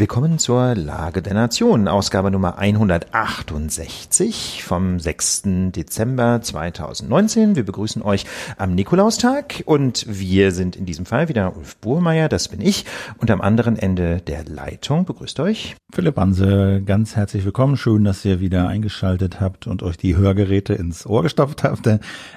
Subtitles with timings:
[0.00, 5.42] Willkommen zur Lage der Nation, Ausgabe Nummer 168 vom 6.
[5.76, 7.54] Dezember 2019.
[7.54, 8.24] Wir begrüßen euch
[8.56, 12.86] am Nikolaustag und wir sind in diesem Fall wieder Ulf Burmeier, das bin ich,
[13.18, 17.76] und am anderen Ende der Leitung begrüßt euch Philipp Hanse, ganz herzlich willkommen.
[17.76, 21.86] Schön, dass ihr wieder eingeschaltet habt und euch die Hörgeräte ins Ohr gestopft habt.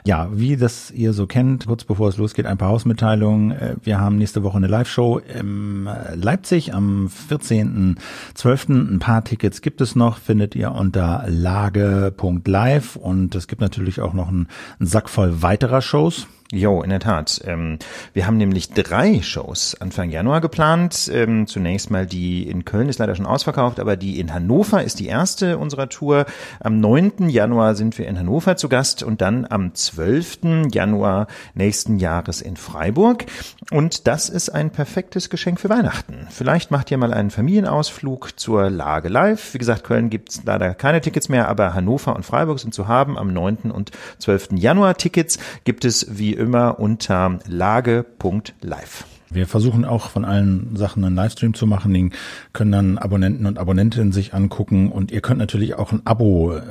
[0.06, 3.78] Ja, wie das ihr so kennt, kurz bevor es losgeht, ein paar Hausmitteilungen.
[3.84, 7.53] Wir haben nächste Woche eine Live-Show in Leipzig am 14.
[7.54, 8.96] 14.12.
[8.96, 14.14] Ein paar Tickets gibt es noch, findet ihr unter lage.live und es gibt natürlich auch
[14.14, 14.48] noch einen,
[14.80, 16.28] einen Sack voll weiterer Shows.
[16.52, 17.42] Jo, in der Tat.
[17.46, 17.80] Ähm,
[18.14, 21.10] wir haben nämlich drei Shows Anfang Januar geplant.
[21.12, 25.00] Ähm, zunächst mal die in Köln ist leider schon ausverkauft, aber die in Hannover ist
[25.00, 26.26] die erste unserer Tour.
[26.60, 27.30] Am 9.
[27.30, 30.70] Januar sind wir in Hannover zu Gast und dann am 12.
[30.72, 31.26] Januar
[31.56, 33.26] nächsten Jahres in Freiburg.
[33.72, 36.28] Und das ist ein perfektes Geschenk für Weihnachten.
[36.30, 39.56] Vielleicht macht ihr mal einen Familienausflug zur Lage Live.
[39.56, 43.18] Wie gesagt, Köln gibt's leider keine Tickets mehr, aber Hannover und Freiburg sind zu haben.
[43.18, 43.72] Am 9.
[43.72, 44.50] und 12.
[44.54, 49.06] Januar Tickets gibt es wie immer unter lage.live.
[49.34, 51.94] Wir versuchen auch von allen Sachen einen Livestream zu machen.
[51.94, 52.14] Den
[52.54, 54.92] können dann Abonnenten und Abonnentinnen sich angucken.
[54.92, 56.62] Und ihr könnt natürlich auch ein Abo äh,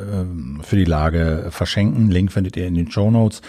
[0.62, 2.10] für die Lage verschenken.
[2.10, 3.42] Link findet ihr in den Show Notes.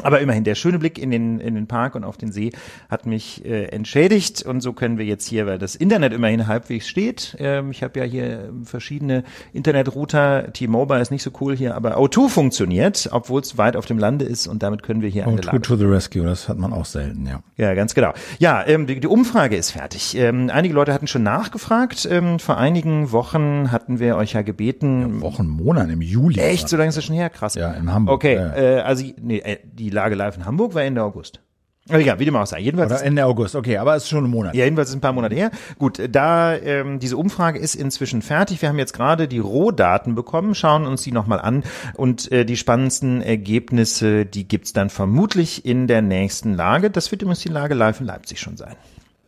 [0.03, 2.53] aber immerhin, der schöne Blick in den, in den Park und auf den See
[2.91, 4.43] hat mich äh, entschädigt.
[4.43, 7.37] Und so können wir jetzt hier, weil das Internet immerhin halbwegs steht.
[7.39, 10.53] Ähm, ich habe ja hier verschiedene Internetrouter.
[10.53, 14.25] T-Mobile ist nicht so cool hier, aber O2 funktioniert, obwohl es weit auf dem Lande
[14.25, 14.47] ist.
[14.47, 17.27] Und damit können wir hier O2 eine to the rescue, das hat man auch selten,
[17.27, 17.41] ja.
[17.57, 18.13] Ja, ganz genau.
[18.39, 20.17] Ja, ähm, die, die Umfrage ist fertig.
[20.17, 22.07] Ähm, einige Leute hatten schon nachgefragt.
[22.11, 25.17] Ähm, vor einigen Wochen hatten wir euch ja gebeten.
[25.17, 26.41] Ja, Wochen, Monaten, im Juli.
[26.41, 26.69] Echt?
[26.69, 27.31] So lange ist das schon her?
[27.31, 27.55] Krass.
[27.55, 28.17] Ja, in Hamburg.
[28.17, 28.57] Okay, ja.
[28.57, 31.41] äh, also nee, äh, die die Lage live in Hamburg war Ende August.
[31.87, 32.61] Ja, wie dem auch sei.
[32.61, 34.55] Jedenfalls Oder Ende August, okay, aber es ist schon ein Monat.
[34.55, 35.51] Ja, jedenfalls ist ein paar Monate her.
[35.79, 38.63] Gut, da ähm, diese Umfrage ist inzwischen fertig.
[38.63, 41.63] Wir haben jetzt gerade die Rohdaten bekommen, schauen uns die nochmal an
[41.95, 46.91] und äh, die spannendsten Ergebnisse, die gibt's dann vermutlich in der nächsten Lage.
[46.91, 48.77] Das wird übrigens die Lage live in Leipzig schon sein.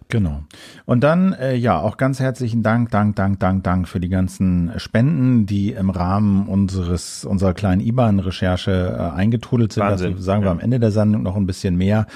[0.08, 0.44] Genau.
[0.84, 4.70] Und dann, äh, ja, auch ganz herzlichen Dank, Dank, Dank, Dank, Dank für die ganzen
[4.76, 9.82] Spenden, die im Rahmen unseres, unserer kleinen IBAN-Recherche äh, eingetrudelt sind.
[9.82, 10.12] Wahnsinn.
[10.12, 10.52] Also sagen wir ja.
[10.52, 12.06] am Ende der Sendung noch ein bisschen mehr.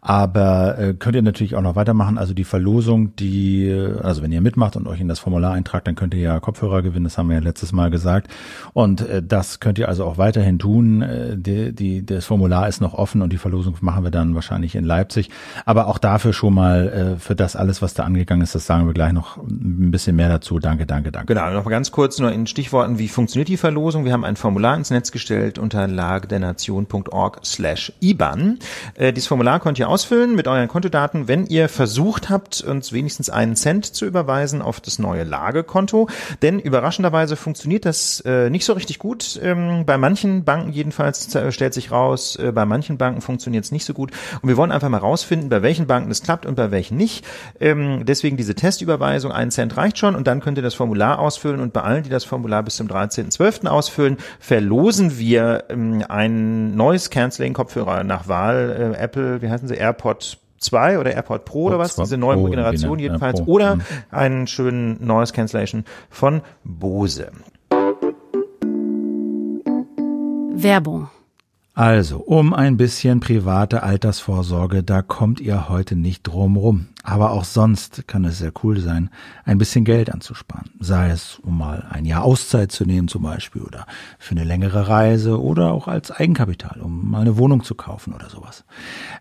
[0.00, 2.18] Aber äh, könnt ihr natürlich auch noch weitermachen.
[2.18, 5.96] Also die Verlosung, die, also wenn ihr mitmacht und euch in das Formular eintragt, dann
[5.96, 7.04] könnt ihr ja Kopfhörer gewinnen.
[7.04, 8.30] Das haben wir ja letztes Mal gesagt.
[8.74, 11.02] Und äh, das könnt ihr also auch weiterhin tun.
[11.02, 14.76] Äh, die, die, das Formular ist noch offen und die Verlosung machen wir dann wahrscheinlich
[14.76, 15.30] in Leipzig.
[15.64, 18.86] Aber auch dafür schon mal äh, für das alles, was da angegangen ist, das sagen
[18.86, 20.58] wir gleich noch ein bisschen mehr dazu.
[20.58, 21.34] Danke, danke, danke.
[21.34, 24.04] Genau, noch ganz kurz nur in Stichworten, wie funktioniert die Verlosung?
[24.04, 28.58] Wir haben ein Formular ins Netz gestellt unter lagedernation.org slash IBAN.
[28.94, 33.30] Äh, dieses Formular könnt ihr ausfüllen mit euren Kontodaten, wenn ihr versucht habt, uns wenigstens
[33.30, 36.08] einen Cent zu überweisen auf das neue Lagekonto.
[36.42, 39.40] Denn überraschenderweise funktioniert das äh, nicht so richtig gut.
[39.42, 43.84] Ähm, bei manchen Banken jedenfalls stellt sich raus, äh, bei manchen Banken funktioniert es nicht
[43.86, 44.10] so gut.
[44.42, 47.24] Und wir wollen einfach mal rausfinden, bei welchen Banken es klappt und bei welchen nicht.
[47.58, 51.60] Ähm, deswegen diese Testüberweisung, ein Cent reicht schon und dann könnt ihr das Formular ausfüllen
[51.60, 53.66] und bei allen, die das Formular bis zum 13.12.
[53.66, 58.94] ausfüllen, verlosen wir ähm, ein neues Canceling-Kopfhörer nach Wahl.
[58.96, 62.44] Äh, Apple, wie heißen sie, AirPod 2 oder AirPod Pro oder was, diese neue Pro,
[62.50, 63.82] Generation jedenfalls, oder mhm.
[64.10, 67.30] einen schönen Noise Cancellation von Bose.
[70.52, 71.08] Werbung
[71.80, 76.88] also, um ein bisschen private Altersvorsorge, da kommt ihr heute nicht drum rum.
[77.02, 79.10] Aber auch sonst kann es sehr cool sein,
[79.44, 80.70] ein bisschen Geld anzusparen.
[80.80, 83.86] Sei es, um mal ein Jahr Auszeit zu nehmen zum Beispiel oder
[84.18, 88.28] für eine längere Reise oder auch als Eigenkapital, um mal eine Wohnung zu kaufen oder
[88.28, 88.64] sowas.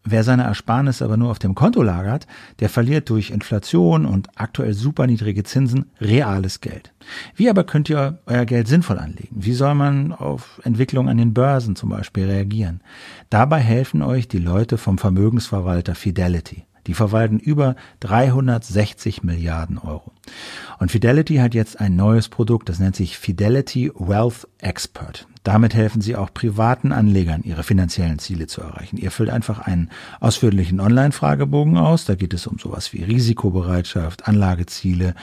[0.03, 2.27] Wer seine Ersparnisse aber nur auf dem Konto lagert,
[2.59, 6.93] der verliert durch Inflation und aktuell super niedrige Zinsen reales Geld.
[7.35, 9.37] Wie aber könnt ihr euer Geld sinnvoll anlegen?
[9.39, 12.81] Wie soll man auf Entwicklungen an den Börsen zum Beispiel reagieren?
[13.29, 16.65] Dabei helfen euch die Leute vom Vermögensverwalter Fidelity.
[16.89, 20.12] Die verwalten über 360 Milliarden Euro.
[20.80, 25.27] Und Fidelity hat jetzt ein neues Produkt, das nennt sich Fidelity Wealth Expert.
[25.44, 28.97] Damit helfen sie auch privaten Anlegern, ihre finanziellen Ziele zu erreichen.
[28.97, 32.06] Ihr füllt einfach einen ausführlichen Online-Fragebogen aus.
[32.06, 35.13] Da geht es um sowas wie Risikobereitschaft, Anlageziele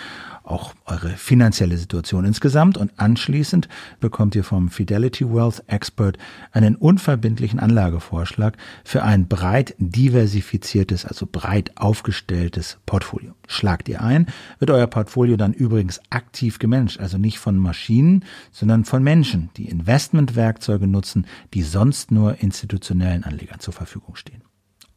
[0.47, 2.79] auch eure finanzielle Situation insgesamt.
[2.79, 3.69] Und anschließend
[4.01, 6.19] bekommt ihr vom Fidelity Wealth Expert
[6.53, 13.35] einen unverbindlichen Anlagevorschlag für ein breit diversifiziertes, also breit aufgestelltes Portfolio.
[13.47, 14.27] Schlagt ihr ein,
[14.59, 19.69] wird euer Portfolio dann übrigens aktiv gemanagt, also nicht von Maschinen, sondern von Menschen, die
[19.69, 24.43] Investmentwerkzeuge nutzen, die sonst nur institutionellen Anlegern zur Verfügung stehen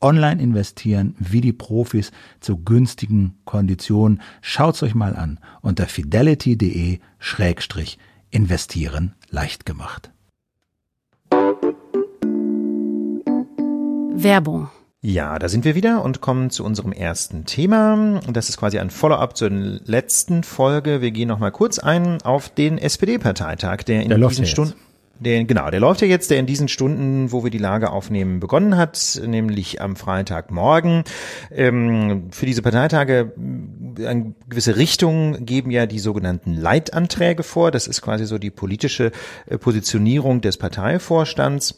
[0.02, 4.22] online investieren wie die Profis zu günstigen Konditionen.
[4.42, 7.98] Schaut's euch mal an unter fidelity.de Schrägstrich
[8.30, 10.12] investieren leicht gemacht.
[14.16, 14.70] Werbung
[15.02, 18.20] ja, da sind wir wieder und kommen zu unserem ersten Thema.
[18.34, 21.00] Das ist quasi ein Follow-up zur letzten Folge.
[21.00, 24.74] Wir gehen noch mal kurz ein auf den SPD-Parteitag, der in der diesen Stunden
[25.20, 28.40] den, genau, der läuft ja jetzt, der in diesen Stunden, wo wir die Lage aufnehmen,
[28.40, 31.04] begonnen hat, nämlich am Freitagmorgen.
[31.52, 33.34] Ähm, für diese Parteitage
[33.98, 37.72] äh, eine gewisse Richtung geben ja die sogenannten Leitanträge vor.
[37.72, 39.12] Das ist quasi so die politische
[39.48, 41.76] äh, Positionierung des Parteivorstands.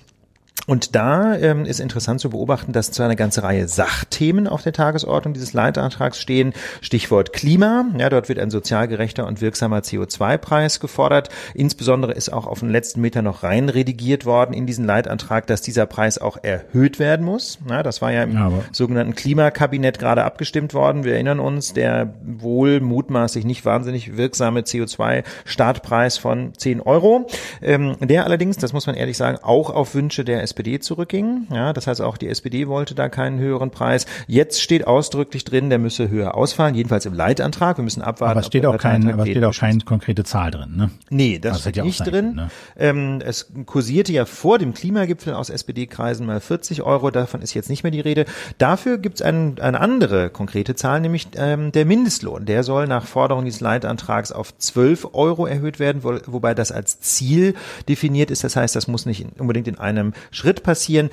[0.68, 4.74] Und da ähm, ist interessant zu beobachten, dass zu einer ganze Reihe Sachthemen auf der
[4.74, 6.54] Tagesordnung dieses Leitantrags stehen.
[6.82, 7.86] Stichwort Klima.
[7.98, 11.30] Ja, dort wird ein sozial gerechter und wirksamer CO2-Preis gefordert.
[11.56, 15.62] Insbesondere ist auch auf den letzten Meter noch rein redigiert worden in diesen Leitantrag, dass
[15.62, 17.58] dieser Preis auch erhöht werden muss.
[17.68, 21.04] Ja, das war ja im ja, sogenannten Klimakabinett gerade abgestimmt worden.
[21.04, 27.28] Wir erinnern uns, der wohl mutmaßlich nicht wahnsinnig wirksame CO2-Startpreis von 10 Euro.
[27.62, 31.48] Ähm, der allerdings, das muss man ehrlich sagen, auch auf Wünsche der SPD zurückging.
[31.50, 34.06] Ja, das heißt auch die SPD wollte da keinen höheren Preis.
[34.28, 37.78] Jetzt steht ausdrücklich drin, der müsse höher ausfallen, jedenfalls im Leitantrag.
[37.78, 38.38] Wir müssen abwarten.
[38.38, 40.92] Aber steht auch kein, aber steht auch keine konkrete Zahl drin, ne?
[41.10, 42.36] Nee, das also steht nicht drin.
[42.36, 42.50] Ne?
[42.78, 47.70] ähm, es kursierte ja vor dem Klimagipfel aus SPD-Kreisen mal 40 Euro, davon ist jetzt
[47.70, 48.26] nicht mehr die Rede.
[48.58, 52.46] Dafür gibt es ein, eine andere konkrete Zahl, nämlich ähm, der Mindestlohn.
[52.46, 57.00] Der soll nach Forderung dieses Leitantrags auf 12 Euro erhöht werden, wo, wobei das als
[57.00, 57.56] Ziel
[57.88, 58.44] definiert ist.
[58.44, 61.12] Das heißt, das muss nicht unbedingt in einem Schritt passieren.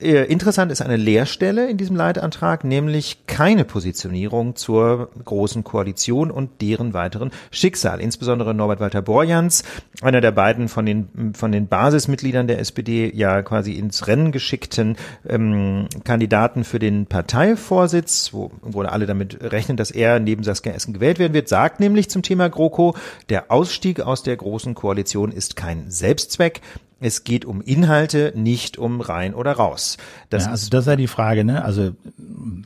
[0.00, 6.62] Äh, interessant ist eine Leerstelle in diesem Leitantrag, nämlich keine Positionierung zur großen Koalition und
[6.62, 8.00] deren weiteren Schicksal.
[8.00, 9.62] Insbesondere Norbert Walter Borjans,
[10.00, 14.96] einer der beiden von den, von den Basismitgliedern der SPD, ja quasi ins Rennen geschickten
[15.28, 20.94] ähm, Kandidaten für den Parteivorsitz, wo, wo alle damit rechnen, dass er neben Saskia Essen
[20.94, 22.94] gewählt werden wird, sagt nämlich zum Thema GroKo,
[23.28, 26.62] der Ausstieg aus der großen Koalition ist kein Selbstzweck.
[26.98, 29.98] Es geht um Inhalte, nicht um rein oder raus.
[30.30, 31.62] Das ja, also ist das ist ja die Frage, ne?
[31.64, 31.92] Also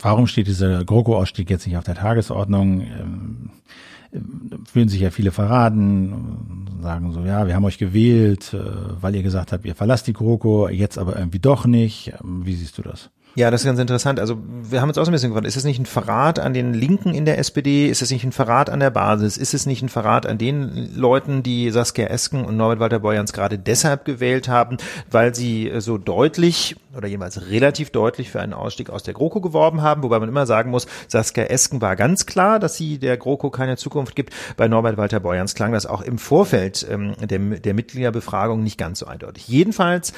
[0.00, 2.80] warum steht dieser GroKo-Ausstieg jetzt nicht auf der Tagesordnung?
[2.82, 3.50] Ähm,
[4.70, 8.58] fühlen sich ja viele verraten, sagen so, ja, wir haben euch gewählt, äh,
[9.00, 12.12] weil ihr gesagt habt, ihr verlasst die GroKo, jetzt aber irgendwie doch nicht.
[12.22, 13.10] Wie siehst du das?
[13.36, 14.18] Ja, das ist ganz interessant.
[14.18, 16.52] Also wir haben uns auch so ein bisschen gefragt, ist es nicht ein Verrat an
[16.52, 17.88] den Linken in der SPD?
[17.88, 19.36] Ist es nicht ein Verrat an der Basis?
[19.36, 23.32] Ist es nicht ein Verrat an den Leuten, die Saskia Esken und Norbert Walter Borjans
[23.32, 24.78] gerade deshalb gewählt haben,
[25.10, 29.80] weil sie so deutlich oder jeweils relativ deutlich für einen Ausstieg aus der GroKo geworben
[29.80, 30.02] haben?
[30.02, 33.76] Wobei man immer sagen muss, Saskia Esken war ganz klar, dass sie der GroKo keine
[33.76, 34.34] Zukunft gibt.
[34.56, 38.98] Bei Norbert Walter Borjans klang das auch im Vorfeld ähm, der, der Mitgliederbefragung nicht ganz
[38.98, 39.46] so eindeutig.
[39.46, 40.12] Jedenfalls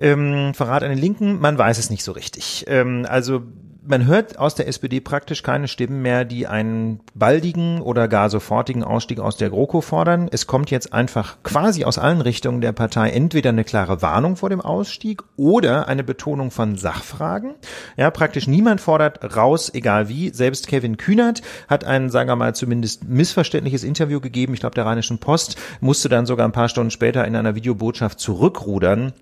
[0.00, 2.64] ähm, Verrat an den Linken, man weiß es nicht so richtig.
[2.68, 3.42] Ähm, also
[3.88, 8.82] man hört aus der SPD praktisch keine Stimmen mehr, die einen baldigen oder gar sofortigen
[8.82, 10.28] Ausstieg aus der GroKo fordern.
[10.30, 14.50] Es kommt jetzt einfach quasi aus allen Richtungen der Partei entweder eine klare Warnung vor
[14.50, 17.54] dem Ausstieg oder eine Betonung von Sachfragen.
[17.96, 20.30] Ja, praktisch niemand fordert raus, egal wie.
[20.30, 24.54] Selbst Kevin Kühnert hat ein, sagen wir mal, zumindest missverständliches Interview gegeben.
[24.54, 28.18] Ich glaube, der Rheinischen Post musste dann sogar ein paar Stunden später in einer Videobotschaft
[28.18, 29.12] zurückrudern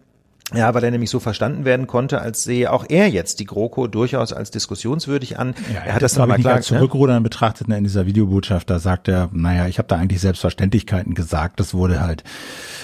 [0.53, 3.87] ja, weil er nämlich so verstanden werden konnte, als sehe auch er jetzt die GroKo
[3.87, 5.55] durchaus als diskussionswürdig an.
[5.73, 6.77] Ja, er, hat das aber nicht als ne?
[6.77, 7.21] Zurückrudern ne?
[7.23, 8.69] betrachtet in dieser Videobotschaft.
[8.69, 11.61] Da sagt er, naja, ich habe da eigentlich Selbstverständlichkeiten gesagt.
[11.61, 12.25] Das wurde halt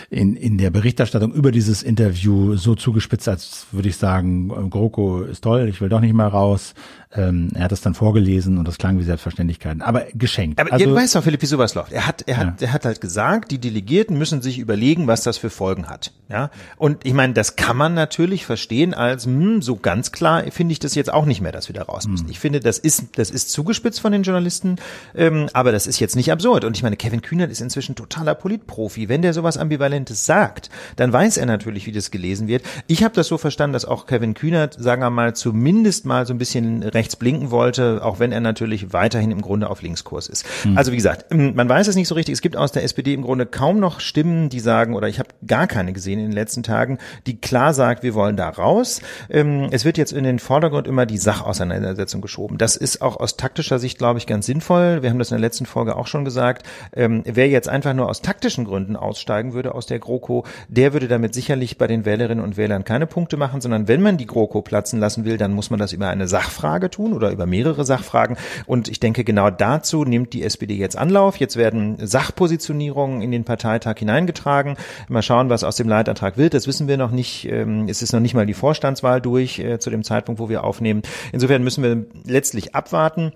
[0.09, 5.45] in, in der Berichterstattung über dieses Interview so zugespitzt, als würde ich sagen, GroKo ist
[5.45, 6.75] toll, ich will doch nicht mehr raus.
[7.13, 10.61] Ähm, er hat es dann vorgelesen und das klang wie Selbstverständlichkeiten, aber geschenkt.
[10.61, 11.91] Aber also, du weißt doch, Philipp, wie sowas läuft.
[11.91, 12.69] Er hat, er hat, ja.
[12.69, 16.13] er hat halt gesagt, die Delegierten müssen sich überlegen, was das für Folgen hat.
[16.29, 20.71] Ja, und ich meine, das kann man natürlich verstehen als hm, so ganz klar finde
[20.71, 22.27] ich das jetzt auch nicht mehr, dass wir da raus müssen.
[22.27, 22.31] Hm.
[22.31, 24.77] Ich finde, das ist, das ist zugespitzt von den Journalisten,
[25.17, 26.65] ähm, aber das ist jetzt nicht absurd.
[26.65, 29.09] Und ich meine, Kevin Kühnert ist inzwischen totaler Politprofi.
[29.09, 32.63] Wenn der sowas Ambivalentes sagt, dann weiß er natürlich, wie das gelesen wird.
[32.87, 36.33] Ich habe das so verstanden, dass auch Kevin Kühnert, sagen wir mal, zumindest mal so
[36.33, 40.45] ein bisschen rechts blinken wollte, auch wenn er natürlich weiterhin im Grunde auf Linkskurs ist.
[40.67, 40.77] Mhm.
[40.77, 42.35] Also wie gesagt, ähm, man weiß es nicht so richtig.
[42.35, 45.31] Es gibt aus der SPD im Grunde kaum noch Stimmen, die sagen, oder ich habe
[45.47, 49.01] gar keine gesehen in den letzten Tagen, die klar sagt, wir wollen da raus.
[49.31, 52.59] Ähm, es wird jetzt in den Vordergrund immer die Sachauseinandersetzung geschoben.
[52.59, 55.03] Das ist auch aus taktischer Sicht, glaube ich, ganz sinnvoll.
[55.03, 56.67] Wir haben das in der letzten Folge auch schon gesagt.
[56.95, 61.09] Ähm, wer jetzt einfach nur aus taktischen Gründen aussteigen würde aus der GroKo, der würde
[61.09, 64.61] damit sicherlich bei den Wählerinnen und Wählern keine Punkte machen, sondern wenn man die GroKo
[64.61, 68.37] platzen lassen will, dann muss man das über eine Sachfrage tun oder über mehrere Sachfragen.
[68.67, 71.37] Und ich denke, genau dazu nimmt die SPD jetzt Anlauf.
[71.37, 74.77] Jetzt werden Sachpositionierungen in den Parteitag hineingetragen.
[75.09, 76.55] Mal schauen, was aus dem Leitantrag wird.
[76.55, 77.47] Das wissen wir noch nicht.
[77.47, 80.65] Ähm, es ist noch nicht mal die Vorstandswahl durch äh, zu dem Zeitpunkt, wo wir
[80.65, 81.03] aufnehmen.
[81.33, 83.33] Insofern müssen wir letztlich abwarten.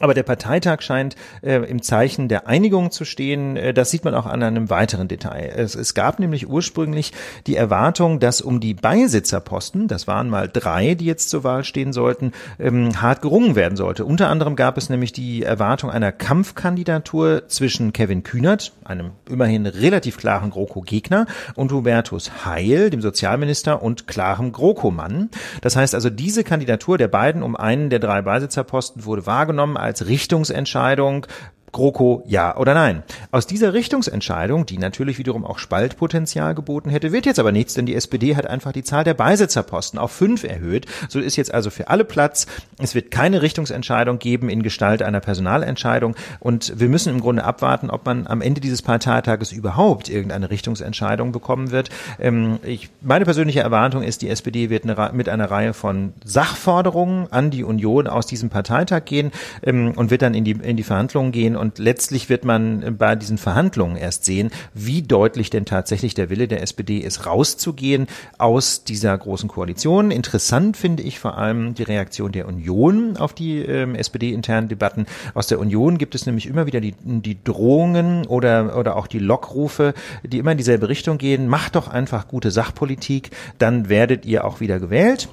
[0.00, 3.56] Aber der Parteitag scheint äh, im Zeichen der Einigung zu stehen.
[3.56, 5.50] Äh, das sieht man auch an einem weiteren Detail.
[5.56, 7.12] Es, es, gab nämlich ursprünglich
[7.46, 11.94] die Erwartung, dass um die Beisitzerposten, das waren mal drei, die jetzt zur Wahl stehen
[11.94, 14.04] sollten, ähm, hart gerungen werden sollte.
[14.04, 20.18] Unter anderem gab es nämlich die Erwartung einer Kampfkandidatur zwischen Kevin Kühnert, einem immerhin relativ
[20.18, 25.30] klaren GroKo-Gegner, und Hubertus Heil, dem Sozialminister und klarem GroKo-Mann.
[25.62, 30.06] Das heißt also, diese Kandidatur der beiden um einen der drei Beisitzerposten wurde wahrgenommen als
[30.06, 31.26] Richtungsentscheidung
[31.72, 33.02] GroKo ja oder nein.
[33.30, 37.86] Aus dieser Richtungsentscheidung, die natürlich wiederum auch Spaltpotenzial geboten hätte, wird jetzt aber nichts, denn
[37.86, 40.86] die SPD hat einfach die Zahl der Beisitzerposten auf fünf erhöht.
[41.08, 42.46] So ist jetzt also für alle Platz.
[42.78, 47.90] Es wird keine Richtungsentscheidung geben in Gestalt einer Personalentscheidung und wir müssen im Grunde abwarten,
[47.90, 51.90] ob man am Ende dieses Parteitages überhaupt irgendeine Richtungsentscheidung bekommen wird.
[52.18, 57.30] Ähm, ich, meine persönliche Erwartung ist, die SPD wird eine, mit einer Reihe von Sachforderungen
[57.30, 59.32] an die Union aus diesem Parteitag gehen
[59.62, 63.16] ähm, und wird dann in die, in die Verhandlungen gehen und letztlich wird man bei
[63.16, 68.06] diesen Verhandlungen erst sehen, wie deutlich denn tatsächlich der Wille der SPD ist, rauszugehen
[68.38, 70.10] aus dieser großen Koalition.
[70.10, 75.06] Interessant finde ich vor allem die Reaktion der Union auf die ähm, SPD-internen Debatten.
[75.34, 79.18] Aus der Union gibt es nämlich immer wieder die, die Drohungen oder, oder auch die
[79.18, 81.48] Lockrufe, die immer in dieselbe Richtung gehen.
[81.48, 85.28] Macht doch einfach gute Sachpolitik, dann werdet ihr auch wieder gewählt.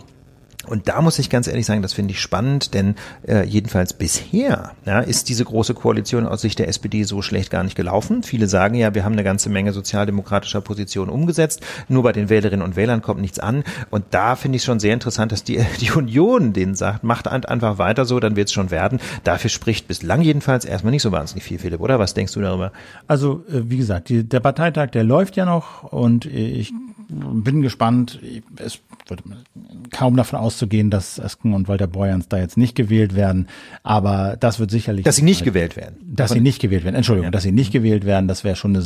[0.65, 2.95] Und da muss ich ganz ehrlich sagen, das finde ich spannend, denn
[3.27, 7.63] äh, jedenfalls bisher ja, ist diese große Koalition aus Sicht der SPD so schlecht gar
[7.63, 8.23] nicht gelaufen.
[8.23, 12.65] Viele sagen ja, wir haben eine ganze Menge sozialdemokratischer Positionen umgesetzt, nur bei den Wählerinnen
[12.65, 13.63] und Wählern kommt nichts an.
[13.89, 17.77] Und da finde ich schon sehr interessant, dass die, die Union denen sagt, macht einfach
[17.77, 18.99] weiter so, dann wird es schon werden.
[19.23, 21.99] Dafür spricht bislang jedenfalls erstmal nicht so wahnsinnig viel, Philipp, oder?
[21.99, 22.71] Was denkst du darüber?
[23.07, 26.73] Also, äh, wie gesagt, die, der Parteitag, der läuft ja noch und ich
[27.09, 28.19] bin gespannt.
[28.57, 29.23] Es wird
[29.91, 33.47] kaum davon auszugehen, dass Esken und Walter Borjans da jetzt nicht gewählt werden.
[33.83, 35.05] Aber das wird sicherlich.
[35.05, 35.97] Dass sie nicht halt, gewählt werden.
[36.01, 36.95] Dass sie nicht gewählt werden.
[36.95, 37.31] Entschuldigung, ja.
[37.31, 38.85] dass sie nicht gewählt werden, das wäre schon eine,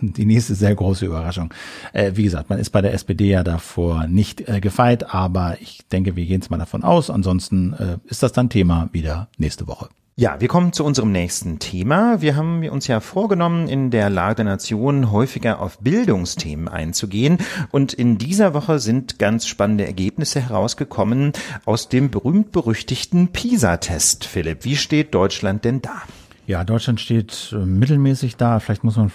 [0.00, 1.52] die nächste sehr große Überraschung.
[1.92, 5.86] Äh, wie gesagt, man ist bei der SPD ja davor nicht äh, gefeit, aber ich
[5.90, 7.10] denke, wir gehen es mal davon aus.
[7.10, 9.88] Ansonsten äh, ist das dann Thema wieder nächste Woche.
[10.16, 12.20] Ja, wir kommen zu unserem nächsten Thema.
[12.20, 17.38] Wir haben uns ja vorgenommen, in der Lage der Nation häufiger auf Bildungsthemen einzugehen.
[17.72, 21.32] Und in dieser Woche sind ganz spannende Ergebnisse herausgekommen
[21.64, 24.24] aus dem berühmt-berüchtigten PISA-Test.
[24.24, 26.02] Philipp, wie steht Deutschland denn da?
[26.46, 28.60] Ja, Deutschland steht äh, mittelmäßig da.
[28.60, 29.10] Vielleicht muss man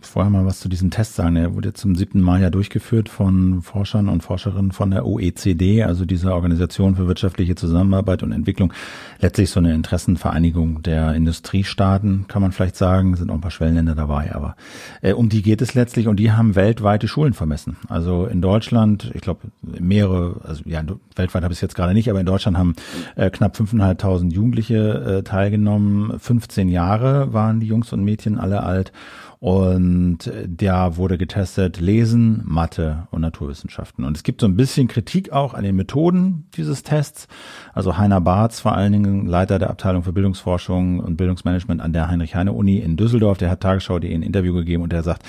[0.00, 1.34] vorher mal was zu diesem Test sagen.
[1.34, 6.04] Er wurde zum siebten Mal ja durchgeführt von Forschern und Forscherinnen von der OECD, also
[6.04, 8.72] dieser Organisation für wirtschaftliche Zusammenarbeit und Entwicklung.
[9.20, 13.16] Letztlich so eine Interessenvereinigung der Industriestaaten, kann man vielleicht sagen.
[13.16, 14.54] Sind auch ein paar Schwellenländer dabei, aber
[15.00, 17.76] äh, um die geht es letztlich und die haben weltweite Schulen vermessen.
[17.88, 20.84] Also in Deutschland, ich glaube mehrere, also ja,
[21.16, 22.76] weltweit habe ich es jetzt gerade nicht, aber in Deutschland haben
[23.16, 26.20] äh, knapp 5.500 Jugendliche äh, teilgenommen.
[26.52, 28.92] 15 Jahre waren die Jungs und Mädchen alle alt
[29.42, 34.04] und der wurde getestet Lesen, Mathe und Naturwissenschaften.
[34.04, 37.26] Und es gibt so ein bisschen Kritik auch an den Methoden dieses Tests.
[37.74, 42.06] Also Heiner Barth, vor allen Dingen Leiter der Abteilung für Bildungsforschung und Bildungsmanagement an der
[42.06, 45.24] Heinrich-Heine-Uni in Düsseldorf, der hat Tagesschau.de ein Interview gegeben und der sagt,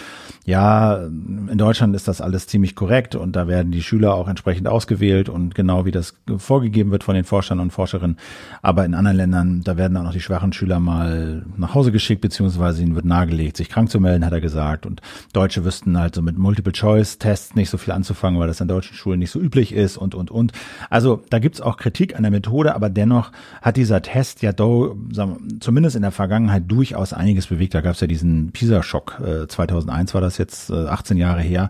[0.46, 4.68] ja, in Deutschland ist das alles ziemlich korrekt und da werden die Schüler auch entsprechend
[4.68, 8.18] ausgewählt und genau wie das vorgegeben wird von den Forschern und Forscherinnen.
[8.62, 12.22] Aber in anderen Ländern, da werden auch noch die schwachen Schüler mal nach Hause geschickt,
[12.22, 14.86] beziehungsweise ihnen wird nahegelegt, sich krank zu zurückzumelden, hat er gesagt.
[14.86, 15.02] Und
[15.34, 19.20] Deutsche wüssten halt so mit Multiple-Choice-Tests nicht so viel anzufangen, weil das an deutschen Schulen
[19.20, 20.52] nicht so üblich ist und, und, und.
[20.90, 23.32] Also da gibt's auch Kritik an der Methode, aber dennoch
[23.62, 27.74] hat dieser Test ja do, sagen wir, zumindest in der Vergangenheit durchaus einiges bewegt.
[27.74, 29.22] Da gab's ja diesen PISA-Schock.
[29.26, 31.70] Äh, 2001 war das jetzt äh, 18 Jahre her.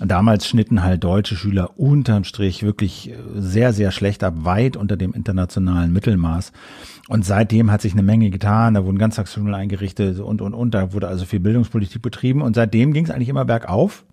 [0.00, 5.12] Damals schnitten halt deutsche Schüler unterm Strich wirklich sehr, sehr schlecht ab, weit unter dem
[5.12, 6.52] internationalen Mittelmaß.
[7.08, 10.92] Und seitdem hat sich eine Menge getan, da wurden Ganztagsschulen eingerichtet und, und, und, da
[10.92, 14.04] wurde also viel Bildungspolitik betrieben und seitdem ging es eigentlich immer bergauf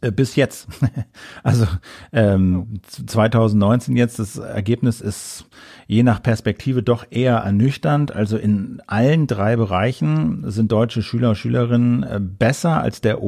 [0.00, 0.68] äh, bis jetzt.
[1.42, 1.66] also
[2.12, 5.46] ähm, 2019 jetzt, das Ergebnis ist
[5.88, 8.12] je nach Perspektive doch eher ernüchternd.
[8.12, 13.20] Also in allen drei Bereichen sind deutsche Schüler und Schülerinnen äh, besser als der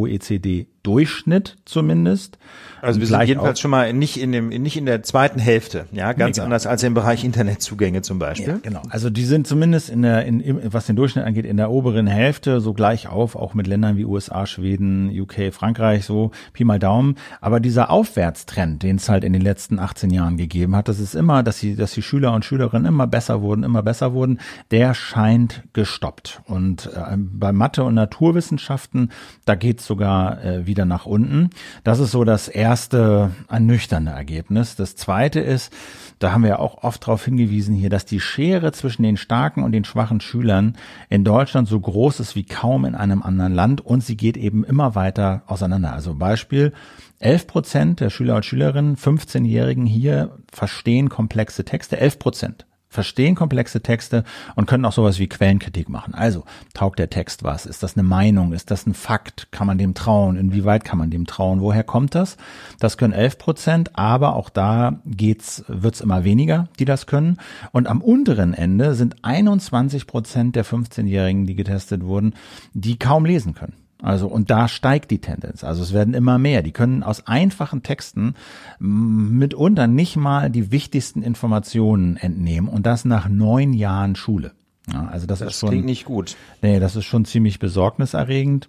[0.84, 2.38] OECD-Durchschnitt zumindest.
[2.80, 6.12] Also wir sind jedenfalls schon mal nicht in dem, nicht in der zweiten Hälfte, ja,
[6.12, 8.48] ganz nee, anders als im Bereich Internetzugänge zum Beispiel.
[8.48, 8.82] Ja, genau.
[8.90, 12.60] Also die sind zumindest in der, in, was den Durchschnitt angeht, in der oberen Hälfte
[12.60, 17.16] so gleich auf, auch mit Ländern wie USA, Schweden, UK, Frankreich, so Pi mal Daumen.
[17.40, 21.14] Aber dieser Aufwärtstrend, den es halt in den letzten 18 Jahren gegeben hat, das ist
[21.14, 24.40] immer, dass die, dass die Schüler und Schülerinnen immer besser wurden, immer besser wurden,
[24.72, 26.42] der scheint gestoppt.
[26.46, 29.12] Und äh, bei Mathe und Naturwissenschaften,
[29.44, 31.50] da geht's sogar äh, wieder nach unten.
[31.84, 34.74] Das ist so das erste ernüchternde Ergebnis.
[34.74, 35.70] Das zweite ist,
[36.18, 39.72] da haben wir auch oft darauf hingewiesen hier, dass die Schere zwischen den starken und
[39.72, 40.78] den schwachen Schülern
[41.10, 44.64] in Deutschland so groß ist wie kaum in einem anderen Land und sie geht eben
[44.64, 45.92] immer weiter auseinander.
[45.92, 46.72] Also Beispiel,
[47.18, 53.80] 11 Prozent der Schüler und Schülerinnen, 15-Jährigen hier verstehen komplexe Texte, 11 Prozent verstehen komplexe
[53.80, 54.22] Texte
[54.54, 56.14] und können auch sowas wie Quellenkritik machen.
[56.14, 56.44] Also,
[56.74, 57.64] taugt der Text was?
[57.64, 58.52] Ist das eine Meinung?
[58.52, 59.48] Ist das ein Fakt?
[59.50, 60.36] Kann man dem trauen?
[60.36, 61.60] Inwieweit kann man dem trauen?
[61.60, 62.36] Woher kommt das?
[62.78, 67.38] Das können 11 Prozent, aber auch da geht's, wird's immer weniger, die das können.
[67.72, 72.34] Und am unteren Ende sind 21 Prozent der 15-Jährigen, die getestet wurden,
[72.74, 73.81] die kaum lesen können.
[74.02, 75.62] Also, und da steigt die Tendenz.
[75.62, 76.62] Also es werden immer mehr.
[76.62, 78.34] Die können aus einfachen Texten
[78.78, 84.52] mitunter nicht mal die wichtigsten Informationen entnehmen und das nach neun Jahren Schule.
[84.92, 85.68] Ja, also das, das ist schon.
[85.70, 86.36] Klingt nicht gut.
[86.60, 88.68] Nee, das ist schon ziemlich besorgniserregend.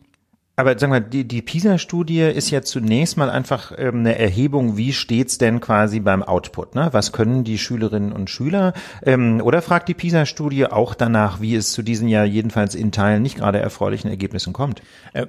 [0.55, 4.93] Aber sagen wir, die, die PISA-Studie ist ja zunächst mal einfach ähm, eine Erhebung, wie
[4.93, 6.75] steht's denn quasi beim Output?
[6.75, 6.89] Ne?
[6.91, 8.74] Was können die Schülerinnen und Schüler?
[9.01, 13.24] Ähm, oder fragt die PISA-Studie auch danach, wie es zu diesen ja jedenfalls in Teilen
[13.24, 14.83] nicht gerade erfreulichen Ergebnissen kommt?
[15.13, 15.25] Äh,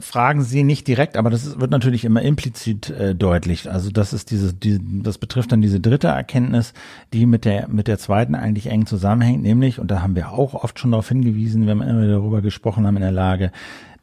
[0.00, 3.70] fragen Sie nicht direkt, aber das wird natürlich immer implizit äh, deutlich.
[3.70, 6.72] Also das ist diese, die, das betrifft dann diese dritte Erkenntnis,
[7.12, 10.54] die mit der mit der zweiten eigentlich eng zusammenhängt, nämlich und da haben wir auch
[10.54, 13.52] oft schon darauf hingewiesen, wenn wir immer darüber gesprochen haben in der Lage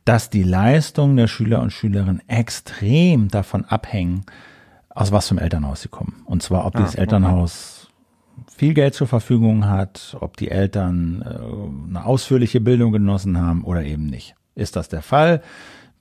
[0.10, 4.26] dass die Leistungen der Schüler und Schülerinnen extrem davon abhängen,
[4.89, 6.24] aus was für einem Elternhaus sie kommen.
[6.26, 7.91] Und zwar, ob ah, dieses Elternhaus
[8.48, 13.84] viel Geld zur Verfügung hat, ob die Eltern äh, eine ausführliche Bildung genossen haben oder
[13.84, 14.34] eben nicht.
[14.56, 15.43] Ist das der Fall?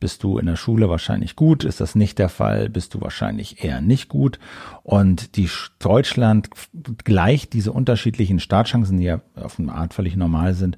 [0.00, 1.64] Bist du in der Schule wahrscheinlich gut.
[1.64, 4.38] Ist das nicht der Fall, bist du wahrscheinlich eher nicht gut.
[4.82, 6.50] Und die Deutschland
[7.04, 10.76] gleicht diese unterschiedlichen Startchancen, die ja auf eine Art völlig normal sind,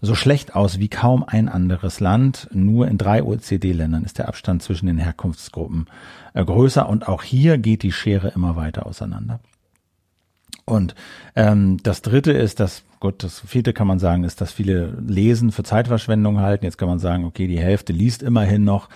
[0.00, 2.48] so schlecht aus wie kaum ein anderes Land.
[2.52, 5.86] Nur in drei OECD-Ländern ist der Abstand zwischen den Herkunftsgruppen
[6.34, 6.88] äh, größer.
[6.88, 9.40] Und auch hier geht die Schere immer weiter auseinander.
[10.64, 10.94] Und
[11.34, 15.50] ähm, das Dritte ist, dass Gut, das vierte kann man sagen, ist, dass viele Lesen
[15.50, 16.64] für Zeitverschwendung halten.
[16.64, 18.88] Jetzt kann man sagen, okay, die Hälfte liest immerhin noch.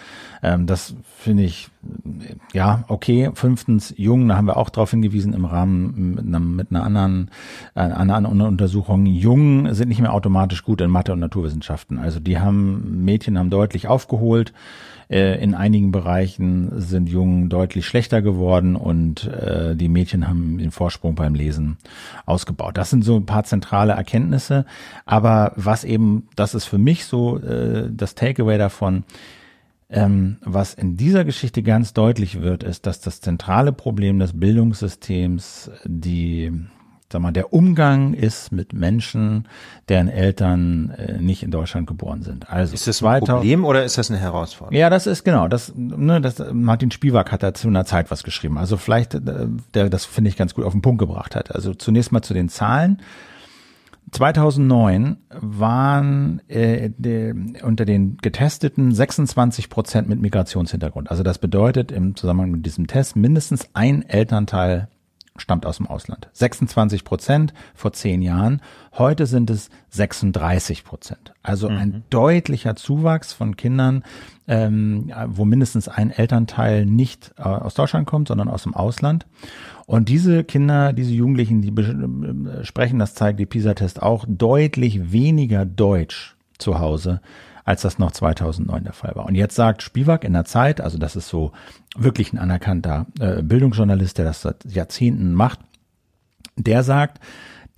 [0.44, 1.70] Ähm, das finde ich,
[2.52, 3.32] ja, okay.
[3.34, 7.32] Fünftens, Jungen, da haben wir auch darauf hingewiesen im Rahmen mit einer, mit einer anderen,
[7.74, 9.06] äh, einer anderen Untersuchung.
[9.06, 11.98] Jungen sind nicht mehr automatisch gut in Mathe und Naturwissenschaften.
[11.98, 14.52] Also die haben, Mädchen haben deutlich aufgeholt.
[15.08, 20.72] Äh, in einigen Bereichen sind Jungen deutlich schlechter geworden und äh, die Mädchen haben den
[20.72, 21.76] Vorsprung beim Lesen
[22.24, 22.76] ausgebaut.
[22.76, 24.64] Das sind so ein paar zentrale Erkenntnisse.
[25.04, 29.04] Aber was eben, das ist für mich so äh, das Takeaway davon,
[29.88, 35.70] ähm, was in dieser Geschichte ganz deutlich wird, ist, dass das zentrale Problem des Bildungssystems
[35.84, 36.52] die
[37.12, 39.46] sag mal, der Umgang ist mit Menschen,
[39.88, 42.50] deren Eltern äh, nicht in Deutschland geboren sind.
[42.50, 44.76] Also ist das ein Problem oder ist das eine Herausforderung?
[44.76, 45.46] Ja, das ist genau.
[45.48, 48.58] Das, ne, das Martin Spivak hat da zu einer Zeit was geschrieben.
[48.58, 49.20] Also vielleicht, äh,
[49.74, 51.54] der das finde ich ganz gut auf den Punkt gebracht hat.
[51.54, 53.00] Also zunächst mal zu den Zahlen.
[54.12, 61.10] 2009 waren äh, de, unter den Getesteten 26 Prozent mit Migrationshintergrund.
[61.10, 64.88] Also das bedeutet im Zusammenhang mit diesem Test mindestens ein Elternteil
[65.40, 66.28] stammt aus dem Ausland.
[66.32, 68.60] 26 Prozent vor zehn Jahren.
[68.92, 71.32] Heute sind es 36 Prozent.
[71.42, 71.76] Also mhm.
[71.76, 74.04] ein deutlicher Zuwachs von Kindern,
[74.48, 79.26] ähm, wo mindestens ein Elternteil nicht äh, aus Deutschland kommt, sondern aus dem Ausland.
[79.86, 86.36] Und diese Kinder, diese Jugendlichen, die sprechen, das zeigt die PISA-Test auch, deutlich weniger Deutsch
[86.58, 87.20] zu Hause
[87.66, 89.26] als das noch 2009 der Fall war.
[89.26, 91.52] Und jetzt sagt Spivak in der Zeit, also das ist so
[91.96, 95.58] wirklich ein anerkannter äh, Bildungsjournalist, der das seit Jahrzehnten macht,
[96.56, 97.20] der sagt,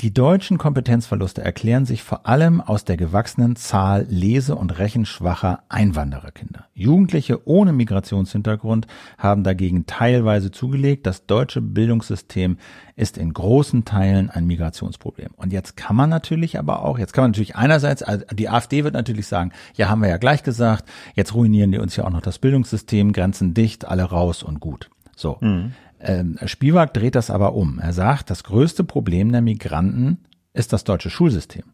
[0.00, 6.66] die deutschen Kompetenzverluste erklären sich vor allem aus der gewachsenen Zahl lese- und rechenschwacher Einwandererkinder.
[6.72, 8.86] Jugendliche ohne Migrationshintergrund
[9.18, 11.04] haben dagegen teilweise zugelegt.
[11.04, 12.58] Das deutsche Bildungssystem
[12.94, 15.30] ist in großen Teilen ein Migrationsproblem.
[15.34, 18.84] Und jetzt kann man natürlich aber auch, jetzt kann man natürlich einerseits, also die AfD
[18.84, 22.10] wird natürlich sagen, ja, haben wir ja gleich gesagt, jetzt ruinieren die uns ja auch
[22.10, 24.90] noch das Bildungssystem, Grenzen dicht, alle raus und gut.
[25.16, 25.38] So.
[25.40, 25.72] Mhm.
[26.00, 27.78] Ähm, Spivak dreht das aber um.
[27.78, 30.18] Er sagt, das größte Problem der Migranten
[30.52, 31.64] ist das deutsche Schulsystem.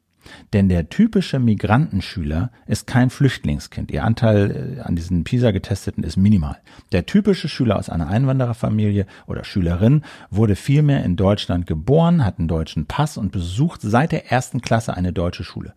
[0.53, 3.91] Denn der typische Migrantenschüler ist kein Flüchtlingskind.
[3.91, 6.57] Ihr Anteil äh, an diesen PISA-Getesteten ist minimal.
[6.93, 12.49] Der typische Schüler aus einer Einwandererfamilie oder Schülerin wurde vielmehr in Deutschland geboren, hat einen
[12.49, 15.75] deutschen Pass und besucht seit der ersten Klasse eine deutsche Schule.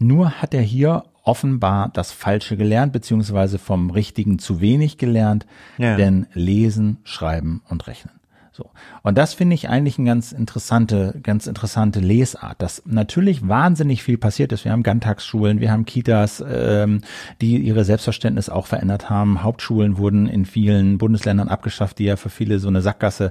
[0.00, 5.44] Nur hat er hier offenbar das Falsche gelernt, beziehungsweise vom Richtigen zu wenig gelernt,
[5.76, 5.96] ja.
[5.96, 8.12] denn lesen, schreiben und rechnen.
[8.52, 8.70] So.
[9.02, 14.16] Und das finde ich eigentlich eine ganz interessante, ganz interessante Lesart, dass natürlich wahnsinnig viel
[14.16, 14.64] passiert ist.
[14.64, 17.02] Wir haben Ganttagsschulen, wir haben Kitas, ähm,
[17.42, 19.42] die ihre Selbstverständnis auch verändert haben.
[19.42, 23.30] Hauptschulen wurden in vielen Bundesländern abgeschafft, die ja für viele so eine Sackgasse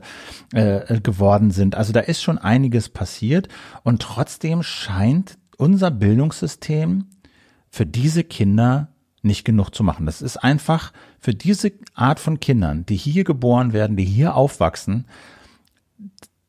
[0.54, 1.74] äh, geworden sind.
[1.74, 3.48] Also da ist schon einiges passiert
[3.82, 7.06] und trotzdem scheint unser Bildungssystem
[7.76, 8.88] für diese Kinder
[9.22, 10.06] nicht genug zu machen.
[10.06, 15.06] Das ist einfach für diese Art von Kindern, die hier geboren werden, die hier aufwachsen,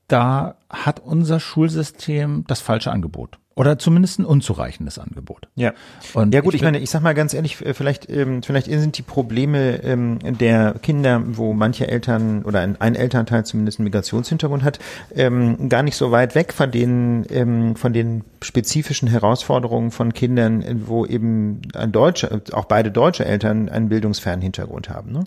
[0.07, 3.41] da hat unser Schulsystem das falsche Angebot.
[3.57, 5.49] Oder zumindest ein unzureichendes Angebot.
[5.57, 5.73] Ja.
[6.13, 8.67] Und ja gut, ich, ich meine, ich sag mal ganz ehrlich, äh, vielleicht, ähm, vielleicht
[8.67, 13.85] sind die Probleme ähm, der Kinder, wo manche Eltern oder ein, ein Elternteil zumindest einen
[13.85, 14.79] Migrationshintergrund hat,
[15.15, 20.65] ähm, gar nicht so weit weg von den, ähm, von den spezifischen Herausforderungen von Kindern,
[20.87, 25.13] wo eben ein deutscher, auch beide deutsche Eltern einen bildungsfernen Hintergrund haben.
[25.13, 25.25] Ne?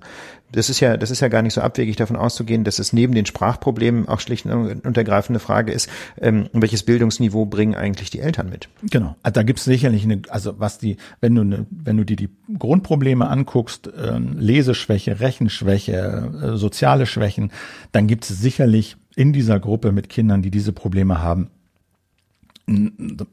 [0.51, 3.13] das ist ja, das ist ja gar nicht so abwegig davon auszugehen, dass es neben
[3.13, 8.49] den Sprachproblemen auch schlicht und ergreifende Frage ist, ähm, welches Bildungsniveau bringen eigentlich die Eltern
[8.49, 8.69] mit?
[8.89, 9.15] Genau.
[9.21, 12.15] Also da gibt es sicherlich eine, also was die, wenn du ne, wenn du dir
[12.15, 17.51] die Grundprobleme anguckst, ähm, Leseschwäche, Rechenschwäche, äh, soziale Schwächen,
[17.91, 21.49] dann gibt es sicherlich in dieser Gruppe mit Kindern, die diese Probleme haben,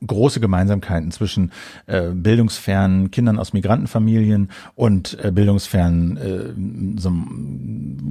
[0.06, 1.52] große Gemeinsamkeiten zwischen
[1.86, 7.12] äh, bildungsfernen Kindern aus Migrantenfamilien und äh, bildungsfernen äh, so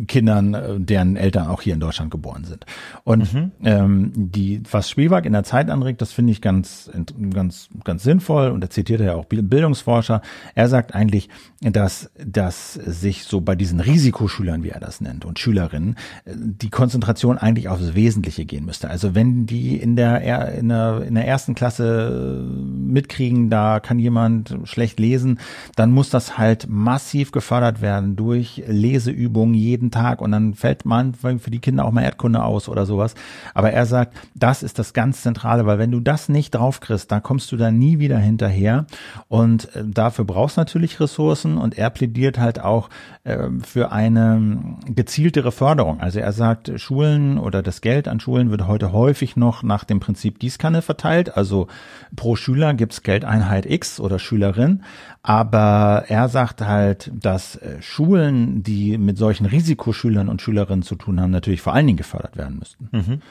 [0.07, 2.65] Kindern, äh, deren Eltern auch hier in Deutschland geboren sind.
[3.03, 3.51] Und mhm.
[3.63, 6.89] ähm, die, was Spielwag in der Zeit anregt, das finde ich ganz,
[7.31, 8.49] ganz, ganz sinnvoll.
[8.49, 10.21] Und da zitiert er ja auch Bildungsforscher.
[10.53, 11.29] Er sagt eigentlich,
[11.61, 16.69] dass, dass sich so bei diesen Risikoschülern, wie er das nennt, und Schülerinnen, äh, die
[16.69, 18.89] Konzentration eigentlich aufs Wesentliche gehen müsste.
[18.89, 24.57] Also wenn die in der, in der, in der ersten Klasse mitkriegen, da kann jemand
[24.63, 25.39] schlecht lesen,
[25.75, 31.13] dann muss das halt massiv gefördert werden durch Leseübungen jeden Tag und dann fällt man
[31.15, 33.15] für die Kinder auch mal Erdkunde aus oder sowas.
[33.53, 37.23] Aber er sagt, das ist das ganz Zentrale, weil wenn du das nicht draufkriegst, dann
[37.23, 38.85] kommst du da nie wieder hinterher
[39.27, 42.89] und äh, dafür brauchst du natürlich Ressourcen und er plädiert halt auch
[43.23, 45.99] äh, für eine gezieltere Förderung.
[45.99, 49.99] Also er sagt, Schulen oder das Geld an Schulen wird heute häufig noch nach dem
[49.99, 50.94] Prinzip Gießkanne verteilt.
[51.35, 51.67] Also
[52.15, 54.83] pro Schüler gibt's Geldeinheit X oder Schülerin.
[55.23, 61.19] Aber er sagt halt, dass äh, Schulen, die mit solchen Risikoschülern und Schülerinnen zu tun
[61.19, 62.89] haben, natürlich vor allen Dingen gefördert werden müssten.
[62.91, 63.21] Mhm.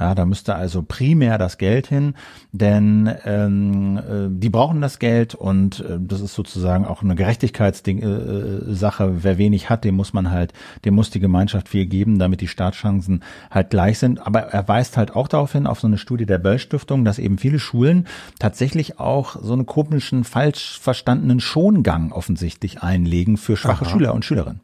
[0.00, 2.14] Ja, da müsste also primär das Geld hin,
[2.52, 9.04] denn ähm, äh, die brauchen das Geld und äh, das ist sozusagen auch eine Gerechtigkeitssache.
[9.04, 10.54] Äh, äh Wer wenig hat, dem muss man halt,
[10.86, 14.26] dem muss die Gemeinschaft viel geben, damit die Startchancen halt gleich sind.
[14.26, 17.18] Aber er weist halt auch darauf hin, auf so eine Studie der Böll Stiftung, dass
[17.18, 18.06] eben viele Schulen
[18.38, 23.90] tatsächlich auch so einen komischen, falsch verstandenen Schongang offensichtlich einlegen für schwache Aha.
[23.90, 24.60] Schüler und Schülerinnen.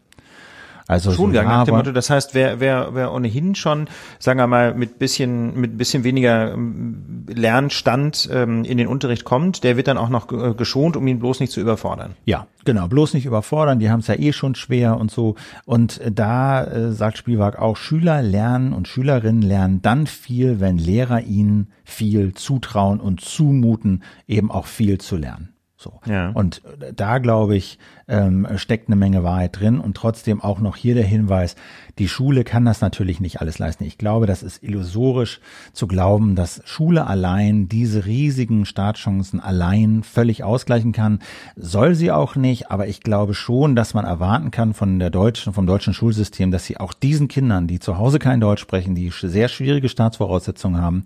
[0.88, 3.88] Also Schulgang so, nach dem Motto, das heißt, wer, wer, wer ohnehin schon,
[4.20, 9.64] sagen wir mal, mit bisschen, mit bisschen weniger ähm, Lernstand ähm, in den Unterricht kommt,
[9.64, 12.14] der wird dann auch noch geschont, um ihn bloß nicht zu überfordern.
[12.25, 15.35] Ja, genau, bloß nicht überfordern, die haben es ja eh schon schwer und so.
[15.64, 21.22] Und da äh, sagt Spielwag auch, Schüler lernen und Schülerinnen lernen dann viel, wenn Lehrer
[21.22, 25.56] ihnen viel zutrauen und zumuten, eben auch viel zu lernen.
[25.79, 26.01] So.
[26.07, 26.31] Ja.
[26.31, 30.77] Und äh, da, glaube ich, ähm, steckt eine Menge Wahrheit drin und trotzdem auch noch
[30.77, 31.55] hier der Hinweis,
[31.99, 33.85] die Schule kann das natürlich nicht alles leisten.
[33.85, 35.41] Ich glaube, das ist illusorisch
[35.73, 41.21] zu glauben, dass Schule allein diese riesigen Startchancen allein völlig ausgleichen kann.
[41.57, 45.53] Soll sie auch nicht, aber ich glaube schon, dass man erwarten kann von der deutschen,
[45.53, 49.11] vom deutschen Schulsystem, dass sie auch diesen Kindern, die zu Hause kein Deutsch sprechen, die
[49.11, 51.05] sehr schwierige Staatsvoraussetzungen haben,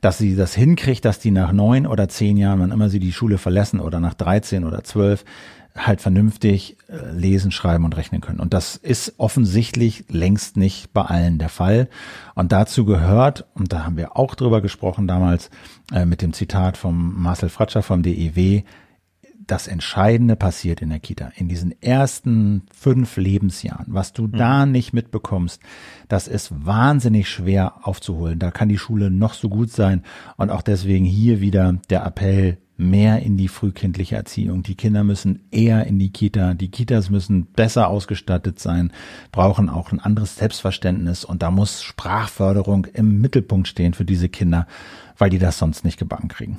[0.00, 3.12] dass sie das hinkriegt, dass die nach neun oder zehn Jahren, wann immer sie die
[3.12, 5.24] Schule verlassen oder nach 13 oder 12,
[5.86, 8.40] halt vernünftig äh, lesen, schreiben und rechnen können.
[8.40, 11.88] Und das ist offensichtlich längst nicht bei allen der Fall.
[12.34, 15.50] Und dazu gehört, und da haben wir auch drüber gesprochen damals
[15.92, 18.62] äh, mit dem Zitat vom Marcel Fratscher vom DEW,
[19.48, 21.32] das Entscheidende passiert in der Kita.
[21.34, 24.32] In diesen ersten fünf Lebensjahren, was du mhm.
[24.32, 25.60] da nicht mitbekommst,
[26.06, 28.38] das ist wahnsinnig schwer aufzuholen.
[28.38, 30.04] Da kann die Schule noch so gut sein.
[30.36, 34.62] Und auch deswegen hier wieder der Appell, mehr in die frühkindliche Erziehung.
[34.62, 36.54] Die Kinder müssen eher in die Kita.
[36.54, 38.92] Die Kitas müssen besser ausgestattet sein,
[39.32, 41.24] brauchen auch ein anderes Selbstverständnis.
[41.24, 44.66] Und da muss Sprachförderung im Mittelpunkt stehen für diese Kinder,
[45.16, 46.58] weil die das sonst nicht gebacken kriegen.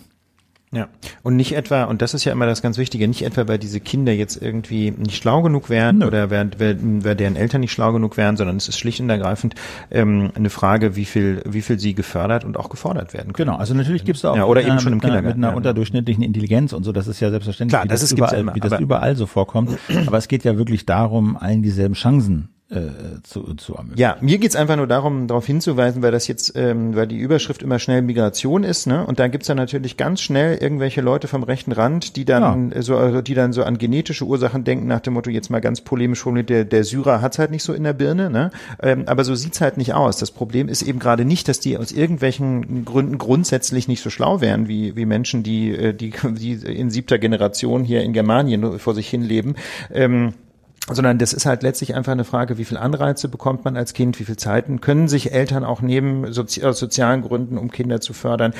[0.71, 0.87] Ja,
[1.23, 3.79] und nicht etwa, und das ist ja immer das ganz Wichtige, nicht etwa, weil diese
[3.79, 6.05] Kinder jetzt irgendwie nicht schlau genug wären Nö.
[6.05, 9.55] oder weil, weil deren Eltern nicht schlau genug wären, sondern es ist schlicht und ergreifend
[9.89, 13.47] ähm, eine Frage, wie viel, wie viel sie gefördert und auch gefordert werden können.
[13.47, 15.39] Genau, also natürlich gibt es auch ja, oder eben schon im Kindergarten.
[15.39, 18.39] Mit einer unterdurchschnittlichen Intelligenz und so, das ist ja selbstverständlich, Klar, das, das ist überall,
[18.39, 19.75] immer, wie das überall so vorkommt.
[20.05, 23.99] Aber es geht ja wirklich darum, allen dieselben Chancen äh, zu, zu ermöglichen.
[23.99, 27.63] Ja, mir geht's einfach nur darum, darauf hinzuweisen, weil das jetzt, ähm, weil die Überschrift
[27.63, 29.05] immer schnell Migration ist, ne?
[29.05, 32.81] Und da gibt's dann natürlich ganz schnell irgendwelche Leute vom rechten Rand, die dann ja.
[32.81, 35.81] so, also die dann so an genetische Ursachen denken, nach dem Motto, jetzt mal ganz
[35.81, 38.51] polemisch formuliert, der, der Syrer hat's halt nicht so in der Birne, ne?
[38.81, 40.17] Ähm, aber so sieht's halt nicht aus.
[40.17, 44.41] Das Problem ist eben gerade nicht, dass die aus irgendwelchen Gründen grundsätzlich nicht so schlau
[44.41, 48.93] wären, wie, wie Menschen, die, äh, die, die in siebter Generation hier in Germanien vor
[48.93, 49.55] sich hin leben.
[49.91, 50.33] Ähm,
[50.93, 54.19] sondern das ist halt letztlich einfach eine Frage, wie viel Anreize bekommt man als Kind,
[54.19, 58.13] wie viel Zeiten können sich Eltern auch nehmen, sozi aus sozialen Gründen, um Kinder zu
[58.13, 58.53] fördern,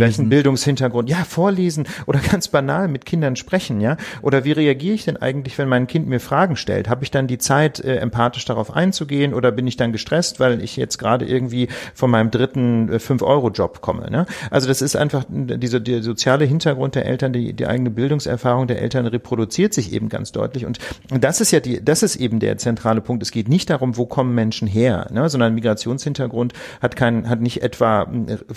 [0.00, 5.04] welchen Bildungshintergrund, ja, vorlesen oder ganz banal mit Kindern sprechen, ja, oder wie reagiere ich
[5.04, 6.88] denn eigentlich, wenn mein Kind mir Fragen stellt?
[6.88, 10.62] Habe ich dann die Zeit, äh, empathisch darauf einzugehen oder bin ich dann gestresst, weil
[10.62, 14.26] ich jetzt gerade irgendwie von meinem dritten äh, 5-Euro-Job komme, ne?
[14.50, 18.80] Also das ist einfach dieser der soziale Hintergrund der Eltern, die, die eigene Bildungserfahrung der
[18.80, 20.78] Eltern reproduziert sich eben ganz deutlich und
[21.10, 23.22] das ist ja ja die, das ist eben der zentrale Punkt.
[23.22, 27.62] Es geht nicht darum, wo kommen Menschen her, ne, sondern Migrationshintergrund hat kein, hat nicht
[27.62, 28.06] etwa,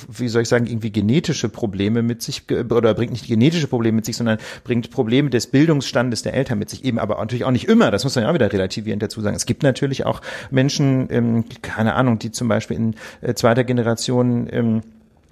[0.07, 4.05] wie soll ich sagen, irgendwie genetische Probleme mit sich oder bringt nicht genetische Probleme mit
[4.05, 6.83] sich, sondern bringt Probleme des Bildungsstandes der Eltern mit sich.
[6.85, 7.91] Eben aber natürlich auch nicht immer.
[7.91, 9.35] Das muss man ja auch wieder relativierend dazu sagen.
[9.35, 14.47] Es gibt natürlich auch Menschen, ähm, keine Ahnung, die zum Beispiel in äh, zweiter Generation
[14.51, 14.81] ähm,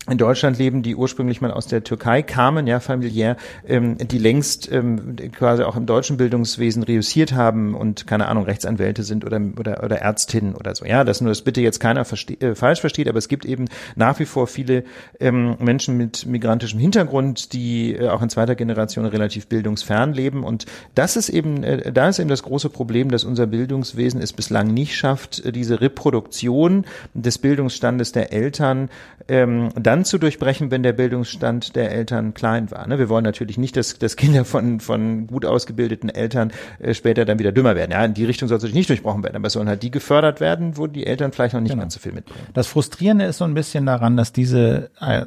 [0.09, 3.35] in Deutschland leben, die ursprünglich mal aus der Türkei kamen, ja, familiär,
[3.67, 9.03] ähm, die längst ähm, quasi auch im deutschen Bildungswesen reüssiert haben und keine Ahnung, Rechtsanwälte
[9.03, 10.85] sind oder oder oder Ärztinnen oder so.
[10.85, 13.65] Ja, das nur das bitte jetzt keiner verste äh, falsch versteht, aber es gibt eben
[13.95, 14.83] nach wie vor viele
[15.19, 20.65] ähm, Menschen mit migrantischem Hintergrund, die äh, auch in zweiter Generation relativ bildungsfern leben und
[20.95, 24.73] das ist eben äh, da ist eben das große Problem, dass unser Bildungswesen es bislang
[24.73, 28.89] nicht schafft, äh, diese Reproduktion des Bildungsstandes der Eltern
[29.27, 32.88] ähm, dann dann zu durchbrechen, wenn der Bildungsstand der Eltern klein war.
[32.88, 32.99] Ne?
[32.99, 37.39] Wir wollen natürlich nicht, dass, dass Kinder von, von gut ausgebildeten Eltern äh, später dann
[37.39, 37.91] wieder dümmer werden.
[37.91, 40.39] Ja, in die Richtung soll es nicht durchbrochen werden, aber es sollen halt die gefördert
[40.39, 41.81] werden, wo die Eltern vielleicht noch nicht genau.
[41.81, 42.47] ganz so viel mitbringen.
[42.53, 45.25] Das Frustrierende ist so ein bisschen daran, dass diese, äh,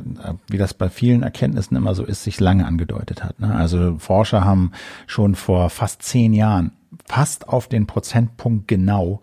[0.48, 3.40] wie das bei vielen Erkenntnissen immer so ist, sich lange angedeutet hat.
[3.40, 3.52] Ne?
[3.54, 4.72] Also Forscher haben
[5.06, 6.72] schon vor fast zehn Jahren
[7.06, 9.20] fast auf den Prozentpunkt genau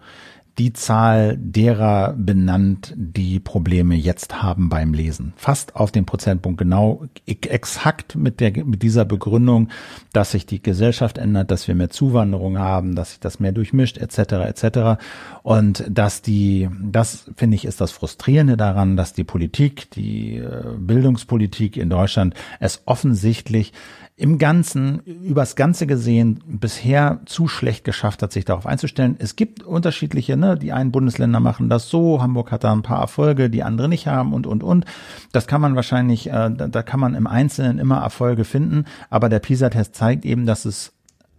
[0.58, 5.34] die Zahl derer benannt, die Probleme jetzt haben beim Lesen.
[5.36, 9.70] Fast auf den Prozentpunkt genau, exakt mit der, mit dieser Begründung,
[10.14, 13.98] dass sich die Gesellschaft ändert, dass wir mehr Zuwanderung haben, dass sich das mehr durchmischt,
[13.98, 14.18] etc.,
[14.48, 15.00] etc.
[15.44, 20.64] Und dass die, das finde ich, ist das Frustrierende daran, dass die Politik, die äh,
[20.80, 23.74] Bildungspolitik in Deutschland es offensichtlich
[24.20, 29.16] im Ganzen, übers Ganze gesehen, bisher zu schlecht geschafft hat, sich darauf einzustellen.
[29.20, 33.00] Es gibt unterschiedliche, ne, die einen Bundesländer machen das so, Hamburg hat da ein paar
[33.00, 34.86] Erfolge, die andere nicht haben und, und, und.
[35.34, 39.40] Das kann man wahrscheinlich, äh, da kann man im Einzelnen immer Erfolge finden, aber der
[39.40, 40.94] PISA-Test zeigt eben, dass es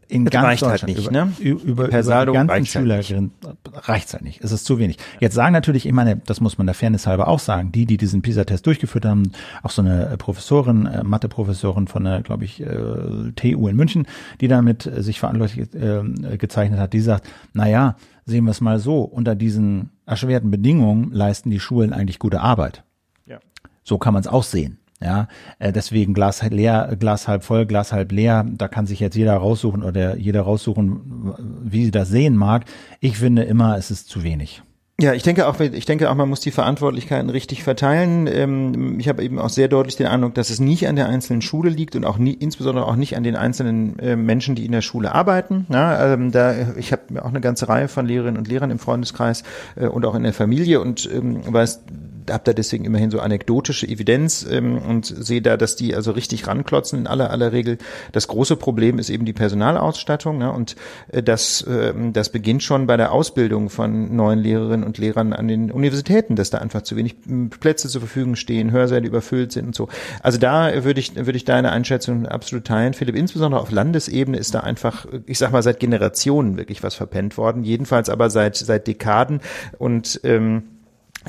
[0.08, 1.32] in das ganz reicht halt nicht, über, ne?
[1.38, 4.42] über, über, über die ganzen Schülerinnen halt reicht's halt nicht.
[4.42, 4.96] Es ist zu wenig.
[5.20, 7.98] Jetzt sagen natürlich, ich meine, das muss man der Fairness halber auch sagen, die, die
[7.98, 13.32] diesen PISA-Test durchgeführt haben, auch so eine Professorin, äh, Mathe-Professorin von der, glaube ich, äh,
[13.36, 14.06] TU in München,
[14.40, 18.60] die damit äh, sich verantwortlich äh, gezeichnet hat, die sagt, na ja, sehen wir es
[18.60, 22.82] mal so, unter diesen erschwerten Bedingungen leisten die Schulen eigentlich gute Arbeit.
[23.26, 23.38] Ja.
[23.84, 24.78] So kann man es auch sehen.
[25.00, 25.28] Ja,
[25.60, 28.44] äh, deswegen Glas halb leer, Glas halb voll, Glas halb leer.
[28.48, 32.64] Da kann sich jetzt jeder raussuchen oder jeder raussuchen, wie sie das sehen mag.
[33.00, 34.62] Ich finde immer, es ist zu wenig.
[35.00, 38.26] Ja, ich denke auch, ich denke auch, man muss die Verantwortlichkeiten richtig verteilen.
[38.26, 41.40] Ähm, ich habe eben auch sehr deutlich den Eindruck, dass es nicht an der einzelnen
[41.40, 44.72] Schule liegt und auch nie, insbesondere auch nicht an den einzelnen äh, Menschen, die in
[44.72, 45.66] der Schule arbeiten.
[45.68, 49.44] Ja, ähm, da, ich habe auch eine ganze Reihe von Lehrerinnen und Lehrern im Freundeskreis
[49.76, 51.82] äh, und auch in der Familie und ähm, weiß
[52.30, 56.98] habe da deswegen immerhin so anekdotische Evidenz und sehe da, dass die also richtig ranklotzen
[56.98, 57.78] in aller aller Regel.
[58.12, 60.52] Das große Problem ist eben die Personalausstattung ne?
[60.52, 60.76] und
[61.10, 61.64] äh, das,
[62.12, 66.50] das beginnt schon bei der Ausbildung von neuen Lehrerinnen und Lehrern an den Universitäten, dass
[66.50, 69.88] da einfach zu wenig hm, Plätze zur Verfügung stehen, Hörsäle überfüllt sind und so.
[70.22, 73.14] Also da würde ich, würde ich deine Einschätzung absolut teilen, Philipp.
[73.14, 77.62] Insbesondere auf Landesebene ist da einfach, ich sag mal, seit Generationen wirklich was verpennt worden.
[77.62, 79.40] Jedenfalls aber seit, seit Dekaden
[79.78, 80.64] und ähm,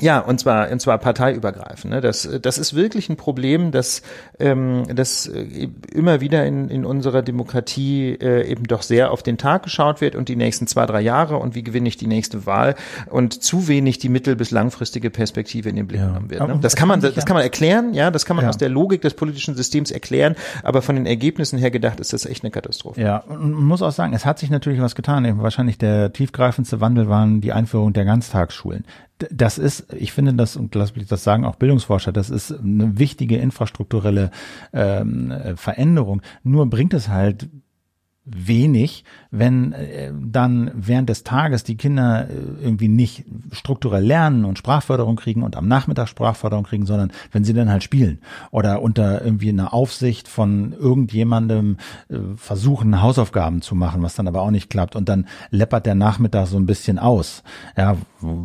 [0.00, 1.92] ja, und zwar und zwar parteiübergreifend.
[1.92, 2.00] Ne?
[2.00, 4.02] Das das ist wirklich ein Problem, dass
[4.38, 9.38] ähm, das äh, immer wieder in, in unserer Demokratie äh, eben doch sehr auf den
[9.38, 12.46] Tag geschaut wird und die nächsten zwei drei Jahre und wie gewinne ich die nächste
[12.46, 12.74] Wahl
[13.10, 16.08] und zu wenig die mittel- bis langfristige Perspektive in den Blick ja.
[16.08, 16.46] genommen wird.
[16.46, 16.58] Ne?
[16.60, 18.48] Das kann man das kann man erklären, ja, das kann man ja.
[18.48, 22.26] aus der Logik des politischen Systems erklären, aber von den Ergebnissen her gedacht ist das
[22.26, 23.00] echt eine Katastrophe.
[23.00, 25.20] Ja, und man muss auch sagen, es hat sich natürlich was getan.
[25.42, 28.84] Wahrscheinlich der tiefgreifendste Wandel waren die Einführung der Ganztagsschulen
[29.30, 32.98] das ist, ich finde das, und lass mich das sagen, auch Bildungsforscher, das ist eine
[32.98, 34.30] wichtige infrastrukturelle
[34.72, 36.22] ähm, Veränderung.
[36.42, 37.48] Nur bringt es halt
[38.24, 44.58] wenig, wenn äh, dann während des Tages die Kinder äh, irgendwie nicht strukturell lernen und
[44.58, 49.24] Sprachförderung kriegen und am Nachmittag Sprachförderung kriegen, sondern wenn sie dann halt spielen oder unter
[49.24, 51.78] irgendwie einer Aufsicht von irgendjemandem
[52.08, 55.94] äh, versuchen, Hausaufgaben zu machen, was dann aber auch nicht klappt und dann läppert der
[55.94, 57.42] Nachmittag so ein bisschen aus.
[57.76, 57.96] Ja,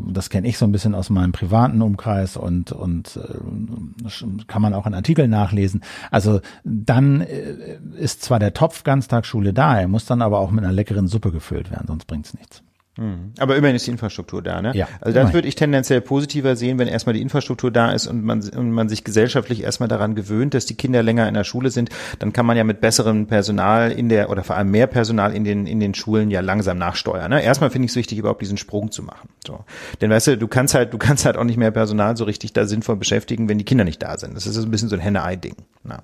[0.07, 4.73] das kenne ich so ein bisschen aus meinem privaten Umkreis und, und äh, kann man
[4.73, 5.81] auch in Artikeln nachlesen.
[6.11, 10.63] Also dann äh, ist zwar der Topf Ganztagsschule da, er muss dann aber auch mit
[10.63, 12.63] einer leckeren Suppe gefüllt werden, sonst bringt's nichts.
[12.97, 13.33] Mhm.
[13.39, 14.71] Aber immerhin ist die Infrastruktur da, ne?
[14.73, 14.87] Ja.
[15.01, 18.41] Also das würde ich tendenziell positiver sehen, wenn erstmal die Infrastruktur da ist und man,
[18.55, 21.89] und man sich gesellschaftlich erstmal daran gewöhnt, dass die Kinder länger in der Schule sind,
[22.19, 25.43] dann kann man ja mit besserem Personal in der oder vor allem mehr Personal in
[25.43, 27.29] den in den Schulen ja langsam nachsteuern.
[27.29, 27.43] Ne?
[27.43, 29.29] Erstmal finde ich es wichtig, überhaupt diesen Sprung zu machen.
[29.45, 29.65] So.
[29.99, 32.53] Denn weißt du, du kannst halt, du kannst halt auch nicht mehr Personal so richtig
[32.53, 34.35] da sinnvoll beschäftigen, wenn die Kinder nicht da sind.
[34.35, 35.55] Das ist ein bisschen so ein Henne-Ei-Ding.
[35.83, 36.01] Na.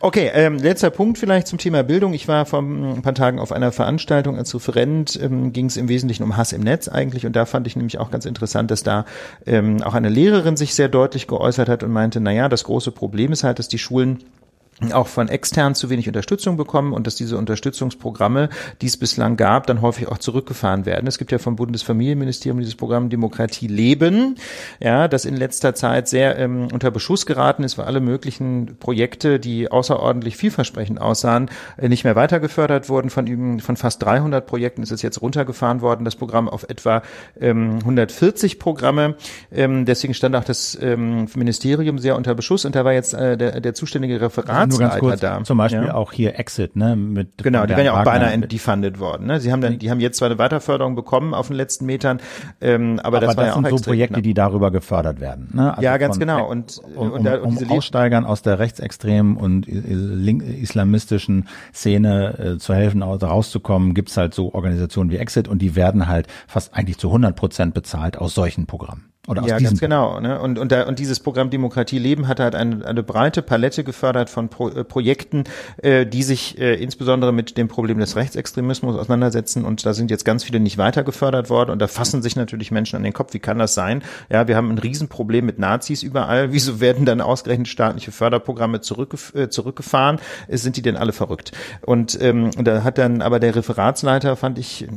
[0.00, 2.14] Okay, ähm, letzter Punkt vielleicht zum Thema Bildung.
[2.14, 5.88] Ich war vor ein paar Tagen auf einer Veranstaltung als Referent, ähm, ging es im
[5.88, 7.26] Wesentlichen um Hass im Netz eigentlich.
[7.26, 9.04] Und da fand ich nämlich auch ganz interessant, dass da
[9.46, 12.92] ähm, auch eine Lehrerin sich sehr deutlich geäußert hat und meinte, na ja, das große
[12.92, 14.18] Problem ist halt, dass die Schulen
[14.92, 18.48] auch von extern zu wenig Unterstützung bekommen und dass diese Unterstützungsprogramme,
[18.80, 21.06] die es bislang gab, dann häufig auch zurückgefahren werden.
[21.06, 24.36] Es gibt ja vom Bundesfamilienministerium dieses Programm Demokratie leben,
[24.80, 29.40] ja, das in letzter Zeit sehr ähm, unter Beschuss geraten ist, weil alle möglichen Projekte,
[29.40, 33.10] die außerordentlich vielversprechend aussahen, äh, nicht mehr weitergefördert wurden.
[33.10, 37.02] Von, von fast 300 Projekten ist es jetzt runtergefahren worden, das Programm auf etwa
[37.40, 39.16] ähm, 140 Programme.
[39.50, 43.36] Ähm, deswegen stand auch das ähm, Ministerium sehr unter Beschuss und da war jetzt äh,
[43.36, 45.42] der, der zuständige Referat nur ganz kurz, da.
[45.44, 45.94] Zum Beispiel ja.
[45.94, 46.96] auch hier Exit, ne?
[46.96, 49.26] Mit genau, die werden ja auch beinahe defunded worden.
[49.26, 49.40] Ne?
[49.40, 52.20] Sie haben dann, die haben jetzt zwar eine Weiterförderung bekommen auf den letzten Metern,
[52.60, 54.22] ähm, aber, aber das, das war ja auch sind extrem, so Projekte, ne?
[54.22, 55.50] die darüber gefördert werden.
[55.52, 55.70] Ne?
[55.70, 56.48] Also ja, ganz genau.
[56.48, 62.58] Und, um, und, da, und um diese Aussteigern aus der rechtsextremen und islamistischen Szene äh,
[62.58, 66.98] zu helfen, rauszukommen, gibt's halt so Organisationen wie Exit und die werden halt fast eigentlich
[66.98, 69.08] zu 100 Prozent bezahlt aus solchen Programmen.
[69.28, 70.20] Oder ja, ganz genau.
[70.20, 70.40] Ne?
[70.40, 74.30] Und, und, da, und dieses Programm Demokratie Leben hat halt eine, eine breite Palette gefördert
[74.30, 75.44] von Pro, äh, Projekten,
[75.82, 79.66] äh, die sich äh, insbesondere mit dem Problem des Rechtsextremismus auseinandersetzen.
[79.66, 81.70] Und da sind jetzt ganz viele nicht weiter gefördert worden.
[81.70, 83.34] Und da fassen sich natürlich Menschen an den Kopf.
[83.34, 84.02] Wie kann das sein?
[84.30, 86.52] Ja, wir haben ein Riesenproblem mit Nazis überall.
[86.52, 90.20] Wieso werden dann ausgerechnet staatliche Förderprogramme zurückgef äh, zurückgefahren?
[90.48, 91.52] Sind die denn alle verrückt?
[91.82, 94.88] Und, ähm, und da hat dann aber der Referatsleiter, fand ich,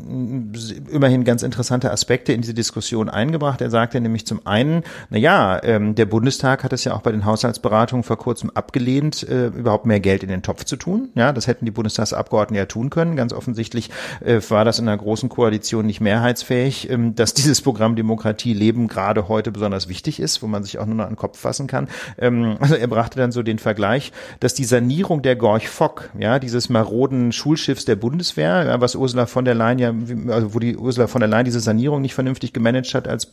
[0.90, 3.60] immerhin ganz interessante Aspekte in diese Diskussion eingebracht.
[3.60, 7.02] Er sagte nämlich, nämlich zum einen, na ja, ähm, der Bundestag hat es ja auch
[7.02, 11.10] bei den Haushaltsberatungen vor kurzem abgelehnt, äh, überhaupt mehr Geld in den Topf zu tun.
[11.16, 13.16] Ja, das hätten die Bundestagsabgeordneten ja tun können.
[13.16, 13.90] Ganz offensichtlich
[14.24, 18.88] äh, war das in einer großen Koalition nicht mehrheitsfähig, ähm, dass dieses Programm Demokratie leben
[18.88, 21.68] gerade heute besonders wichtig ist, wo man sich auch nur noch an den Kopf fassen
[21.68, 21.88] kann.
[22.18, 26.40] Ähm, also er brachte dann so den Vergleich, dass die Sanierung der Gorch Fock, ja,
[26.40, 29.94] dieses maroden Schulschiffs der Bundeswehr, ja, was Ursula von der Leyen ja,
[30.34, 33.26] also wo die Ursula von der Leyen diese Sanierung nicht vernünftig gemanagt hat als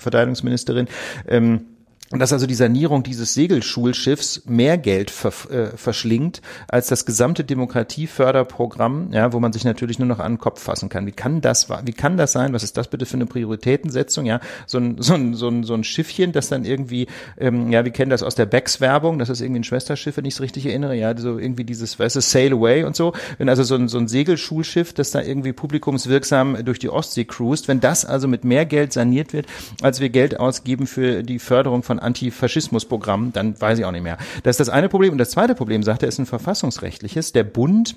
[0.68, 0.88] Verteidigungsministerin,
[1.28, 1.77] ähm,
[2.10, 9.12] dass also die Sanierung dieses Segelschulschiffs mehr Geld ver, äh, verschlingt als das gesamte Demokratieförderprogramm,
[9.12, 11.06] ja, wo man sich natürlich nur noch an den Kopf fassen kann.
[11.06, 12.54] Wie kann das, wie kann das sein?
[12.54, 14.24] Was ist das bitte für eine Prioritätensetzung?
[14.24, 17.84] Ja, so ein, so ein, so ein, so ein Schiffchen, das dann irgendwie, ähm, ja,
[17.84, 20.64] wir kennen das aus der Becks-Werbung, das ist irgendwie ein Schwesterschiff, wenn ich es richtig
[20.64, 23.12] erinnere, ja, so irgendwie dieses, weißt du, Sail Away und so.
[23.36, 27.68] Wenn also so ein, so ein Segelschulschiff, das da irgendwie publikumswirksam durch die Ostsee cruist,
[27.68, 29.46] wenn das also mit mehr Geld saniert wird,
[29.82, 34.18] als wir Geld ausgeben für die Förderung von Antifaschismusprogramm, dann weiß ich auch nicht mehr.
[34.42, 35.12] Das ist das eine Problem.
[35.12, 37.32] Und das zweite Problem, sagt er, ist ein verfassungsrechtliches.
[37.32, 37.94] Der Bund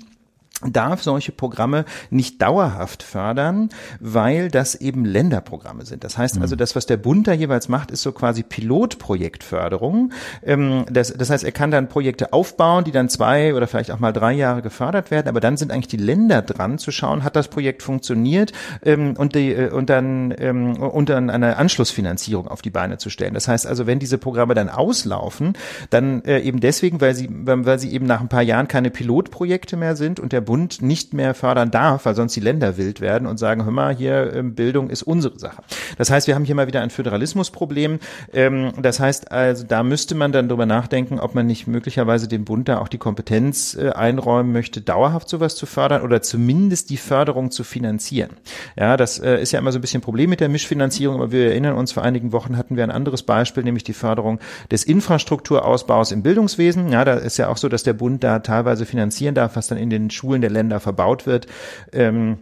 [0.66, 6.04] darf solche Programme nicht dauerhaft fördern, weil das eben Länderprogramme sind.
[6.04, 6.58] Das heißt also, mhm.
[6.58, 10.12] das, was der Bund da jeweils macht, ist so quasi Pilotprojektförderung.
[10.44, 13.98] Ähm, das, das heißt, er kann dann Projekte aufbauen, die dann zwei oder vielleicht auch
[13.98, 17.36] mal drei Jahre gefördert werden, aber dann sind eigentlich die Länder dran zu schauen, hat
[17.36, 18.52] das Projekt funktioniert
[18.84, 23.10] ähm, und, die, äh, und, dann, ähm, und dann eine Anschlussfinanzierung auf die Beine zu
[23.10, 23.34] stellen.
[23.34, 25.54] Das heißt also, wenn diese Programme dann auslaufen,
[25.90, 29.76] dann äh, eben deswegen, weil sie, weil sie eben nach ein paar Jahren keine Pilotprojekte
[29.76, 33.26] mehr sind und der Bund nicht mehr fördern darf, weil sonst die Länder wild werden
[33.26, 35.62] und sagen, hör mal, hier ähm, Bildung ist unsere Sache.
[35.98, 37.98] Das heißt, wir haben hier mal wieder ein Föderalismusproblem.
[38.32, 42.44] Ähm, das heißt also, da müsste man dann drüber nachdenken, ob man nicht möglicherweise dem
[42.44, 46.96] Bund da auch die Kompetenz äh, einräumen möchte, dauerhaft sowas zu fördern oder zumindest die
[46.96, 48.30] Förderung zu finanzieren.
[48.76, 51.32] Ja, das äh, ist ja immer so ein bisschen ein Problem mit der Mischfinanzierung, aber
[51.32, 54.38] wir erinnern uns, vor einigen Wochen hatten wir ein anderes Beispiel, nämlich die Förderung
[54.70, 56.90] des Infrastrukturausbaus im Bildungswesen.
[56.90, 59.78] Ja, da ist ja auch so, dass der Bund da teilweise finanzieren darf, was dann
[59.78, 61.46] in den Schulen der Länder verbaut wird.
[61.92, 62.38] Ähm,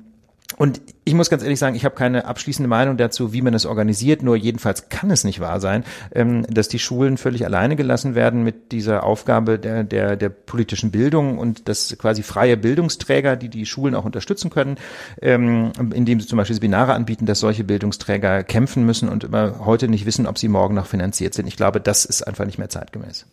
[0.57, 3.67] und ich muss ganz ehrlich sagen, ich habe keine abschließende Meinung dazu, wie man es
[3.67, 4.23] organisiert.
[4.23, 5.85] Nur jedenfalls kann es nicht wahr sein,
[6.15, 10.91] ähm, dass die Schulen völlig alleine gelassen werden mit dieser Aufgabe der, der, der politischen
[10.91, 14.77] Bildung und dass quasi freie Bildungsträger, die die Schulen auch unterstützen können,
[15.23, 19.89] ähm, indem sie zum Beispiel Seminare anbieten, dass solche Bildungsträger kämpfen müssen und immer heute
[19.89, 21.47] nicht wissen, ob sie morgen noch finanziert sind.
[21.47, 23.25] Ich glaube, das ist einfach nicht mehr zeitgemäß.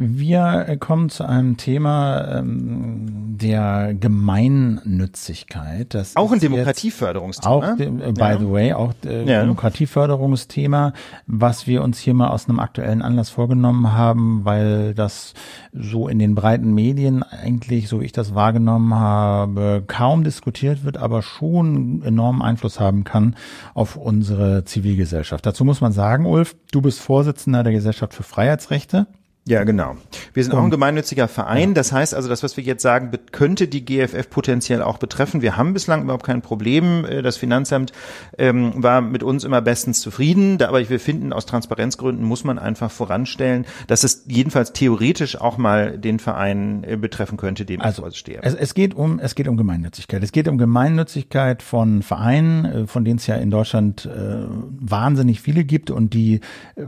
[0.00, 5.92] Wir kommen zu einem Thema ähm, der Gemeinnützigkeit.
[5.92, 7.52] Das auch ein Demokratieförderungsthema.
[7.52, 8.38] Auch, äh, by ja.
[8.38, 9.40] the way, auch äh, ja.
[9.40, 10.92] Demokratieförderungsthema,
[11.26, 15.34] was wir uns hier mal aus einem aktuellen Anlass vorgenommen haben, weil das
[15.72, 21.22] so in den breiten Medien eigentlich, so ich das wahrgenommen habe, kaum diskutiert wird, aber
[21.22, 23.34] schon enormen Einfluss haben kann
[23.74, 25.44] auf unsere Zivilgesellschaft.
[25.44, 29.08] Dazu muss man sagen, Ulf, du bist Vorsitzender der Gesellschaft für Freiheitsrechte.
[29.48, 29.96] Ja, genau.
[30.34, 31.72] Wir sind auch ein gemeinnütziger Verein.
[31.72, 35.40] Das heißt also, das, was wir jetzt sagen, könnte die GFF potenziell auch betreffen.
[35.40, 37.06] Wir haben bislang überhaupt kein Problem.
[37.06, 37.92] Äh, das Finanzamt
[38.36, 40.60] ähm, war mit uns immer bestens zufrieden.
[40.62, 45.96] Aber wir finden, aus Transparenzgründen muss man einfach voranstellen, dass es jedenfalls theoretisch auch mal
[45.96, 48.40] den Verein äh, betreffen könnte, dem also, ich stehe.
[48.42, 50.22] Es, es geht um, es geht um Gemeinnützigkeit.
[50.22, 54.44] Es geht um Gemeinnützigkeit von Vereinen, äh, von denen es ja in Deutschland äh,
[54.78, 56.40] wahnsinnig viele gibt und die
[56.76, 56.84] äh,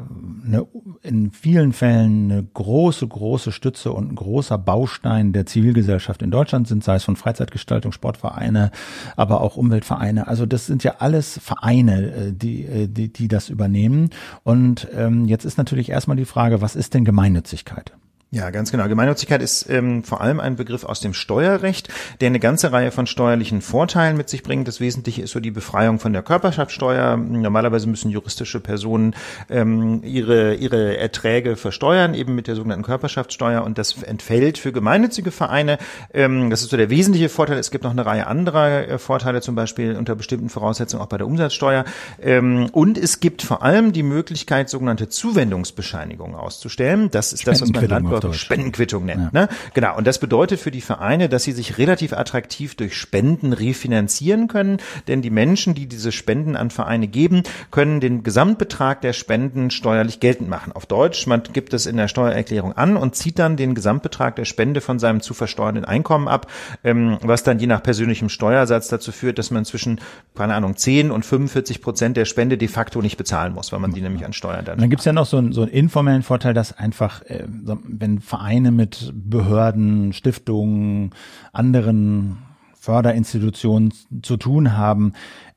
[0.46, 0.66] eine,
[1.02, 6.68] in vielen Fällen eine große, große Stütze und ein großer Baustein der Zivilgesellschaft in Deutschland
[6.68, 8.70] sind, sei es von Freizeitgestaltung, Sportvereine,
[9.16, 10.26] aber auch Umweltvereine.
[10.26, 14.10] Also das sind ja alles Vereine, äh, die, äh, die, die das übernehmen.
[14.42, 17.92] Und ähm, jetzt ist natürlich erstmal die Frage, was ist denn Gemeinnützigkeit?
[18.32, 18.86] Ja, ganz genau.
[18.86, 21.88] Gemeinnützigkeit ist ähm, vor allem ein Begriff aus dem Steuerrecht,
[22.20, 24.68] der eine ganze Reihe von steuerlichen Vorteilen mit sich bringt.
[24.68, 27.16] Das Wesentliche ist so die Befreiung von der Körperschaftssteuer.
[27.16, 29.16] Normalerweise müssen juristische Personen
[29.48, 33.64] ähm, ihre, ihre Erträge versteuern, eben mit der sogenannten Körperschaftssteuer.
[33.64, 35.78] Und das entfällt für gemeinnützige Vereine.
[36.14, 37.58] Ähm, das ist so der wesentliche Vorteil.
[37.58, 41.18] Es gibt noch eine Reihe anderer äh, Vorteile, zum Beispiel unter bestimmten Voraussetzungen auch bei
[41.18, 41.84] der Umsatzsteuer.
[42.22, 47.10] Ähm, und es gibt vor allem die Möglichkeit, sogenannte Zuwendungsbescheinigungen auszustellen.
[47.10, 48.40] Das ist das, was man Landwirt Deutsch.
[48.40, 49.32] Spendenquittung nennt.
[49.32, 49.40] Ja.
[49.42, 49.48] Ne?
[49.74, 49.96] Genau.
[49.96, 54.78] Und das bedeutet für die Vereine, dass sie sich relativ attraktiv durch Spenden refinanzieren können,
[55.08, 60.20] denn die Menschen, die diese Spenden an Vereine geben, können den Gesamtbetrag der Spenden steuerlich
[60.20, 60.72] geltend machen.
[60.72, 64.44] Auf Deutsch, man gibt es in der Steuererklärung an und zieht dann den Gesamtbetrag der
[64.44, 66.46] Spende von seinem zu versteuernden Einkommen ab,
[66.84, 70.00] ähm, was dann je nach persönlichem Steuersatz dazu führt, dass man zwischen,
[70.34, 73.92] keine Ahnung, 10 und 45 Prozent der Spende de facto nicht bezahlen muss, weil man
[73.92, 74.78] die nämlich an Steuern dann.
[74.78, 78.09] dann gibt es ja noch so einen, so einen informellen Vorteil, dass einfach, äh, wenn
[78.10, 81.10] wenn Vereine mit Behörden, Stiftungen,
[81.52, 82.38] anderen
[82.74, 83.92] Förderinstitutionen
[84.22, 85.12] zu tun haben,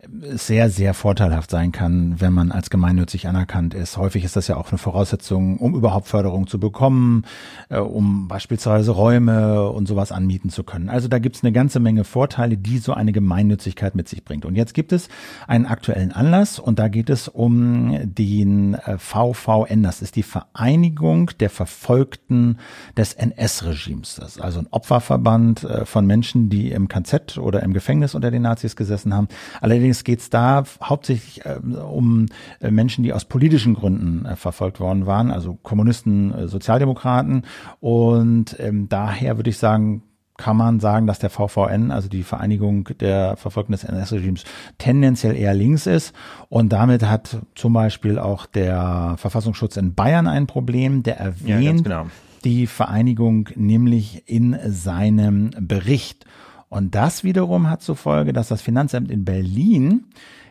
[0.09, 3.97] sehr, sehr vorteilhaft sein kann, wenn man als gemeinnützig anerkannt ist.
[3.97, 7.23] Häufig ist das ja auch eine Voraussetzung, um überhaupt Förderung zu bekommen,
[7.69, 10.89] äh, um beispielsweise Räume und sowas anmieten zu können.
[10.89, 14.45] Also da gibt es eine ganze Menge Vorteile, die so eine Gemeinnützigkeit mit sich bringt.
[14.45, 15.09] Und jetzt gibt es
[15.47, 19.83] einen aktuellen Anlass und da geht es um den äh, VVN.
[19.83, 22.57] Das ist die Vereinigung der Verfolgten
[22.97, 24.15] des NS-Regimes.
[24.15, 28.31] Das ist also ein Opferverband äh, von Menschen, die im KZ oder im Gefängnis unter
[28.31, 29.27] den Nazis gesessen haben.
[29.61, 32.25] Allerdings Allerdings geht es da hauptsächlich äh, um
[32.59, 37.43] äh, Menschen, die aus politischen Gründen äh, verfolgt worden waren, also Kommunisten, äh, Sozialdemokraten.
[37.79, 40.01] Und ähm, daher würde ich sagen,
[40.37, 44.45] kann man sagen, dass der VVN, also die Vereinigung der Verfolgten des NS-Regimes,
[44.79, 46.15] tendenziell eher links ist.
[46.49, 51.03] Und damit hat zum Beispiel auch der Verfassungsschutz in Bayern ein Problem.
[51.03, 52.05] Der erwähnt ja, genau.
[52.43, 56.25] die Vereinigung nämlich in seinem Bericht.
[56.73, 60.05] Und das wiederum hat zur Folge, dass das Finanzamt in Berlin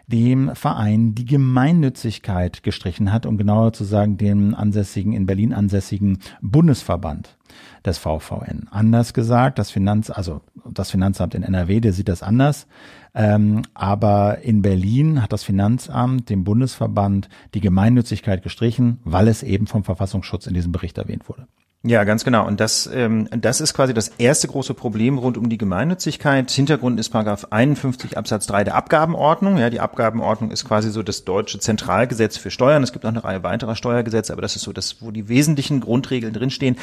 [0.06, 6.20] dem Verein die Gemeinnützigkeit gestrichen hat, um genauer zu sagen, dem ansässigen, in Berlin ansässigen
[6.40, 7.36] Bundesverband
[7.84, 8.68] des VVN.
[8.70, 12.68] Anders gesagt, das Finanz, also das Finanzamt in NRW, der sieht das anders.
[13.16, 19.66] Ähm, aber in Berlin hat das Finanzamt dem Bundesverband die Gemeinnützigkeit gestrichen, weil es eben
[19.66, 21.48] vom Verfassungsschutz in diesem Bericht erwähnt wurde.
[21.84, 22.46] Ja, ganz genau.
[22.46, 26.48] Und das, ähm, das ist quasi das erste große Problem rund um die Gemeinnützigkeit.
[26.48, 29.58] Hintergrund ist Paragraph 51 Absatz 3 der Abgabenordnung.
[29.58, 32.84] Ja, die Abgabenordnung ist quasi so das deutsche Zentralgesetz für Steuern.
[32.84, 35.80] Es gibt auch eine Reihe weiterer Steuergesetze, aber das ist so das, wo die wesentlichen
[35.80, 36.76] Grundregeln drinstehen.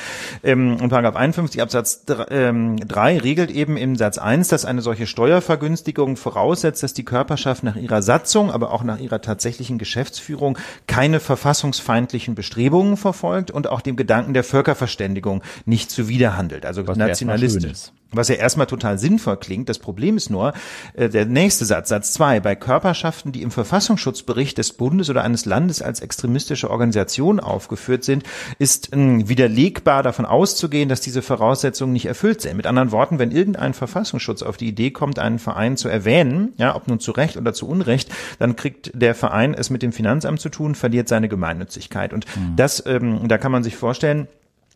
[0.44, 4.82] Ähm, und Paragraph 51 Absatz 3, ähm, 3 regelt eben im Satz 1, dass eine
[4.82, 10.58] solche Steuervergünstigung voraussetzt, dass die Körperschaft nach ihrer Satzung, aber auch nach ihrer tatsächlichen Geschäftsführung
[10.88, 16.98] keine verfassungsfeindlichen Bestrebungen verfolgt und auch dem Gedanken der Völkerverständigung Völkerverständigung nicht zuwiderhandelt, also Was
[16.98, 17.92] nationalistisch.
[18.12, 19.70] Was ja erstmal total sinnvoll klingt.
[19.70, 20.54] Das Problem ist nur,
[20.96, 25.46] äh, der nächste Satz, Satz zwei bei Körperschaften, die im Verfassungsschutzbericht des Bundes oder eines
[25.46, 28.24] Landes als extremistische Organisation aufgeführt sind,
[28.58, 32.58] ist äh, widerlegbar davon auszugehen, dass diese Voraussetzungen nicht erfüllt sind.
[32.58, 36.76] Mit anderen Worten, wenn irgendein Verfassungsschutz auf die Idee kommt, einen Verein zu erwähnen, ja,
[36.76, 38.10] ob nun zu Recht oder zu Unrecht,
[38.40, 42.12] dann kriegt der Verein es mit dem Finanzamt zu tun, verliert seine Gemeinnützigkeit.
[42.14, 42.56] Und mhm.
[42.56, 44.28] das, ähm, da kann man sich vorstellen,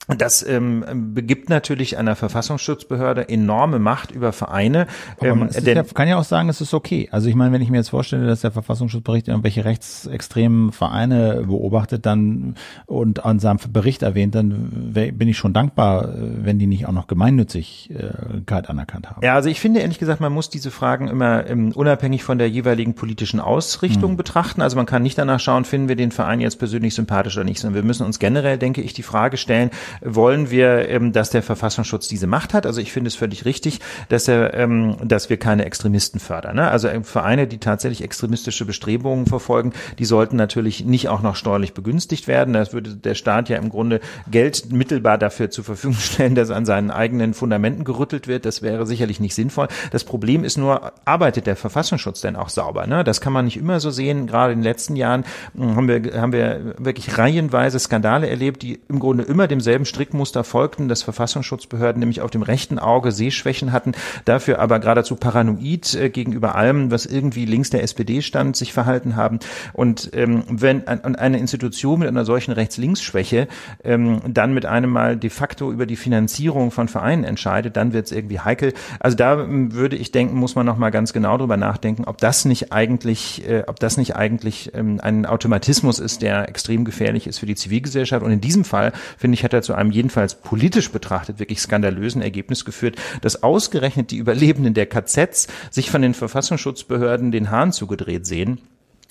[0.07, 4.87] das ähm, begibt natürlich einer Verfassungsschutzbehörde enorme Macht über Vereine.
[5.21, 7.07] Ähm, denn ja, kann ja auch sagen, es ist okay.
[7.11, 12.05] Also ich meine, wenn ich mir jetzt vorstelle, dass der Verfassungsschutzbericht irgendwelche rechtsextremen Vereine beobachtet,
[12.05, 16.91] dann und an seinem Bericht erwähnt, dann bin ich schon dankbar, wenn die nicht auch
[16.91, 19.23] noch Gemeinnützigkeit anerkannt haben.
[19.23, 22.49] Ja, also ich finde ehrlich gesagt, man muss diese Fragen immer ähm, unabhängig von der
[22.49, 24.17] jeweiligen politischen Ausrichtung hm.
[24.17, 24.61] betrachten.
[24.61, 27.61] Also man kann nicht danach schauen, finden wir den Verein jetzt persönlich sympathisch oder nicht,
[27.61, 29.69] sondern wir müssen uns generell, denke ich, die Frage stellen,
[30.01, 32.65] wollen wir, ähm, dass der Verfassungsschutz diese Macht hat.
[32.65, 33.79] Also ich finde es völlig richtig,
[34.09, 36.55] dass er, ähm, dass wir keine Extremisten fördern.
[36.55, 36.69] Ne?
[36.69, 41.73] Also ähm, Vereine, die tatsächlich extremistische Bestrebungen verfolgen, die sollten natürlich nicht auch noch steuerlich
[41.73, 42.53] begünstigt werden.
[42.53, 46.65] Das würde der Staat ja im Grunde Geld mittelbar dafür zur Verfügung stellen, dass an
[46.65, 48.45] seinen eigenen Fundamenten gerüttelt wird.
[48.45, 49.67] Das wäre sicherlich nicht sinnvoll.
[49.91, 52.87] Das Problem ist nur, arbeitet der Verfassungsschutz denn auch sauber?
[52.87, 53.03] Ne?
[53.03, 54.27] Das kann man nicht immer so sehen.
[54.27, 55.23] Gerade in den letzten Jahren
[55.55, 59.85] hm, haben wir, haben wir wirklich reihenweise Skandale erlebt, die im Grunde immer demselben demselben
[59.85, 63.93] Strickmuster folgten, dass Verfassungsschutzbehörden nämlich auf dem rechten Auge Sehschwächen hatten,
[64.25, 69.15] dafür aber geradezu paranoid äh, gegenüber allem, was irgendwie links der SPD stand, sich verhalten
[69.15, 69.39] haben.
[69.73, 73.47] Und ähm, wenn ein, eine Institution mit einer solchen Rechts-Links-Schwäche
[73.83, 78.07] ähm, dann mit einem Mal de facto über die Finanzierung von Vereinen entscheidet, dann wird
[78.07, 78.73] es irgendwie heikel.
[78.99, 82.17] Also da ähm, würde ich denken, muss man noch mal ganz genau drüber nachdenken, ob
[82.17, 87.27] das nicht eigentlich, äh, ob das nicht eigentlich ähm, ein Automatismus ist, der extrem gefährlich
[87.27, 88.23] ist für die Zivilgesellschaft.
[88.23, 92.21] Und in diesem Fall finde ich, hat er zu einem jedenfalls politisch betrachtet wirklich skandalösen
[92.21, 98.25] Ergebnis geführt, dass ausgerechnet die Überlebenden der KZs sich von den Verfassungsschutzbehörden den Hahn zugedreht
[98.25, 98.59] sehen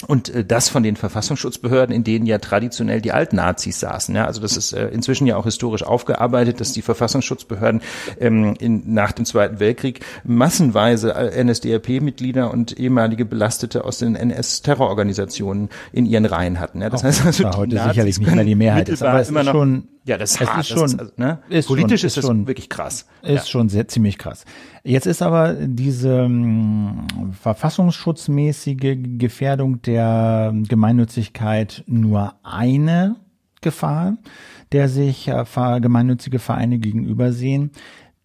[0.06, 4.14] und äh, das von den Verfassungsschutzbehörden, in denen ja traditionell die Altnazis saßen.
[4.14, 7.80] Ja, also das ist äh, inzwischen ja auch historisch aufgearbeitet, dass die Verfassungsschutzbehörden
[8.20, 15.68] ähm, in, nach dem Zweiten Weltkrieg massenweise äh, NSDAP-Mitglieder und ehemalige Belastete aus den NS-Terrororganisationen
[15.92, 16.82] in ihren Reihen hatten.
[16.82, 19.30] Ja, das auch heißt also, heute Nazis sicherlich nicht mehr die Mehrheit ist, aber es
[19.30, 21.38] ist schon ja, das, es hart, ist schon, ist, also, ne?
[21.48, 23.06] ist politisch schon, ist, ist schon, wirklich krass.
[23.22, 23.44] Ist ja.
[23.44, 24.44] schon sehr ziemlich krass.
[24.82, 33.16] Jetzt ist aber diese m, hm, verfassungsschutzmäßige Gefährdung der Gemeinnützigkeit nur eine
[33.60, 34.16] Gefahr,
[34.72, 35.44] der sich äh,
[35.80, 37.70] gemeinnützige Vereine gegenübersehen.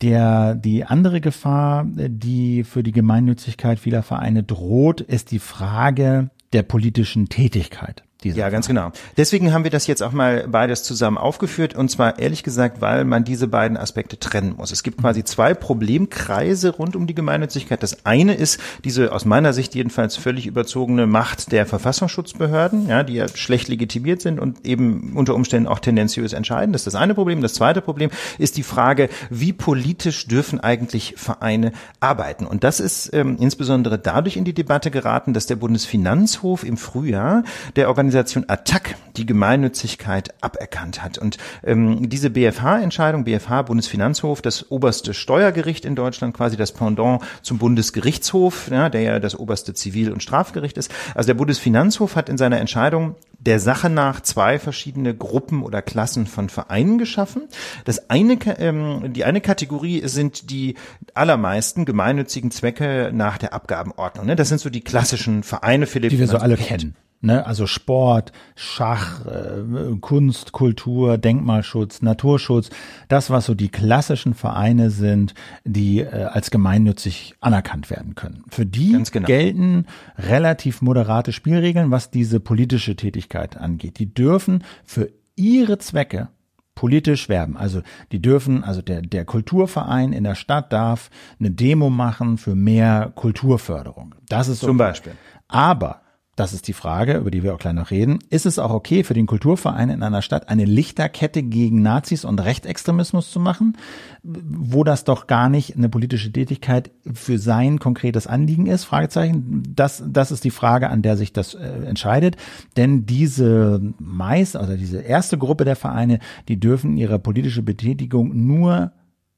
[0.01, 6.63] Der, die andere Gefahr, die für die Gemeinnützigkeit vieler Vereine droht, ist die Frage der
[6.63, 8.03] politischen Tätigkeit
[8.35, 8.91] ja, ganz genau.
[9.15, 13.05] Deswegen haben wir das jetzt auch mal beides zusammen aufgeführt und zwar ehrlich gesagt, weil
[13.05, 14.71] man diese beiden Aspekte trennen muss.
[14.71, 17.81] Es gibt quasi zwei Problemkreise rund um die Gemeinnützigkeit.
[17.83, 23.13] Das eine ist diese aus meiner Sicht jedenfalls völlig überzogene Macht der Verfassungsschutzbehörden, ja, die
[23.13, 26.73] ja schlecht legitimiert sind und eben unter Umständen auch tendenziös entscheiden.
[26.73, 27.41] Das ist das eine Problem.
[27.41, 32.45] Das zweite Problem ist die Frage, wie politisch dürfen eigentlich Vereine arbeiten?
[32.45, 37.43] Und das ist ähm, insbesondere dadurch in die Debatte geraten, dass der Bundesfinanzhof im Frühjahr
[37.75, 41.17] der Organisation Organisation Attac die Gemeinnützigkeit aberkannt hat.
[41.17, 47.59] Und ähm, diese BFH-Entscheidung, BFH, Bundesfinanzhof, das oberste Steuergericht in Deutschland, quasi das Pendant zum
[47.59, 50.91] Bundesgerichtshof, ja, der ja das oberste Zivil- und Strafgericht ist.
[51.13, 56.25] Also der Bundesfinanzhof hat in seiner Entscheidung der Sache nach zwei verschiedene Gruppen oder Klassen
[56.25, 57.43] von Vereinen geschaffen.
[57.85, 60.75] Das eine, ähm, die eine Kategorie sind die
[61.13, 64.25] allermeisten gemeinnützigen Zwecke nach der Abgabenordnung.
[64.25, 64.35] Ne?
[64.35, 66.09] Das sind so die klassischen Vereine, Philipp.
[66.09, 66.81] Die wir so alle kennt.
[66.81, 67.06] kennen.
[67.19, 67.45] Ne?
[67.45, 72.69] Also Sport, Schach, äh, Kunst, Kultur, Denkmalschutz, Naturschutz,
[73.07, 78.43] das, was so die klassischen Vereine sind, die äh, als gemeinnützig anerkannt werden können.
[78.49, 79.25] Für die genau.
[79.25, 79.85] gelten
[80.17, 83.97] relativ moderate Spielregeln, was diese politische Tätigkeit angeht.
[83.97, 86.29] Die dürfen für ihre Zwecke
[86.75, 87.57] politisch werben.
[87.57, 91.09] Also die dürfen, also der, der Kulturverein in der Stadt darf
[91.39, 94.13] eine Demo machen für mehr Kulturförderung.
[94.29, 94.67] Das ist so.
[94.67, 95.13] Zum Beispiel.
[95.47, 96.01] Aber
[96.37, 98.19] das ist die Frage, über die wir auch gleich noch reden.
[98.29, 102.39] Ist es auch okay für den Kulturverein in einer Stadt eine Lichterkette gegen Nazis und
[102.39, 103.75] Rechtsextremismus zu machen,
[104.21, 108.83] wo das doch gar nicht eine politische Tätigkeit für sein konkretes Anliegen ist?
[108.83, 109.63] Fragezeichen.
[109.75, 112.35] Das, das ist die Frage, an der sich das äh, entscheidet.
[112.77, 116.19] Denn diese meist, also diese erste Gruppe der Vereine,
[116.49, 118.91] die dürfen ihre politische Betätigung nur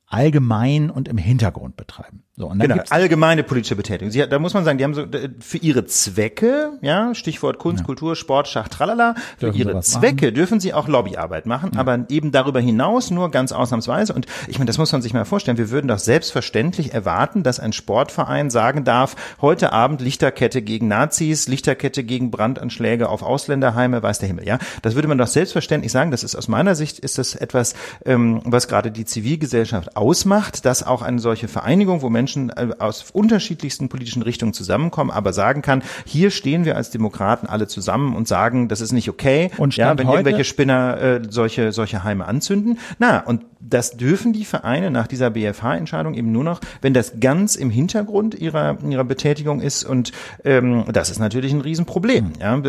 [0.10, 2.24] allgemein und im Hintergrund betreiben.
[2.36, 4.12] So, und dann genau, allgemeine politische Betätigung.
[4.12, 5.06] Sie, da muss man sagen, die haben so
[5.42, 7.86] für ihre Zwecke, ja, Stichwort Kunst, ja.
[7.86, 10.36] Kultur, Sport, Schach, tralala, für dürfen ihre Zwecke machen.
[10.36, 11.82] dürfen sie auch Lobbyarbeit machen, ja.
[11.82, 14.14] aber eben darüber hinaus nur ganz ausnahmsweise.
[14.14, 15.58] Und ich meine, das muss man sich mal vorstellen.
[15.58, 21.50] Wir würden doch selbstverständlich erwarten, dass ein Sportverein sagen darf, heute Abend Lichterkette gegen Nazis,
[21.50, 24.60] Lichterkette gegen Brandanschläge auf Ausländerheime, weiß der Himmel, ja.
[24.82, 26.10] Das würde man doch selbstverständlich sagen.
[26.10, 30.82] Das ist aus meiner Sicht ist das etwas, ähm, was gerade die Zivilgesellschaft ausmacht, dass
[30.82, 35.84] auch eine solche Vereinigung, wo Menschen äh, aus unterschiedlichsten politischen Richtungen zusammenkommen, aber sagen kann,
[36.06, 39.98] hier stehen wir als Demokraten alle zusammen und sagen, das ist nicht okay, und ja,
[39.98, 42.80] wenn irgendwelche Spinner äh, solche, solche Heime anzünden.
[42.98, 47.58] Na, und das dürfen die Vereine nach dieser BFH-Entscheidung eben nur noch, wenn das ganz
[47.58, 49.84] im Hintergrund ihrer, ihrer Betätigung ist.
[49.84, 50.14] Und
[50.46, 52.34] ähm, das ist natürlich ein Riesenproblem.
[52.40, 52.62] Ja.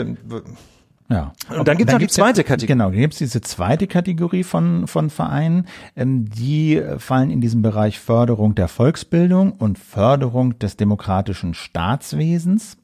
[1.10, 1.32] Ja.
[1.48, 2.72] Und dann gibt es noch die zweite Kategorie.
[2.72, 5.66] Genau, dann gibt es diese zweite Kategorie von, von Vereinen.
[5.96, 12.76] Ähm, die äh, fallen in diesen Bereich Förderung der Volksbildung und Förderung des demokratischen Staatswesens.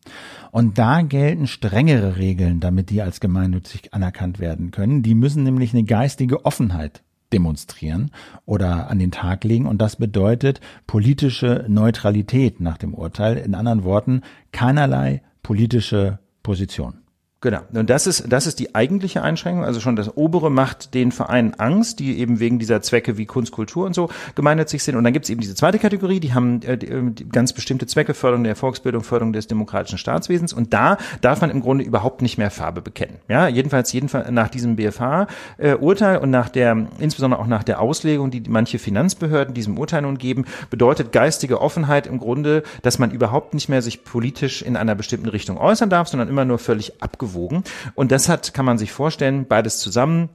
[0.50, 5.04] Und da gelten strengere Regeln, damit die als gemeinnützig anerkannt werden können.
[5.04, 7.02] Die müssen nämlich eine geistige Offenheit
[7.32, 8.10] demonstrieren
[8.44, 9.66] oder an den Tag legen.
[9.66, 13.36] Und das bedeutet politische Neutralität nach dem Urteil.
[13.36, 17.05] In anderen Worten, keinerlei politische Position.
[17.46, 17.60] Genau.
[17.74, 19.64] Und das ist, das ist die eigentliche Einschränkung.
[19.64, 23.52] Also schon das obere macht den Vereinen Angst, die eben wegen dieser Zwecke wie Kunst,
[23.52, 24.96] Kultur und so gemeinnützig sind.
[24.96, 27.86] Und dann gibt es eben diese zweite Kategorie, die haben äh, äh, die ganz bestimmte
[27.86, 30.52] Zwecke, Förderung der Volksbildung, Förderung des demokratischen Staatswesens.
[30.52, 33.18] Und da darf man im Grunde überhaupt nicht mehr Farbe bekennen.
[33.28, 38.32] Ja, jedenfalls, jedenfalls nach diesem BFH-Urteil äh, und nach der, insbesondere auch nach der Auslegung,
[38.32, 43.54] die manche Finanzbehörden diesem Urteil nun geben, bedeutet geistige Offenheit im Grunde, dass man überhaupt
[43.54, 47.35] nicht mehr sich politisch in einer bestimmten Richtung äußern darf, sondern immer nur völlig abgewogen
[47.36, 47.64] abgewogen.
[47.94, 50.28] Und das hat, kann man sich vorstellen, beides zusammen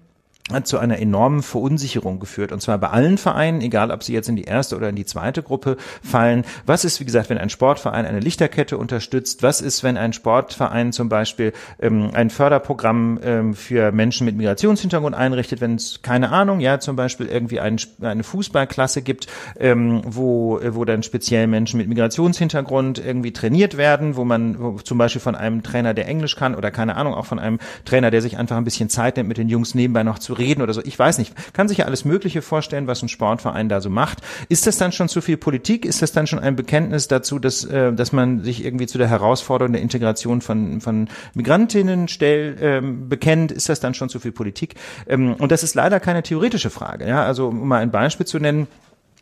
[0.51, 2.51] hat zu einer enormen Verunsicherung geführt.
[2.51, 5.05] Und zwar bei allen Vereinen, egal ob sie jetzt in die erste oder in die
[5.05, 6.43] zweite Gruppe fallen.
[6.65, 9.43] Was ist, wie gesagt, wenn ein Sportverein eine Lichterkette unterstützt?
[9.43, 15.15] Was ist, wenn ein Sportverein zum Beispiel ähm, ein Förderprogramm ähm, für Menschen mit Migrationshintergrund
[15.15, 19.27] einrichtet, wenn es, keine Ahnung, ja, zum Beispiel irgendwie ein, eine Fußballklasse gibt,
[19.59, 24.97] ähm, wo, wo dann speziell Menschen mit Migrationshintergrund irgendwie trainiert werden, wo man wo zum
[24.97, 28.21] Beispiel von einem Trainer, der Englisch kann oder keine Ahnung, auch von einem Trainer, der
[28.21, 30.81] sich einfach ein bisschen Zeit nimmt, mit den Jungs nebenbei noch zu reden oder so.
[30.83, 31.33] Ich weiß nicht.
[31.53, 34.19] Kann sich ja alles Mögliche vorstellen, was ein Sportverein da so macht.
[34.49, 35.85] Ist das dann schon zu viel Politik?
[35.85, 39.07] Ist das dann schon ein Bekenntnis dazu, dass, äh, dass man sich irgendwie zu der
[39.07, 43.51] Herausforderung der Integration von, von Migrantinnen stell, ähm, bekennt?
[43.51, 44.75] Ist das dann schon zu viel Politik?
[45.07, 47.07] Ähm, und das ist leider keine theoretische Frage.
[47.07, 48.67] Ja, also um mal ein Beispiel zu nennen.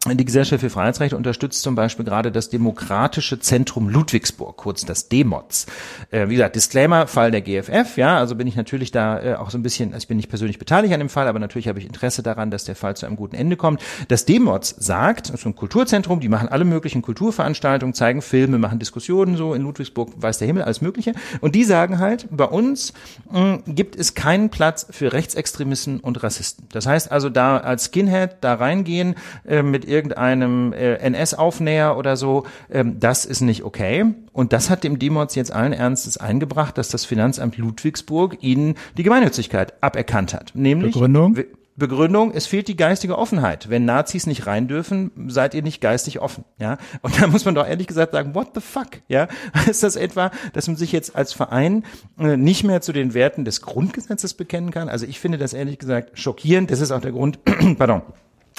[0.08, 5.66] Die Gesellschaft für Freiheitsrechte unterstützt zum Beispiel gerade das Demokratische Zentrum Ludwigsburg, kurz das DEMOTS.
[6.10, 9.50] Äh, wie gesagt, Disclaimer, Fall der GFF, ja, also bin ich natürlich da äh, auch
[9.50, 11.80] so ein bisschen, also ich bin nicht persönlich beteiligt an dem Fall, aber natürlich habe
[11.80, 13.82] ich Interesse daran, dass der Fall zu einem guten Ende kommt.
[14.08, 18.80] Das DEMOTS sagt, das ist ein Kulturzentrum, die machen alle möglichen Kulturveranstaltungen, zeigen Filme, machen
[18.80, 21.12] Diskussionen so in Ludwigsburg, weiß der Himmel, alles Mögliche.
[21.42, 22.94] Und die sagen halt, bei uns
[23.34, 26.70] mh, gibt es keinen Platz für Rechtsextremisten und Rassisten.
[26.72, 32.46] Das heißt also, da als Skinhead da reingehen äh, mit irgendeinem äh, NS-Aufnäher oder so,
[32.72, 34.06] ähm, das ist nicht okay.
[34.32, 39.04] Und das hat dem Demos jetzt allen Ernstes eingebracht, dass das Finanzamt Ludwigsburg ihnen die
[39.04, 40.52] Gemeinnützigkeit aberkannt hat.
[40.54, 41.38] Nämlich Begründung?
[41.80, 43.70] Begründung, es fehlt die geistige Offenheit.
[43.70, 46.78] Wenn Nazis nicht rein dürfen, seid ihr nicht geistig offen, ja?
[47.02, 49.28] Und da muss man doch ehrlich gesagt sagen, what the fuck, ja?
[49.68, 51.84] Ist das etwa, dass man sich jetzt als Verein
[52.20, 54.90] äh, nicht mehr zu den Werten des Grundgesetzes bekennen kann?
[54.90, 56.70] Also ich finde das ehrlich gesagt schockierend.
[56.70, 57.40] Das ist auch der Grund,
[57.78, 58.04] pardon,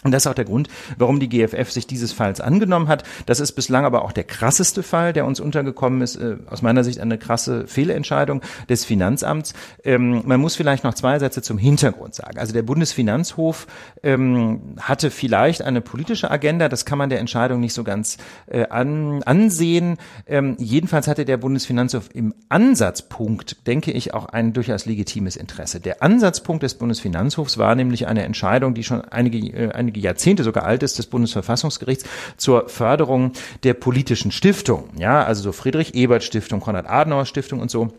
[0.03, 3.05] Und das ist auch der Grund, warum die GFF sich dieses Falls angenommen hat.
[3.27, 6.17] Das ist bislang aber auch der krasseste Fall, der uns untergekommen ist.
[6.17, 9.53] Äh, aus meiner Sicht eine krasse Fehlentscheidung des Finanzamts.
[9.85, 12.39] Ähm, man muss vielleicht noch zwei Sätze zum Hintergrund sagen.
[12.39, 13.67] Also der Bundesfinanzhof
[14.03, 16.71] ähm, hatte vielleicht eine politische Agenda.
[16.71, 19.99] Das kann man der Entscheidung nicht so ganz äh, an, ansehen.
[20.27, 25.79] Ähm, jedenfalls hatte der Bundesfinanzhof im Ansatzpunkt, denke ich, auch ein durchaus legitimes Interesse.
[25.79, 30.65] Der Ansatzpunkt des Bundesfinanzhofs war nämlich eine Entscheidung, die schon einige, äh, einige Jahrzehnte sogar
[30.65, 32.05] alt ist, des Bundesverfassungsgerichts
[32.37, 33.33] zur Förderung
[33.65, 34.91] der politischen Stiftung.
[34.99, 37.93] Ja, also so Friedrich Ebert Stiftung, Konrad Adenauer Stiftung und so.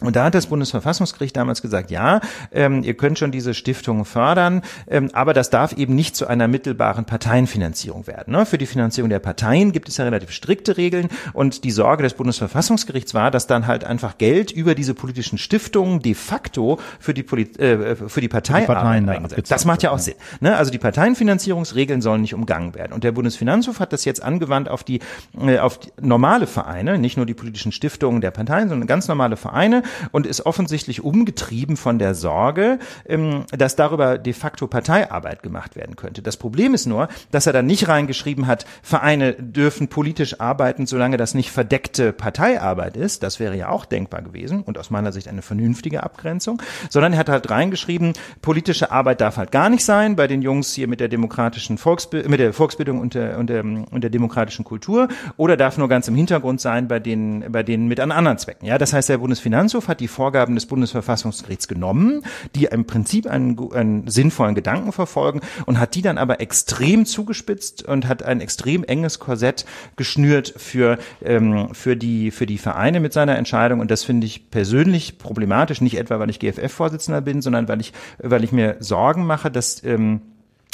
[0.00, 2.20] Und da hat das Bundesverfassungsgericht damals gesagt, ja,
[2.52, 6.46] ähm, ihr könnt schon diese Stiftungen fördern, ähm, aber das darf eben nicht zu einer
[6.46, 8.32] mittelbaren Parteienfinanzierung werden.
[8.32, 8.46] Ne?
[8.46, 12.14] Für die Finanzierung der Parteien gibt es ja relativ strikte Regeln und die Sorge des
[12.14, 17.24] Bundesverfassungsgerichts war, dass dann halt einfach Geld über diese politischen Stiftungen de facto für die,
[17.24, 19.50] Poli äh, für die Partei die eingesetzt.
[19.50, 20.14] Das macht ja auch Sinn.
[20.40, 20.56] Ne?
[20.56, 22.92] Also die Parteienfinanzierungsregeln sollen nicht umgangen werden.
[22.92, 25.00] Und der Bundesfinanzhof hat das jetzt angewandt auf die,
[25.40, 29.36] äh, auf die normale Vereine, nicht nur die politischen Stiftungen der Parteien, sondern ganz normale
[29.36, 29.82] Vereine
[30.12, 32.78] und ist offensichtlich umgetrieben von der Sorge,
[33.08, 36.22] ähm, dass darüber de facto Parteiarbeit gemacht werden könnte.
[36.22, 41.16] Das Problem ist nur, dass er da nicht reingeschrieben hat, Vereine dürfen politisch arbeiten, solange
[41.16, 43.22] das nicht verdeckte Parteiarbeit ist.
[43.22, 46.60] Das wäre ja auch denkbar gewesen und aus meiner Sicht eine vernünftige Abgrenzung,
[46.90, 48.12] sondern er hat halt reingeschrieben,
[48.42, 52.30] politische Arbeit darf halt gar nicht sein bei den Jungs hier mit der demokratischen Volksbildung,
[52.30, 56.08] mit der Volksbildung und der, und der, und der demokratischen Kultur oder darf nur ganz
[56.08, 58.66] im Hintergrund sein bei denen, bei denen mit an anderen Zwecken.
[58.66, 62.22] Ja, das heißt, der Bundesfinanzhof Gerichtshof hat die Vorgaben des Bundesverfassungsgerichts genommen,
[62.54, 67.84] die im Prinzip einen, einen sinnvollen Gedanken verfolgen und hat die dann aber extrem zugespitzt
[67.84, 69.64] und hat ein extrem enges Korsett
[69.96, 73.80] geschnürt für, ähm, für, die, für die Vereine mit seiner Entscheidung.
[73.80, 77.92] Und das finde ich persönlich problematisch, nicht etwa, weil ich GFF-Vorsitzender bin, sondern weil ich,
[78.18, 80.22] weil ich mir Sorgen mache, dass ähm,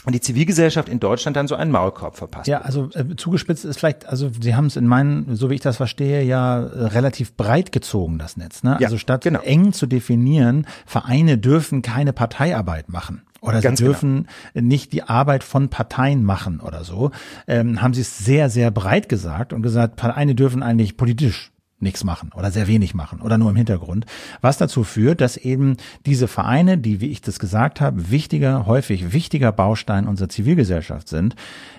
[0.05, 2.47] und die Zivilgesellschaft in Deutschland dann so einen Maulkorb verpasst.
[2.47, 5.61] Ja, also äh, zugespitzt ist vielleicht, also Sie haben es in meinen, so wie ich
[5.61, 8.63] das verstehe, ja äh, relativ breit gezogen, das Netz.
[8.63, 8.77] Ne?
[8.81, 9.41] Ja, also statt genau.
[9.41, 13.23] eng zu definieren, Vereine dürfen keine Parteiarbeit machen.
[13.41, 13.93] Oder Ganz sie genau.
[13.93, 14.67] dürfen genau.
[14.67, 17.11] nicht die Arbeit von Parteien machen oder so,
[17.47, 21.53] ähm, haben sie es sehr, sehr breit gesagt und gesagt, Vereine dürfen eigentlich politisch
[21.85, 24.07] nichts machen oder sehr wenig machen oder nur im Hintergrund,
[24.41, 29.12] was dazu führt, dass eben diese Vereine, die, wie ich das gesagt habe, wichtiger, häufig
[29.12, 31.37] wichtiger Baustein unserer Zivilgesellschaft sind,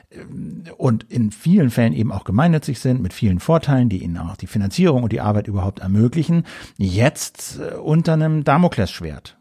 [0.09, 4.37] äh, und in vielen Fällen eben auch gemeinnützig sind, mit vielen Vorteilen, die ihnen auch
[4.37, 6.45] die Finanzierung und die Arbeit überhaupt ermöglichen,
[6.77, 9.37] jetzt äh, unter einem Damoklesschwert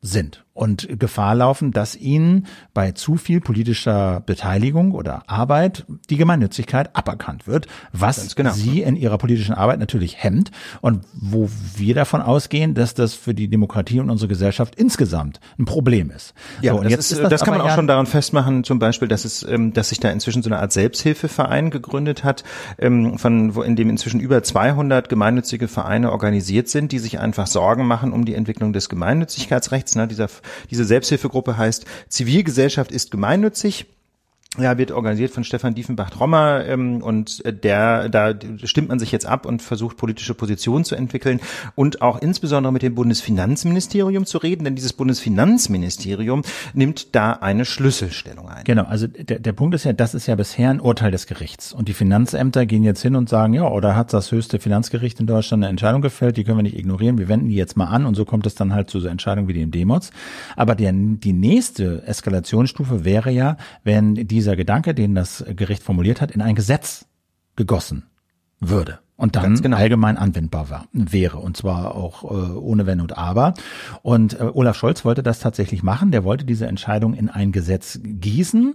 [0.00, 6.94] sind und Gefahr laufen, dass ihnen bei zu viel politischer Beteiligung oder Arbeit die Gemeinnützigkeit
[6.96, 8.52] aberkannt wird, was genau.
[8.52, 10.50] sie in ihrer politischen Arbeit natürlich hemmt
[10.80, 15.64] und wo wir davon ausgehen, dass das für die Demokratie und unsere Gesellschaft insgesamt ein
[15.64, 16.34] Problem ist.
[16.60, 18.06] Ja, so, und das, jetzt ist, ist das, das kann man auch ja schon daran
[18.06, 22.24] festmachen, zum Beispiel, dass es, ähm, dass sich da inzwischen so eine Art Selbsthilfeverein gegründet
[22.24, 22.44] hat,
[22.78, 27.46] ähm, von wo in dem inzwischen über 200 gemeinnützige Vereine organisiert sind, die sich einfach
[27.46, 29.94] Sorgen machen um die Entwicklung des Gemeinnützigkeitsrechts.
[29.96, 30.41] Ne, dieser diese
[30.84, 33.86] Selbsthilfegruppe heißt Zivilgesellschaft ist gemeinnützig
[34.58, 38.34] ja, wird organisiert von Stefan Diefenbach-Trommer ähm, und äh, der, da
[38.64, 41.40] stimmt man sich jetzt ab und versucht politische Positionen zu entwickeln
[41.74, 46.42] und auch insbesondere mit dem Bundesfinanzministerium zu reden, denn dieses Bundesfinanzministerium
[46.74, 48.64] nimmt da eine Schlüsselstellung ein.
[48.64, 51.72] Genau, also der, der Punkt ist ja, das ist ja bisher ein Urteil des Gerichts
[51.72, 55.26] und die Finanzämter gehen jetzt hin und sagen, ja, oder hat das höchste Finanzgericht in
[55.26, 58.04] Deutschland eine Entscheidung gefällt, die können wir nicht ignorieren, wir wenden die jetzt mal an
[58.04, 60.10] und so kommt es dann halt zu so Entscheidungen wie dem Demos.
[60.56, 66.20] Aber der, die nächste Eskalationsstufe wäre ja, wenn die dieser Gedanke, den das Gericht formuliert
[66.20, 67.06] hat, in ein Gesetz
[67.54, 68.04] gegossen
[68.58, 69.76] würde und dann genau.
[69.76, 73.54] allgemein anwendbar war, wäre und zwar auch äh, ohne Wenn und Aber.
[74.02, 76.10] Und äh, Olaf Scholz wollte das tatsächlich machen.
[76.10, 78.74] Der wollte diese Entscheidung in ein Gesetz gießen.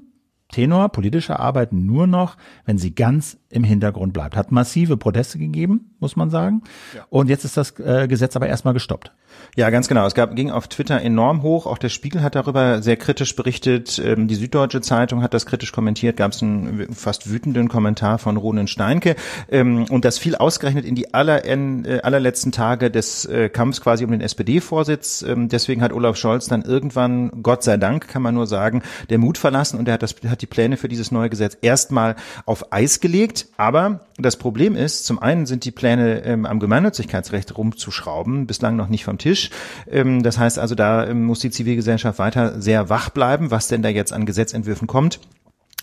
[0.49, 4.38] Tenor politische Arbeit nur noch, wenn sie ganz im Hintergrund bleibt.
[4.38, 6.63] Hat massive Proteste gegeben, muss man sagen.
[6.95, 7.05] Ja.
[7.09, 9.11] Und jetzt ist das äh, Gesetz aber erstmal gestoppt.
[9.56, 10.06] Ja, ganz genau.
[10.06, 11.66] Es gab, ging auf Twitter enorm hoch.
[11.66, 14.00] Auch der Spiegel hat darüber sehr kritisch berichtet.
[14.04, 16.18] Ähm, die Süddeutsche Zeitung hat das kritisch kommentiert.
[16.18, 19.16] Gab es einen fast wütenden Kommentar von Ronen Steinke.
[19.50, 24.06] Ähm, und das fiel ausgerechnet in die aller, äh, allerletzten Tage des äh, Kampfs quasi
[24.06, 25.24] um den SPD-Vorsitz.
[25.28, 29.18] Ähm, deswegen hat Olaf Scholz dann irgendwann, Gott sei Dank, kann man nur sagen, der
[29.18, 32.16] Mut verlassen und er hat, das, hat die Pläne für dieses neue Gesetz erstmal
[32.46, 33.48] auf Eis gelegt.
[33.58, 39.05] Aber das Problem ist, zum einen sind die Pläne am Gemeinnützigkeitsrecht rumzuschrauben bislang noch nicht
[39.05, 39.28] vom Tisch.
[39.28, 39.49] Tisch.
[39.89, 43.82] Ähm, das heißt also, da ähm, muss die Zivilgesellschaft weiter sehr wach bleiben, was denn
[43.82, 45.20] da jetzt an Gesetzentwürfen kommt.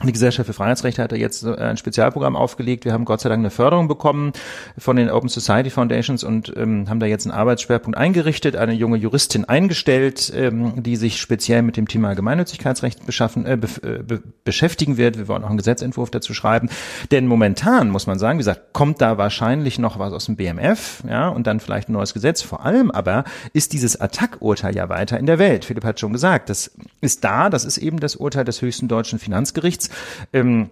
[0.03, 2.85] Die Gesellschaft für Freiheitsrechte hat da jetzt ein Spezialprogramm aufgelegt.
[2.85, 4.33] Wir haben Gott sei Dank eine Förderung bekommen
[4.77, 8.97] von den Open Society Foundations und ähm, haben da jetzt einen Arbeitsschwerpunkt eingerichtet, eine junge
[8.97, 14.97] Juristin eingestellt, ähm, die sich speziell mit dem Thema Gemeinnützigkeitsrecht beschaffen, äh, äh, be, beschäftigen
[14.97, 15.17] wird.
[15.17, 16.71] Wir wollen auch einen Gesetzentwurf dazu schreiben.
[17.13, 21.05] Denn momentan muss man sagen, wie gesagt, kommt da wahrscheinlich noch was aus dem BMF,
[21.09, 22.43] ja, und dann vielleicht ein neues Gesetz.
[22.43, 23.23] Vor allem aber
[23.53, 25.65] ist dieses Attac-Urteil ja weiter in der Welt.
[25.65, 29.21] Philipp hat schon gesagt, das ist da, das ist eben das Urteil des höchsten deutschen
[29.21, 29.91] Finanzgerichts nichts.
[30.33, 30.71] Ähm,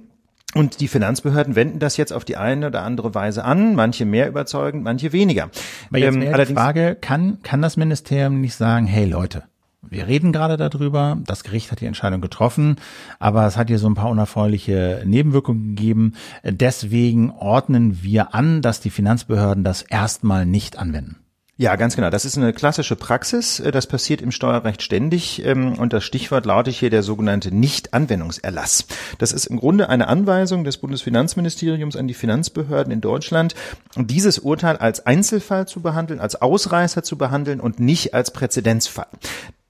[0.54, 4.28] und die Finanzbehörden wenden das jetzt auf die eine oder andere Weise an, manche mehr
[4.28, 5.48] überzeugend, manche weniger.
[5.88, 9.44] Aber jetzt ähm, die Frage, kann, kann das Ministerium nicht sagen, hey Leute,
[9.80, 12.76] wir reden gerade darüber, das Gericht hat die Entscheidung getroffen,
[13.18, 16.12] aber es hat hier so ein paar unerfreuliche Nebenwirkungen gegeben.
[16.44, 21.21] Deswegen ordnen wir an, dass die Finanzbehörden das erstmal nicht anwenden.
[21.58, 22.08] Ja, ganz genau.
[22.08, 23.62] Das ist eine klassische Praxis.
[23.72, 25.44] Das passiert im Steuerrecht ständig.
[25.44, 28.86] Ähm, und das Stichwort lautet hier der sogenannte Nichtanwendungserlass.
[29.18, 33.54] Das ist im Grunde eine Anweisung des Bundesfinanzministeriums an die Finanzbehörden in Deutschland,
[33.96, 39.08] dieses Urteil als Einzelfall zu behandeln, als Ausreißer zu behandeln und nicht als Präzedenzfall.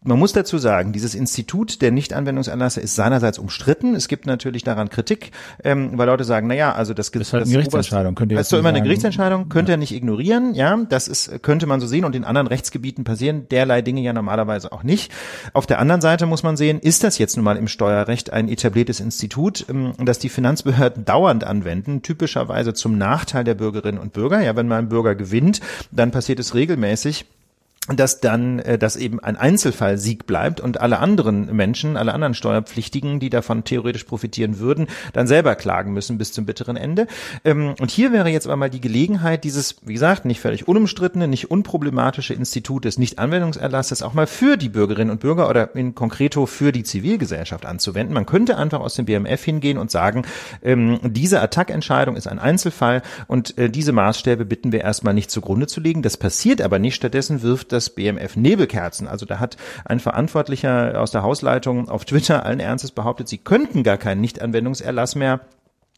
[0.04, 3.94] Man muss dazu sagen, dieses Institut der Nichtanwendungserlasse ist seinerseits umstritten.
[3.94, 5.30] Es gibt natürlich daran Kritik,
[5.62, 8.16] ähm, weil Leute sagen, na ja, also das, das ist halt eine Gerichtsentscheidung.
[8.16, 8.78] Könnt ihr das ist doch immer sagen.
[8.78, 10.54] eine Gerichtsentscheidung, könnt ihr nicht ignorieren.
[10.54, 14.12] Ja, das ist könnte man so sehen und in anderen Rechtsgebieten passieren derlei Dinge ja
[14.12, 15.12] normalerweise auch nicht.
[15.52, 18.48] Auf der anderen Seite muss man sehen, ist das jetzt nun mal im Steuerrecht ein
[18.48, 24.40] etabliertes Institut, ähm, das die Finanzbehörden dauernd anwenden, typischerweise zum Nachteil der Bürgerinnen und Bürger.
[24.42, 25.60] Ja, wenn mal ein Bürger gewinnt,
[25.92, 27.26] dann passiert es regelmäßig
[27.88, 33.18] dass dann äh, dass eben ein Einzelfallsieg bleibt und alle anderen Menschen, alle anderen Steuerpflichtigen,
[33.18, 37.08] die davon theoretisch profitieren würden, dann selber klagen müssen bis zum bitteren Ende.
[37.44, 41.26] Ähm, und hier wäre jetzt aber mal die Gelegenheit, dieses, wie gesagt, nicht völlig unumstrittene,
[41.26, 46.46] nicht unproblematische Institut des Nichtanwendungserlasses auch mal für die Bürgerinnen und Bürger oder in konkreto
[46.46, 48.14] für die Zivilgesellschaft anzuwenden.
[48.14, 50.22] Man könnte einfach aus dem BMF hingehen und sagen,
[50.62, 55.66] ähm, diese Attackentscheidung ist ein Einzelfall und äh, diese Maßstäbe bitten wir erstmal nicht zugrunde
[55.66, 56.02] zu legen.
[56.02, 56.94] Das passiert aber nicht.
[56.94, 59.08] Stattdessen wirft das BMF Nebelkerzen.
[59.08, 63.82] Also da hat ein Verantwortlicher aus der Hausleitung auf Twitter allen Ernstes behauptet, sie könnten
[63.82, 65.40] gar keinen Nichtanwendungserlass mehr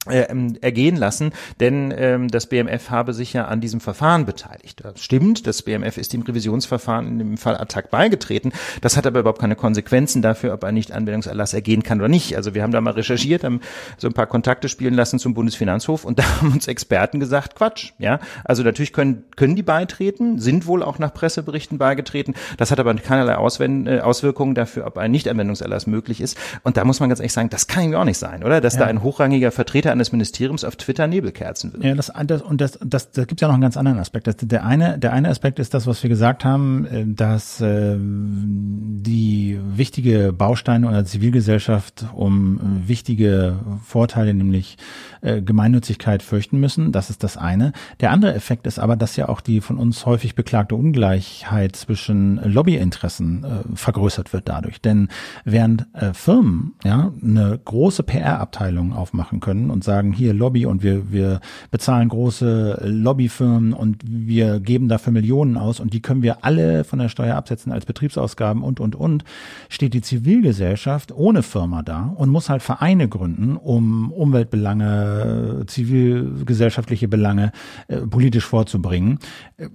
[0.07, 4.81] ergehen lassen, denn ähm, das BMF habe sich ja an diesem Verfahren beteiligt.
[4.83, 8.53] Das stimmt, das BMF ist dem Revisionsverfahren in dem Fall Attac beigetreten.
[8.81, 12.37] Das hat aber überhaupt keine Konsequenzen dafür, ob ein Nichtanwendungserlass ergehen kann oder nicht.
[12.37, 13.61] Also wir haben da mal recherchiert, haben
[13.97, 17.93] so ein paar Kontakte spielen lassen zum Bundesfinanzhof und da haben uns Experten gesagt, Quatsch.
[17.99, 22.35] Ja, also natürlich können können die beitreten, sind wohl auch nach Presseberichten beigetreten.
[22.57, 26.39] Das hat aber keinerlei Auswend äh, Auswirkungen dafür, ob ein Nichtanwendungserlass möglich ist.
[26.63, 28.61] Und da muss man ganz ehrlich sagen, das kann ja auch nicht sein, oder?
[28.61, 28.81] Dass ja.
[28.81, 31.85] da ein hochrangiger Vertreter eines Ministeriums auf Twitter Nebelkerzen will.
[31.85, 34.27] Ja, das, das und das, das, da gibt ja noch einen ganz anderen Aspekt.
[34.27, 37.97] Das, der eine, der eine Aspekt ist das, was wir gesagt haben, äh, dass äh,
[37.99, 44.77] die wichtige Bausteine unserer Zivilgesellschaft um äh, wichtige Vorteile, nämlich
[45.21, 46.93] äh, Gemeinnützigkeit, fürchten müssen.
[46.93, 47.73] Das ist das eine.
[48.01, 52.41] Der andere Effekt ist aber, dass ja auch die von uns häufig beklagte Ungleichheit zwischen
[52.43, 54.81] Lobbyinteressen äh, vergrößert wird dadurch.
[54.81, 55.09] Denn
[55.45, 61.13] während äh, Firmen ja eine große PR-Abteilung aufmachen können und sagen, hier Lobby und wir,
[61.13, 66.85] wir bezahlen große Lobbyfirmen und wir geben dafür Millionen aus und die können wir alle
[66.85, 69.25] von der Steuer absetzen als Betriebsausgaben und, und, und,
[69.69, 77.53] steht die Zivilgesellschaft ohne Firma da und muss halt Vereine gründen, um Umweltbelange, zivilgesellschaftliche Belange
[77.89, 79.19] äh, politisch vorzubringen,
[79.57, 79.69] äh,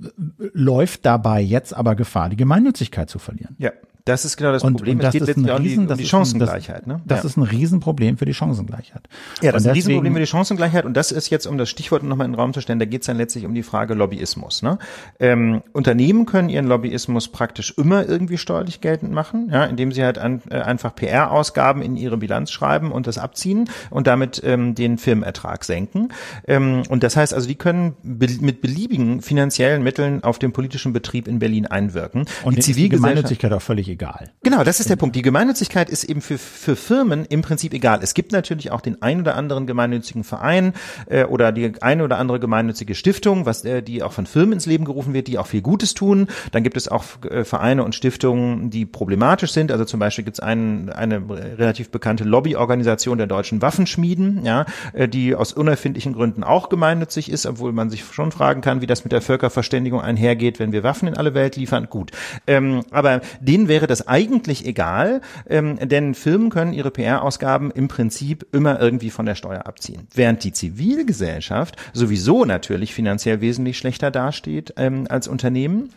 [0.53, 3.55] läuft dabei jetzt aber Gefahr, die Gemeinnützigkeit zu verlieren.
[3.60, 3.72] Ja.
[4.10, 4.97] Das ist genau das und, Problem.
[4.97, 6.88] Und das es geht letztlich Riesen, um die, Chancengleichheit.
[6.88, 6.99] Ne?
[7.05, 9.03] Das, ist ein Riesenproblem für die Chancengleichheit.
[9.43, 10.86] Ja, das und ist ein Riesenproblem für die Chancengleichheit.
[10.86, 13.01] Und das ist jetzt, um das Stichwort nochmal in den Raum zu stellen, da geht
[13.01, 14.64] es dann letztlich um die Frage Lobbyismus.
[14.64, 14.80] Ne?
[15.20, 20.18] Ähm, Unternehmen können ihren Lobbyismus praktisch immer irgendwie steuerlich geltend machen, ja, indem sie halt
[20.18, 24.97] an, äh, einfach PR-Ausgaben in ihre Bilanz schreiben und das abziehen und damit ähm, den
[24.97, 26.10] Firmenertrag senken.
[26.47, 30.93] Ähm, und das heißt also, die können be mit beliebigen finanziellen Mitteln auf den politischen
[30.93, 32.26] Betrieb in Berlin einwirken.
[32.43, 33.99] Und die Zivilgesellschaft auch völlig egal.
[34.43, 35.16] Genau, das ist der Punkt.
[35.16, 38.00] Die Gemeinnützigkeit ist eben für, für Firmen im Prinzip egal.
[38.02, 40.74] Es gibt natürlich auch den ein oder anderen gemeinnützigen Verein
[41.08, 44.66] äh, oder die eine oder andere gemeinnützige Stiftung, was äh, die auch von Firmen ins
[44.66, 46.28] Leben gerufen wird, die auch viel Gutes tun.
[46.52, 49.72] Dann gibt es auch äh, Vereine und Stiftungen, die problematisch sind.
[49.72, 55.08] Also zum Beispiel gibt es einen, eine relativ bekannte Lobbyorganisation der deutschen Waffenschmieden, ja, äh,
[55.08, 59.04] die aus unerfindlichen Gründen auch gemeinnützig ist, obwohl man sich schon fragen kann, wie das
[59.04, 61.88] mit der Völkerverständigung einhergeht, wenn wir Waffen in alle Welt liefern.
[61.89, 62.12] Gut,
[62.47, 68.46] ähm, aber denen wäre das eigentlich egal, ähm, denn Firmen können ihre PR-Ausgaben im Prinzip
[68.52, 70.08] immer irgendwie von der Steuer abziehen.
[70.14, 75.90] Während die Zivilgesellschaft sowieso natürlich finanziell wesentlich schlechter dasteht ähm, als Unternehmen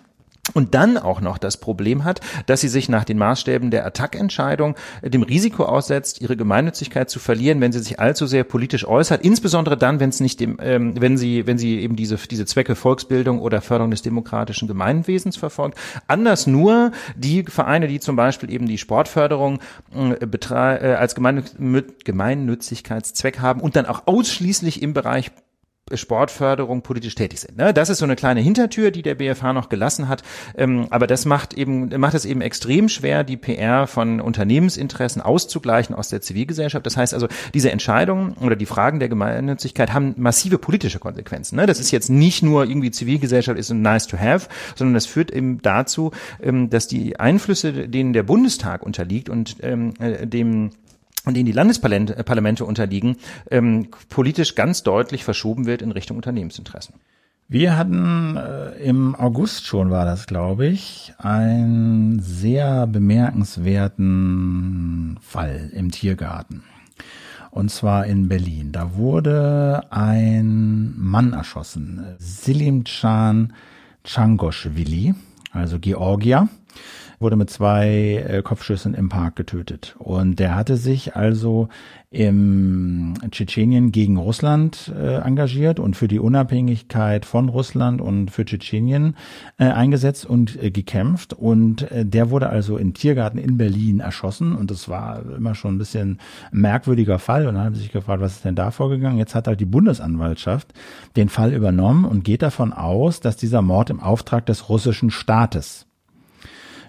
[0.54, 4.74] und dann auch noch das Problem hat, dass sie sich nach den Maßstäben der Attack-Entscheidung
[5.02, 9.76] dem Risiko aussetzt, ihre Gemeinnützigkeit zu verlieren, wenn sie sich allzu sehr politisch äußert, insbesondere
[9.76, 13.38] dann, wenn es nicht dem, ähm, wenn sie, wenn sie eben diese diese Zwecke Volksbildung
[13.38, 15.78] oder Förderung des demokratischen Gemeinwesens verfolgt.
[16.08, 19.60] Anders nur die Vereine, die zum Beispiel eben die Sportförderung
[19.94, 25.30] äh, äh, als Gemeinnützigkeitszweck haben und dann auch ausschließlich im Bereich
[25.92, 27.56] Sportförderung politisch tätig sind.
[27.56, 27.74] Ne?
[27.74, 30.22] Das ist so eine kleine Hintertür, die der BFH noch gelassen hat.
[30.56, 35.94] Ähm, aber das macht eben, macht es eben extrem schwer, die PR von Unternehmensinteressen auszugleichen
[35.94, 36.86] aus der Zivilgesellschaft.
[36.86, 41.56] Das heißt also, diese Entscheidungen oder die Fragen der Gemeinnützigkeit haben massive politische Konsequenzen.
[41.56, 41.66] Ne?
[41.66, 45.60] Das ist jetzt nicht nur irgendwie Zivilgesellschaft ist nice to have, sondern das führt eben
[45.62, 50.70] dazu, ähm, dass die Einflüsse, denen der Bundestag unterliegt und ähm, äh, dem
[51.24, 53.16] und denen die Landesparlamente unterliegen,
[53.50, 56.94] ähm, politisch ganz deutlich verschoben wird in Richtung Unternehmensinteressen.
[57.48, 65.90] Wir hatten äh, im August schon, war das, glaube ich, einen sehr bemerkenswerten Fall im
[65.90, 66.62] Tiergarten.
[67.50, 68.72] Und zwar in Berlin.
[68.72, 73.52] Da wurde ein Mann erschossen, Silim Can
[74.04, 75.14] Changoshvili,
[75.52, 76.48] also Georgier
[77.22, 79.96] wurde mit zwei äh, Kopfschüssen im Park getötet.
[79.98, 81.68] Und der hatte sich also
[82.12, 89.16] im Tschetschenien gegen Russland äh, engagiert und für die Unabhängigkeit von Russland und für Tschetschenien
[89.56, 91.32] äh, eingesetzt und äh, gekämpft.
[91.32, 94.54] Und äh, der wurde also im Tiergarten in Berlin erschossen.
[94.54, 96.18] Und das war immer schon ein bisschen
[96.50, 97.46] merkwürdiger Fall.
[97.46, 99.18] Und dann haben sie sich gefragt, was ist denn da vorgegangen?
[99.18, 100.74] Jetzt hat halt die Bundesanwaltschaft
[101.16, 105.86] den Fall übernommen und geht davon aus, dass dieser Mord im Auftrag des russischen Staates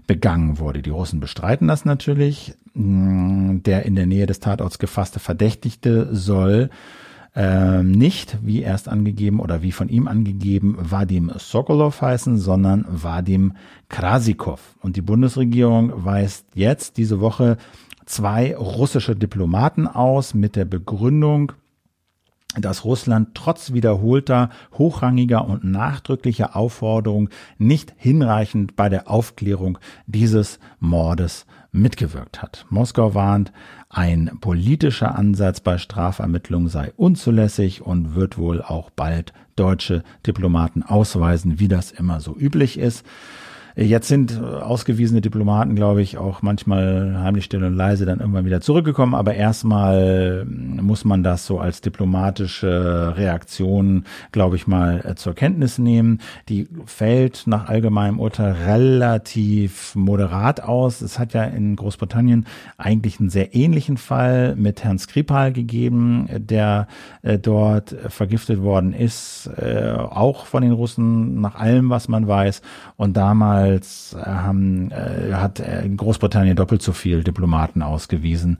[0.08, 0.82] begangen wurde.
[0.82, 2.56] Die Russen bestreiten das natürlich.
[2.74, 6.70] Mm, der in der Nähe des Tatorts gefasste Verdächtigte soll
[7.36, 13.54] ähm, nicht, wie erst angegeben oder wie von ihm angegeben, Vadim Sokolov heißen, sondern Vadim
[13.90, 14.76] Krasikov.
[14.82, 17.58] Und die Bundesregierung weist jetzt diese Woche
[18.06, 21.54] zwei russische Diplomaten aus mit der Begründung,
[22.60, 31.46] dass Russland trotz wiederholter, hochrangiger und nachdrücklicher Aufforderung nicht hinreichend bei der Aufklärung dieses Mordes
[31.72, 32.66] mitgewirkt hat.
[32.70, 33.52] Moskau warnt,
[33.90, 41.60] ein politischer Ansatz bei Strafermittlungen sei unzulässig und wird wohl auch bald deutsche Diplomaten ausweisen,
[41.60, 43.06] wie das immer so üblich ist.
[43.76, 48.62] Jetzt sind ausgewiesene Diplomaten, glaube ich, auch manchmal heimlich still und leise dann irgendwann wieder
[48.62, 49.16] zurückgekommen.
[49.16, 55.80] Aber erstmal muss man das so als diplomatische Reaktion, glaube ich, mal äh, zur Kenntnis
[55.80, 56.20] nehmen.
[56.50, 61.02] Die fällt nach allgemeinem Urteil relativ moderat aus.
[61.02, 62.46] Es hat ja in Großbritannien
[62.78, 66.88] eigentlich einen sehr ähnlichen Fall mit Herrn Skripal gegeben, der
[67.24, 72.62] äh, dort vergiftet worden ist, äh, auch von den Russen, nach allem, was man weiß.
[72.98, 75.62] Und damals damals haben, äh, hat
[75.98, 78.58] Großbritannien doppelt so viel Diplomaten ausgewiesen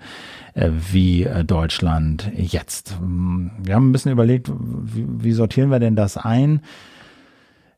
[0.54, 2.98] äh, wie äh, Deutschland jetzt.
[3.02, 6.62] Wir haben ein bisschen überlegt, wie, wie sortieren wir denn das ein?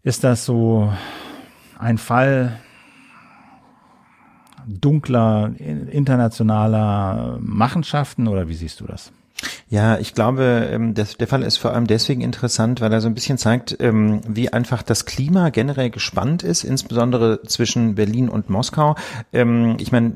[0.03, 0.93] Ist das so
[1.79, 2.59] ein Fall
[4.67, 9.11] dunkler internationaler Machenschaften oder wie siehst du das?
[9.69, 13.13] Ja, ich glaube, ähm, der Fall ist vor allem deswegen interessant, weil er so ein
[13.13, 18.95] bisschen zeigt, ähm, wie einfach das Klima generell gespannt ist, insbesondere zwischen Berlin und Moskau.
[19.33, 20.13] Ähm, ich meine,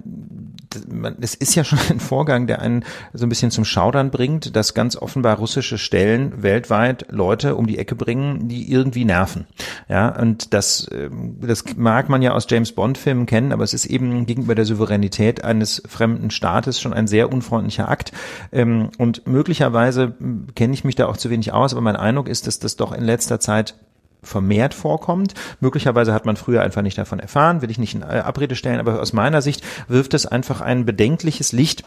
[1.21, 4.73] es ist ja schon ein Vorgang, der einen so ein bisschen zum Schaudern bringt, dass
[4.73, 9.47] ganz offenbar russische Stellen weltweit Leute um die Ecke bringen, die irgendwie nerven.
[9.87, 13.73] Ja, und das, ähm, das mag man ja aus James Bond Filmen kennen, aber es
[13.73, 18.11] ist eben gegenüber der Souveränität eines fremden Staates schon ein sehr unfreundlicher Akt.
[18.51, 22.27] Ähm, und möglicherweise hm, kenne ich mich da auch zu wenig aus, aber mein Eindruck
[22.27, 23.75] ist, dass das doch in letzter Zeit
[24.21, 25.33] vermehrt vorkommt.
[25.59, 29.01] Möglicherweise hat man früher einfach nicht davon erfahren, will ich nicht in Abrede stellen, aber
[29.01, 31.83] aus meiner Sicht wirft es einfach ein bedenkliches Licht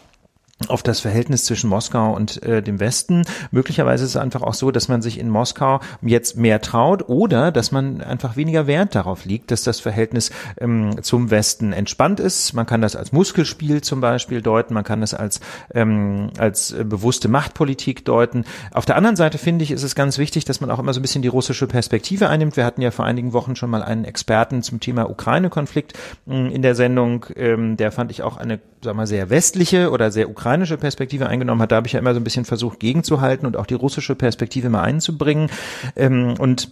[0.67, 3.23] auf das Verhältnis zwischen Moskau und äh, dem Westen.
[3.51, 7.51] Möglicherweise ist es einfach auch so, dass man sich in Moskau jetzt mehr traut oder
[7.51, 12.53] dass man einfach weniger Wert darauf liegt, dass das Verhältnis ähm, zum Westen entspannt ist.
[12.53, 15.41] Man kann das als Muskelspiel zum Beispiel deuten, man kann das als,
[15.73, 18.45] ähm, als äh, bewusste Machtpolitik deuten.
[18.71, 20.99] Auf der anderen Seite finde ich, ist es ganz wichtig, dass man auch immer so
[20.99, 22.57] ein bisschen die russische Perspektive einnimmt.
[22.57, 25.93] Wir hatten ja vor einigen Wochen schon mal einen Experten zum Thema Ukraine-Konflikt
[26.27, 27.25] äh, in der Sendung.
[27.35, 31.27] Ähm, der fand ich auch eine, sag mal, sehr westliche oder sehr ukrainische ukrainische Perspektive
[31.27, 33.75] eingenommen hat, da habe ich ja immer so ein bisschen versucht gegenzuhalten und auch die
[33.75, 35.49] russische Perspektive mal einzubringen.
[35.95, 36.69] Ähm, und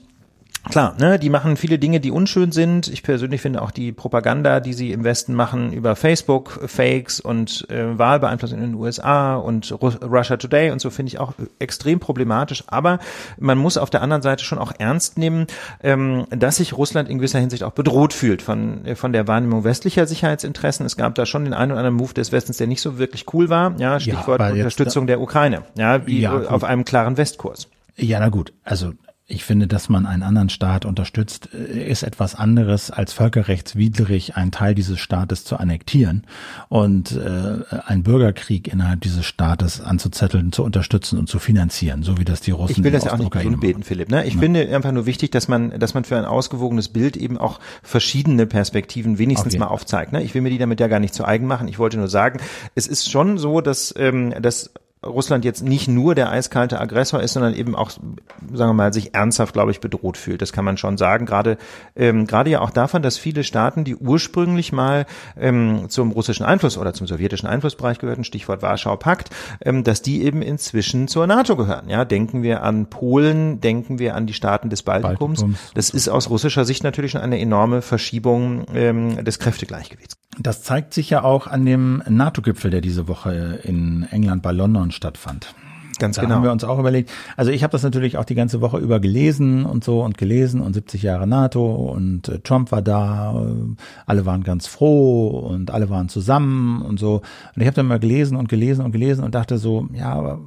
[0.70, 2.88] Klar, ne, die machen viele Dinge, die unschön sind.
[2.88, 7.66] Ich persönlich finde auch die Propaganda, die sie im Westen machen über Facebook, Fakes und
[7.72, 12.00] äh, Wahlbeeinflussung in den USA und Ru Russia Today und so finde ich auch extrem
[12.00, 12.64] problematisch.
[12.68, 13.00] Aber
[13.40, 15.48] man muss auf der anderen Seite schon auch ernst nehmen,
[15.82, 20.06] ähm, dass sich Russland in gewisser Hinsicht auch bedroht fühlt von von der Wahrnehmung westlicher
[20.06, 20.86] Sicherheitsinteressen.
[20.86, 23.26] Es gab da schon den einen oder anderen Move des Westens, der nicht so wirklich
[23.34, 23.74] cool war.
[23.80, 25.64] Ja, Stichwort ja, Unterstützung der Ukraine.
[25.76, 27.68] Ja, wie ja, auf einem klaren Westkurs.
[27.98, 28.54] Ja, na gut.
[28.64, 28.94] Also
[29.28, 34.52] ich finde, dass man einen anderen Staat unterstützt, äh, ist etwas anderes als völkerrechtswidrig einen
[34.52, 36.24] Teil dieses Staates zu annektieren
[36.70, 42.26] und äh, einen Bürgerkrieg innerhalb dieses Staates anzuzetteln, zu unterstützen und zu finanzieren, so wie
[42.26, 44.10] das die Russen Ich will das ja auch nicht gesund beten, Philipp.
[44.10, 44.26] Ne?
[44.26, 44.40] Ich ja.
[44.40, 48.46] finde einfach nur wichtig, dass man, dass man für ein ausgewogenes Bild eben auch verschiedene
[48.46, 49.60] Perspektiven wenigstens okay.
[49.60, 50.12] mal aufzeigt.
[50.12, 50.24] Ne?
[50.24, 51.68] Ich will mir die damit ja gar nicht zu eigen machen.
[51.68, 52.40] Ich wollte nur sagen,
[52.76, 54.72] es ist schon so, dass, ähm, dass
[55.06, 59.16] Russland jetzt nicht nur der eiskalte Aggressor ist, sondern eben auch, sagen wir mal, sich
[59.16, 60.44] ernsthaft, glaube ich, bedroht fühlt.
[60.44, 61.26] Das kann man schon sagen.
[61.26, 61.58] Gerade,
[61.96, 65.08] ähm, gerade ja auch davon, dass viele Staaten, die ursprünglich mal
[65.40, 69.32] ähm, zum russischen Einfluss oder zum sowjetischen Einflussbereich gehörten, Stichwort Warschau Pakt,
[69.62, 71.90] ähm, dass die eben inzwischen zur NATO gehören.
[71.90, 75.42] Ja, denken wir an Polen, denken wir an die Staaten des Baltikums.
[75.42, 75.72] Baltikums.
[75.74, 80.18] Das ist aus russischer Sicht natürlich schon eine enorme Verschiebung ähm, des Kräftegleichgewichts.
[80.40, 84.92] Das zeigt sich ja auch an dem NATO-Gipfel, der diese Woche in England bei London
[84.92, 85.54] stattfand.
[86.00, 86.36] Ganz da genau.
[86.36, 87.12] haben wir uns auch überlegt.
[87.38, 90.60] Also ich habe das natürlich auch die ganze Woche über gelesen und so und gelesen
[90.60, 93.76] und 70 Jahre NATO und äh, Trump war da, äh,
[94.08, 97.22] alle waren ganz froh und alle waren zusammen und so.
[97.56, 100.40] Und ich habe dann mal gelesen und gelesen und gelesen und dachte so, ja, aber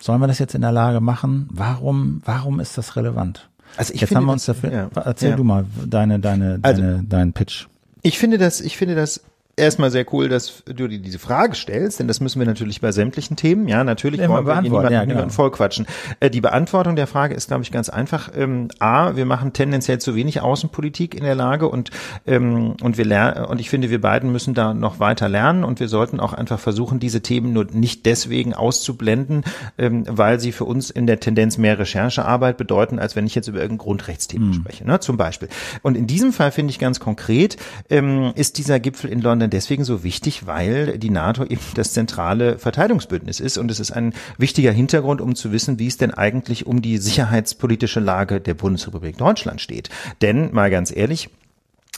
[0.00, 1.48] sollen wir das jetzt in der Lage machen?
[1.52, 3.48] Warum, warum ist das relevant?
[3.76, 4.72] Also ich jetzt finde, haben wir uns dafür.
[4.72, 5.36] Ja, erzähl ja.
[5.36, 7.66] du mal deine, deine, also, deine, deinen Pitch.
[8.06, 9.24] Ich finde das, ich finde das
[9.56, 12.92] erstmal sehr cool, dass du dir diese Frage stellst, denn das müssen wir natürlich bei
[12.92, 13.68] sämtlichen Themen.
[13.68, 15.14] Ja, natürlich ja, wollen wir niemanden, ja, genau.
[15.14, 15.86] niemanden vollquatschen.
[16.20, 18.30] Äh, die Beantwortung der Frage ist, glaube ich, ganz einfach.
[18.36, 21.90] Ähm, A, wir machen tendenziell zu wenig Außenpolitik in der Lage und
[22.26, 25.80] ähm, und wir lernen und ich finde, wir beiden müssen da noch weiter lernen und
[25.80, 29.44] wir sollten auch einfach versuchen, diese Themen nur nicht deswegen auszublenden,
[29.78, 33.48] ähm, weil sie für uns in der Tendenz mehr Recherchearbeit bedeuten, als wenn ich jetzt
[33.48, 34.54] über irgendein Grundrechtsthema mhm.
[34.54, 35.48] spreche, ne, zum Beispiel.
[35.82, 37.56] Und in diesem Fall finde ich ganz konkret,
[37.90, 41.92] ähm, ist dieser Gipfel in London sondern deswegen so wichtig, weil die NATO eben das
[41.92, 46.14] zentrale Verteidigungsbündnis ist und es ist ein wichtiger Hintergrund, um zu wissen, wie es denn
[46.14, 49.90] eigentlich um die sicherheitspolitische Lage der Bundesrepublik Deutschland steht.
[50.22, 51.28] Denn mal ganz ehrlich,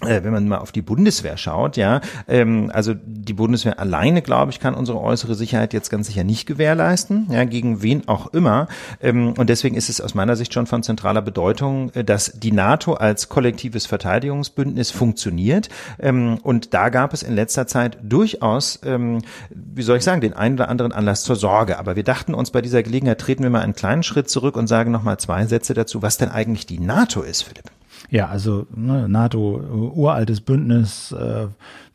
[0.03, 4.61] wenn man mal auf die Bundeswehr schaut, ja, ähm, also die Bundeswehr alleine, glaube ich,
[4.61, 8.69] kann unsere äußere Sicherheit jetzt ganz sicher nicht gewährleisten, ja, gegen wen auch immer.
[9.01, 12.53] Ähm, und deswegen ist es aus meiner Sicht schon von zentraler Bedeutung, äh, dass die
[12.53, 15.71] NATO als kollektives Verteidigungsbündnis funktioniert.
[15.99, 20.35] Ähm, und da gab es in letzter Zeit durchaus, ähm, wie soll ich sagen, den
[20.35, 21.79] einen oder anderen Anlass zur Sorge.
[21.79, 24.67] Aber wir dachten uns bei dieser Gelegenheit, treten wir mal einen kleinen Schritt zurück und
[24.67, 27.71] sagen nochmal zwei Sätze dazu, was denn eigentlich die NATO ist, Philipp.
[28.11, 29.61] Ja, also ne, NATO,
[29.95, 31.49] uraltes Bündnis, äh,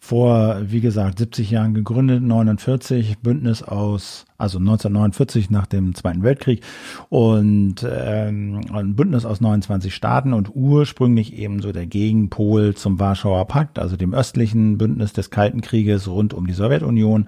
[0.03, 6.64] vor, wie gesagt, 70 Jahren gegründet, 49, Bündnis aus, also 1949 nach dem Zweiten Weltkrieg
[7.09, 13.45] und ähm, ein Bündnis aus 29 Staaten und ursprünglich eben so der Gegenpol zum Warschauer
[13.47, 17.28] Pakt, also dem östlichen Bündnis des Kalten Krieges rund um die Sowjetunion.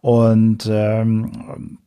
[0.00, 1.78] Und ähm,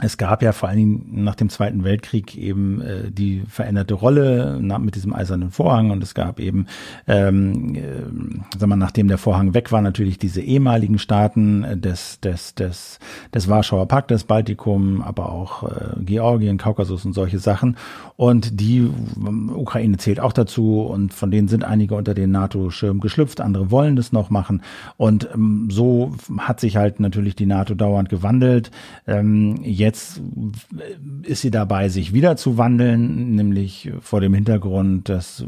[0.00, 4.58] es gab ja vor allen Dingen nach dem Zweiten Weltkrieg eben äh, die veränderte Rolle
[4.60, 5.90] na, mit diesem eisernen Vorhang.
[5.90, 6.66] Und es gab eben,
[7.06, 12.54] ähm, äh, sag mal, nachdem der Vorhang weg war, natürlich diese ehemaligen Staaten des des
[12.54, 13.00] des
[13.34, 17.76] des Warschauer Paktes, Baltikum, aber auch äh, Georgien, Kaukasus und solche Sachen.
[18.16, 18.88] Und die
[19.54, 20.80] Ukraine zählt auch dazu.
[20.80, 24.62] Und von denen sind einige unter den NATO-Schirm geschlüpft, andere wollen das noch machen.
[24.96, 28.70] Und ähm, so hat sich halt natürlich die NATO dauernd gewandelt.
[29.06, 30.20] Ähm, Jetzt
[31.24, 35.44] ist sie dabei, sich wieder zu wandeln, nämlich vor dem Hintergrund des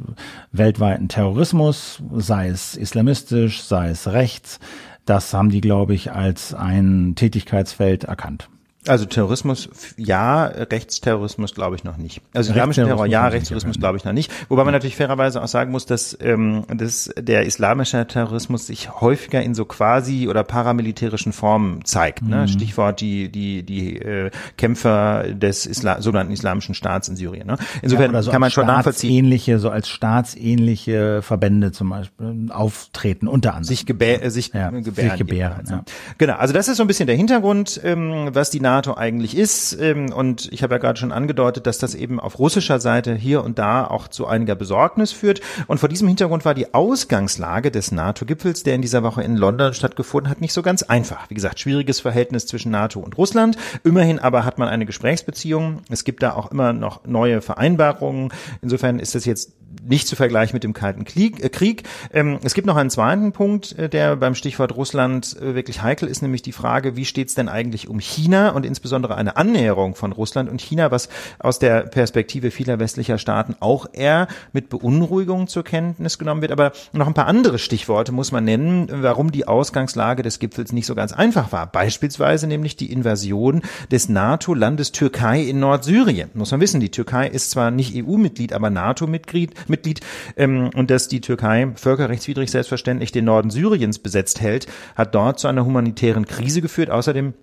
[0.51, 4.59] weltweiten Terrorismus, sei es islamistisch, sei es rechts.
[5.05, 8.49] Das haben die, glaube ich, als ein Tätigkeitsfeld erkannt.
[8.87, 12.21] Also Terrorismus, ja, Rechtsterrorismus glaube ich noch nicht.
[12.35, 14.31] Also islamischer Terror, ja, Rechtsterrorismus glaube ich noch nicht.
[14.49, 19.43] Wobei man natürlich fairerweise auch sagen muss, dass, ähm, dass der islamische Terrorismus sich häufiger
[19.43, 22.23] in so quasi oder paramilitärischen Formen zeigt.
[22.23, 22.43] Ne?
[22.43, 22.49] Mhm.
[22.49, 27.47] Stichwort die die die äh, Kämpfer des Isla sogenannten Islamischen Staats in Syrien.
[27.47, 27.57] Ne?
[27.83, 29.25] Insofern ja, so kann man schon nachvollziehen.
[29.25, 33.65] Ähnliche, so als staatsähnliche Verbände zum Beispiel auftreten unter anderem.
[33.65, 35.11] Sich, gebä äh, sich, ja, gebären.
[35.11, 35.85] Sich gebären ja.
[36.19, 39.79] Genau, also das ist so ein bisschen der Hintergrund, ähm, was die NATO eigentlich ist.
[39.81, 43.45] Ähm, und ich habe ja gerade schon angedeutet, dass das eben auf russischer Seite hier
[43.45, 45.41] und da auch zu einiger Besorgnis führt.
[45.67, 49.75] Und vor diesem Hintergrund war die Ausgangslage des NATO-Gipfels, der in dieser Woche in London
[49.75, 51.31] stattgefunden hat, nicht so ganz einfach.
[51.31, 53.57] Wie gesagt, schwieriges Verhältnis zwischen NATO und Russland.
[53.85, 55.83] Immerhin aber hat man eine Gesprächsbeziehung.
[55.89, 58.33] Es gibt da auch immer noch neue Vereinbarungen.
[58.61, 59.53] Insofern ist das jetzt
[59.87, 61.43] nicht zu vergleichen mit dem Kalten Krieg.
[61.43, 61.75] Äh.
[62.13, 66.09] Ähm, es gibt noch einen zweiten Punkt, äh, der beim Stichwort Russland äh, wirklich heikel
[66.09, 69.95] ist, nämlich die Frage, wie steht es denn eigentlich um China und insbesondere eine Annäherung
[69.95, 71.09] von Russland und China, was
[71.39, 76.53] aus der Perspektive vieler westlicher Staaten auch eher mit Beunruhigung zur Kenntnis genommen wird.
[76.53, 80.87] Aber noch ein paar andere Stichworte muss man nennen, warum die Ausgangslage des Gipfels nicht
[80.87, 81.67] so ganz einfach war.
[81.67, 86.31] Beispielsweise nämlich die Invasion des NATO-Landes Türkei in Nordsyrien.
[86.35, 90.01] Muss man wissen, die Türkei ist zwar nicht EU-Mitglied, aber NATO-Mitglied Mitglied
[90.37, 95.49] ähm, und dass die Türkei völkerrechtswidrig selbstverständlich den Norden Syriens besetzt hält, hat dort zu
[95.49, 96.91] einer humanitären Krise geführt.
[96.91, 97.35] Außerdem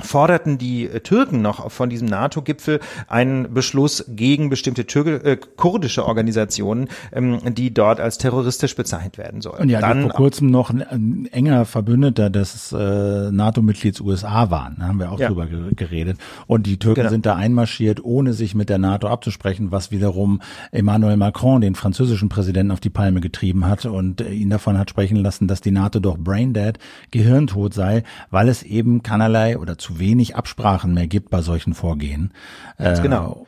[0.00, 6.06] forderten die äh, Türken noch von diesem NATO-Gipfel einen Beschluss gegen bestimmte Türke, äh, kurdische
[6.06, 9.62] Organisationen, ähm, die dort als terroristisch bezeichnet werden sollen.
[9.62, 14.76] Und ja, Dann, vor kurzem noch ein, ein enger Verbündeter des äh, NATO-Mitglieds USA waren.
[14.78, 15.28] Da haben wir auch ja.
[15.28, 16.18] drüber geredet.
[16.46, 17.10] Und die Türken genau.
[17.10, 20.40] sind da einmarschiert, ohne sich mit der NATO abzusprechen, was wiederum
[20.70, 24.90] Emmanuel Macron, den französischen Präsidenten, auf die Palme getrieben hat und äh, ihn davon hat
[24.90, 26.78] sprechen lassen, dass die NATO doch braindead,
[27.10, 32.32] gehirntot sei, weil es eben keinerlei oder zu wenig Absprachen mehr gibt bei solchen Vorgehen.
[32.78, 33.46] Ganz genau.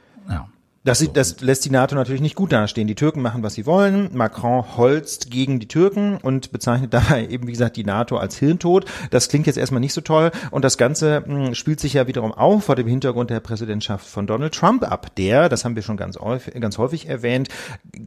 [0.85, 0.95] Äh, ja.
[0.95, 2.87] Das, das lässt die NATO natürlich nicht gut dastehen.
[2.87, 4.11] Die Türken machen, was sie wollen.
[4.15, 8.87] Macron holzt gegen die Türken und bezeichnet dabei eben, wie gesagt, die NATO als Hirntod.
[9.11, 10.31] Das klingt jetzt erstmal nicht so toll.
[10.51, 14.07] Und das Ganze mh, hm, spielt sich ja wiederum auch vor dem Hintergrund der Präsidentschaft
[14.07, 17.49] von Donald Trump ab, der, das haben wir schon ganz häufig, ganz häufig erwähnt,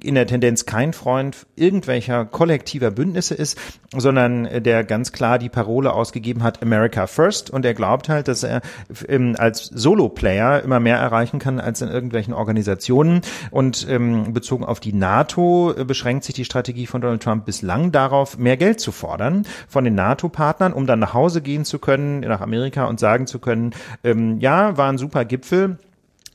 [0.01, 3.57] in der Tendenz kein Freund irgendwelcher kollektiver Bündnisse ist,
[3.95, 7.49] sondern der ganz klar die Parole ausgegeben hat, America First.
[7.49, 8.61] Und er glaubt halt, dass er
[9.07, 13.21] ähm, als Solo-Player immer mehr erreichen kann als in irgendwelchen Organisationen Organisationen.
[13.51, 17.91] Und ähm, bezogen auf die NATO äh, beschränkt sich die Strategie von Donald Trump bislang
[17.91, 22.21] darauf, mehr Geld zu fordern von den NATO-Partnern, um dann nach Hause gehen zu können,
[22.21, 23.71] nach Amerika und sagen zu können,
[24.03, 25.77] ähm, ja, war ein super Gipfel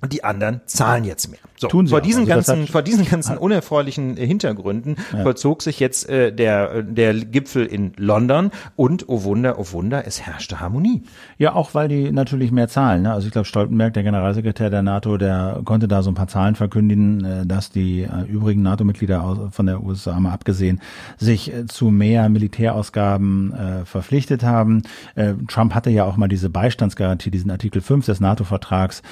[0.01, 1.41] und die anderen zahlen jetzt mehr.
[1.57, 5.23] So, Tun sie vor diesen also ganzen, vor diesen ganzen unerfreulichen äh, Hintergründen ja.
[5.23, 10.07] vollzog sich jetzt äh, der äh, der Gipfel in London und oh Wunder, oh Wunder,
[10.07, 11.03] es herrschte Harmonie.
[11.37, 13.03] Ja, auch weil die natürlich mehr zahlen.
[13.03, 13.13] Ne?
[13.13, 16.55] Also ich glaube, Stoltenberg, der Generalsekretär der NATO, der konnte da so ein paar Zahlen
[16.55, 20.81] verkündigen, äh, dass die äh, übrigen NATO-Mitglieder von der USA mal abgesehen
[21.17, 24.83] sich äh, zu mehr Militärausgaben äh, verpflichtet haben.
[25.17, 29.03] Äh, Trump hatte ja auch mal diese Beistandsgarantie, diesen Artikel 5 des NATO-Vertrags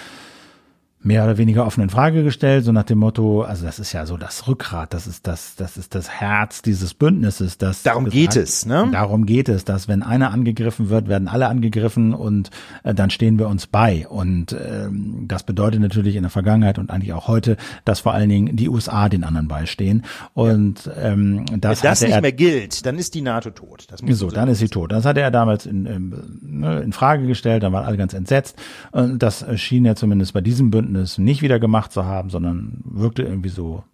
[1.06, 4.04] mehr oder weniger offen in Frage gestellt, so nach dem Motto, also das ist ja
[4.06, 7.58] so das Rückgrat, das ist das, das ist das Herz dieses Bündnisses.
[7.58, 8.88] Das darum geht es, ne?
[8.90, 12.50] Darum geht es, dass wenn einer angegriffen wird, werden alle angegriffen und
[12.82, 14.06] äh, dann stehen wir uns bei.
[14.08, 18.28] Und ähm, das bedeutet natürlich in der Vergangenheit und eigentlich auch heute, dass vor allen
[18.28, 20.04] Dingen die USA den anderen beistehen.
[20.34, 23.86] Und ähm, das, wenn das nicht er, mehr gilt, dann ist die NATO tot.
[23.90, 24.90] Das muss so, dann ist sie tot.
[24.90, 28.56] Das hatte er damals in, in, ne, in Frage gestellt, da waren alle ganz entsetzt.
[28.90, 32.82] Und das schien ja zumindest bei diesem Bündnis es nicht wieder gemacht zu haben, sondern
[32.84, 33.84] wirkte irgendwie so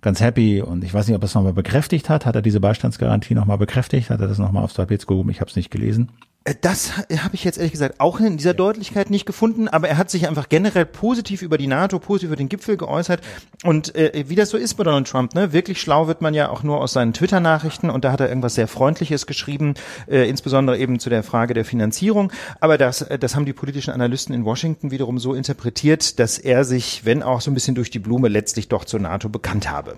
[0.00, 2.26] ganz happy und ich weiß nicht, ob er es nochmal bekräftigt hat.
[2.26, 4.10] Hat er diese Beistandsgarantie nochmal bekräftigt?
[4.10, 5.30] Hat er das nochmal aufs Tapet gehoben?
[5.30, 6.10] Ich habe es nicht gelesen.
[6.44, 9.96] Äh, das habe ich jetzt ehrlich gesagt auch in dieser Deutlichkeit nicht gefunden, aber er
[9.96, 13.20] hat sich einfach generell positiv über die NATO, positiv über den Gipfel geäußert.
[13.64, 16.48] Und äh, wie das so ist bei Donald Trump, ne, wirklich schlau wird man ja
[16.48, 19.74] auch nur aus seinen Twitter-Nachrichten und da hat er irgendwas sehr Freundliches geschrieben,
[20.08, 22.32] äh, insbesondere eben zu der Frage der Finanzierung.
[22.60, 26.64] Aber das, äh, das haben die politischen Analysten in Washington wiederum so interpretiert, dass er
[26.64, 29.96] sich, wenn auch so ein bisschen durch die Blume, letztlich doch zur NATO bekannt habe.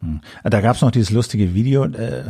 [0.00, 0.20] Hm.
[0.44, 1.84] Da gab's noch dieses lustige Video.
[1.84, 2.24] Äh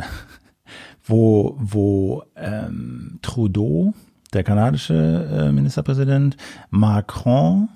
[1.11, 3.93] wo, wo ähm, Trudeau,
[4.33, 6.37] der kanadische äh, Ministerpräsident,
[6.69, 7.69] Macron,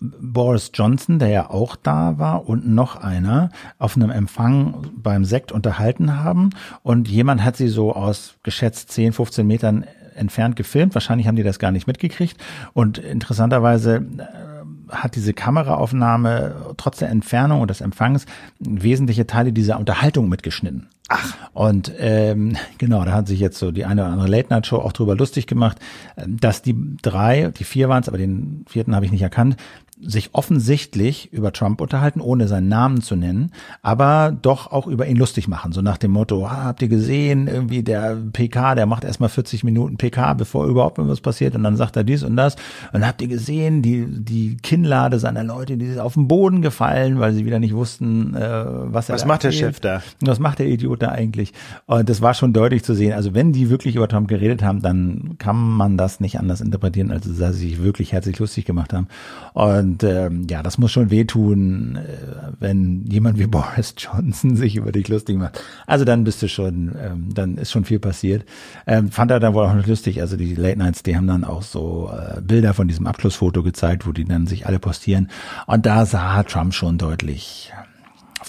[0.00, 5.50] Boris Johnson, der ja auch da war, und noch einer auf einem Empfang beim Sekt
[5.50, 6.50] unterhalten haben.
[6.82, 9.84] Und jemand hat sie so aus geschätzt 10, 15 Metern
[10.14, 10.94] entfernt gefilmt.
[10.94, 12.36] Wahrscheinlich haben die das gar nicht mitgekriegt.
[12.72, 14.43] Und interessanterweise äh,
[14.90, 18.26] hat diese Kameraaufnahme trotz der Entfernung und des Empfangs
[18.58, 20.88] wesentliche Teile dieser Unterhaltung mitgeschnitten.
[21.08, 21.34] Ach.
[21.52, 25.14] Und ähm, genau, da hat sich jetzt so die eine oder andere Late-Night-Show auch drüber
[25.14, 25.78] lustig gemacht,
[26.26, 29.56] dass die drei, die vier waren es, aber den vierten habe ich nicht erkannt,
[30.00, 33.52] sich offensichtlich über Trump unterhalten, ohne seinen Namen zu nennen,
[33.82, 35.72] aber doch auch über ihn lustig machen.
[35.72, 39.62] So nach dem Motto, ah, habt ihr gesehen, irgendwie der PK, der macht erstmal 40
[39.62, 42.56] Minuten PK, bevor überhaupt irgendwas passiert und dann sagt er dies und das.
[42.92, 47.20] Und habt ihr gesehen, die, die Kinnlade seiner Leute, die ist auf den Boden gefallen,
[47.20, 49.62] weil sie wieder nicht wussten, äh, was er Was macht erzählt.
[49.62, 50.02] der Chef da?
[50.20, 51.52] Was macht der Idiot da eigentlich?
[51.86, 53.12] Und das war schon deutlich zu sehen.
[53.12, 57.12] Also wenn die wirklich über Trump geredet haben, dann kann man das nicht anders interpretieren,
[57.12, 59.06] als dass sie sich wirklich herzlich lustig gemacht haben.
[59.52, 64.76] Und und ähm, ja, das muss schon wehtun, äh, wenn jemand wie Boris Johnson sich
[64.76, 65.62] über dich lustig macht.
[65.86, 68.46] Also dann bist du schon, ähm, dann ist schon viel passiert.
[68.86, 70.22] Ähm, fand er dann wohl auch noch lustig.
[70.22, 74.06] Also die Late Nights, die haben dann auch so äh, Bilder von diesem Abschlussfoto gezeigt,
[74.06, 75.28] wo die dann sich alle postieren.
[75.66, 77.70] Und da sah Trump schon deutlich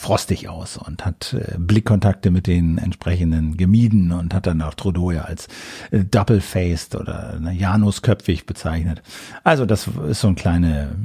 [0.06, 5.10] frostig aus und hat äh, Blickkontakte mit den entsprechenden gemieden und hat dann auch Trudeau
[5.10, 5.48] ja als
[5.90, 9.02] äh, double-faced oder ne, Janusköpfig bezeichnet.
[9.44, 10.96] Also das ist so eine kleine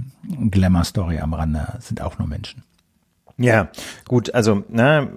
[0.50, 2.62] Glamour-Story am Rande, sind auch nur Menschen.
[3.42, 3.68] Ja,
[4.06, 5.08] gut, also na,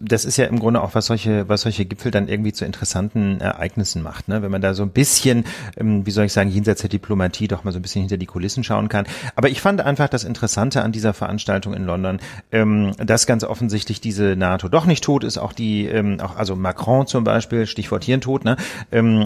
[0.00, 3.38] das ist ja im Grunde auch was solche, was solche Gipfel dann irgendwie zu interessanten
[3.38, 4.40] Ereignissen macht, ne?
[4.40, 5.44] Wenn man da so ein bisschen,
[5.76, 8.24] ähm, wie soll ich sagen, jenseits der Diplomatie doch mal so ein bisschen hinter die
[8.24, 9.04] Kulissen schauen kann.
[9.36, 12.20] Aber ich fand einfach das Interessante an dieser Veranstaltung in London,
[12.50, 16.56] ähm, dass ganz offensichtlich diese NATO doch nicht tot ist, auch die, ähm, auch also
[16.56, 18.56] Macron zum Beispiel, Stichwort Hirntod, ne,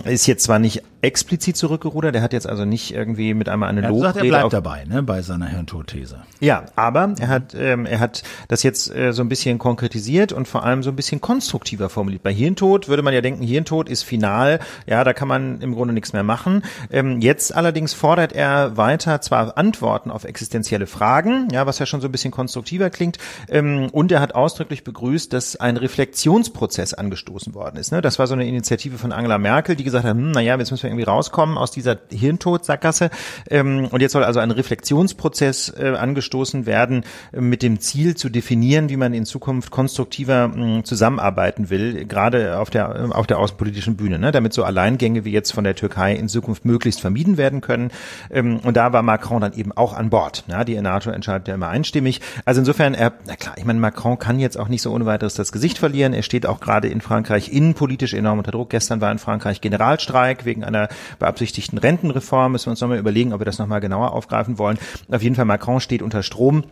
[0.06, 3.82] ist jetzt zwar nicht explizit zurückgerudert, der hat jetzt also nicht irgendwie mit einmal eine
[3.82, 4.06] Lobrede.
[4.06, 6.18] Er sagt, er bleibt dabei, ne, bei seiner Hirntod-These.
[6.40, 10.64] Ja, aber er hat, er hat das jetzt äh, so ein bisschen konkretisiert und vor
[10.64, 12.22] allem so ein bisschen konstruktiver formuliert.
[12.22, 15.94] Bei Hirntod würde man ja denken, Hirntod ist final, ja, da kann man im Grunde
[15.94, 16.62] nichts mehr machen.
[16.90, 22.00] Ähm, jetzt allerdings fordert er weiter zwar Antworten auf existenzielle Fragen, ja, was ja schon
[22.00, 23.18] so ein bisschen konstruktiver klingt,
[23.48, 27.92] ähm, und er hat ausdrücklich begrüßt, dass ein Reflexionsprozess angestoßen worden ist.
[27.92, 28.02] Ne?
[28.02, 30.82] Das war so eine Initiative von Angela Merkel, die gesagt hat, hm, naja, jetzt müssen
[30.82, 33.10] wir irgendwie rauskommen aus dieser Hirntod-Sackgasse
[33.50, 38.28] ähm, und jetzt soll also ein Reflexionsprozess äh, angestoßen werden äh, mit dem Ziel zu
[38.28, 43.96] definieren, wie man in Zukunft konstruktiver mm, zusammenarbeiten will, gerade auf der, auf der außenpolitischen
[43.96, 44.32] Bühne, ne?
[44.32, 47.90] damit so Alleingänge wie jetzt von der Türkei in Zukunft möglichst vermieden werden können.
[48.30, 50.44] Ähm, und da war Macron dann eben auch an Bord.
[50.48, 50.64] Ja?
[50.64, 52.20] Die NATO entscheidet ja immer einstimmig.
[52.44, 55.34] Also insofern, er, na klar, ich meine, Macron kann jetzt auch nicht so ohne weiteres
[55.34, 56.12] das Gesicht verlieren.
[56.12, 58.70] Er steht auch gerade in Frankreich innenpolitisch enorm unter Druck.
[58.70, 62.52] Gestern war in Frankreich Generalstreik wegen einer beabsichtigten Rentenreform.
[62.52, 64.78] Müssen wir uns nochmal überlegen, ob wir das nochmal genauer aufgreifen wollen.
[65.10, 66.64] Auf jeden Fall, Macron steht unter Strom.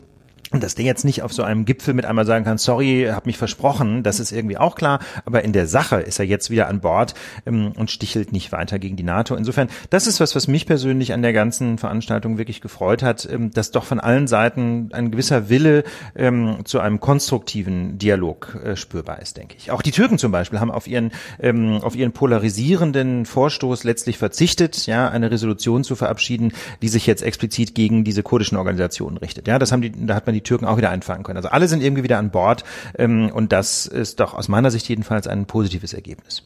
[0.53, 3.27] Und dass der jetzt nicht auf so einem Gipfel mit einmal sagen kann, sorry, hab
[3.27, 5.01] mich versprochen, das ist irgendwie auch klar.
[5.25, 7.15] Aber in der Sache ist er jetzt wieder an Bord
[7.47, 9.35] ähm, und stichelt nicht weiter gegen die NATO.
[9.35, 13.51] Insofern, das ist was, was mich persönlich an der ganzen Veranstaltung wirklich gefreut hat, ähm,
[13.51, 15.85] dass doch von allen Seiten ein gewisser Wille
[16.15, 19.71] ähm, zu einem konstruktiven Dialog äh, spürbar ist, denke ich.
[19.71, 24.87] Auch die Türken zum Beispiel haben auf ihren, ähm, auf ihren polarisierenden Vorstoß letztlich verzichtet,
[24.87, 26.53] ja, eine Resolution zu verabschieden,
[26.83, 29.49] die sich jetzt explizit gegen diese kurdischen Organisationen richtet.
[29.49, 31.37] Ja, das haben die, da hat man die Türken auch wieder einfangen können.
[31.37, 32.65] Also alle sind irgendwie wieder an Bord
[32.99, 36.43] ähm, und das ist doch aus meiner Sicht jedenfalls ein positives Ergebnis.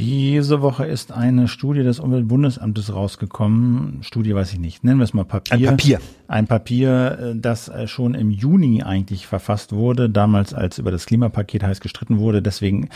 [0.00, 3.98] Diese Woche ist eine Studie des Umweltbundesamtes rausgekommen.
[4.02, 4.82] Studie weiß ich nicht.
[4.82, 5.52] Nennen wir es mal Papier.
[5.56, 6.00] Ein Papier.
[6.26, 11.04] Ein Papier, äh, das äh, schon im Juni eigentlich verfasst wurde, damals als über das
[11.04, 12.40] Klimapaket heiß gestritten wurde.
[12.40, 12.88] Deswegen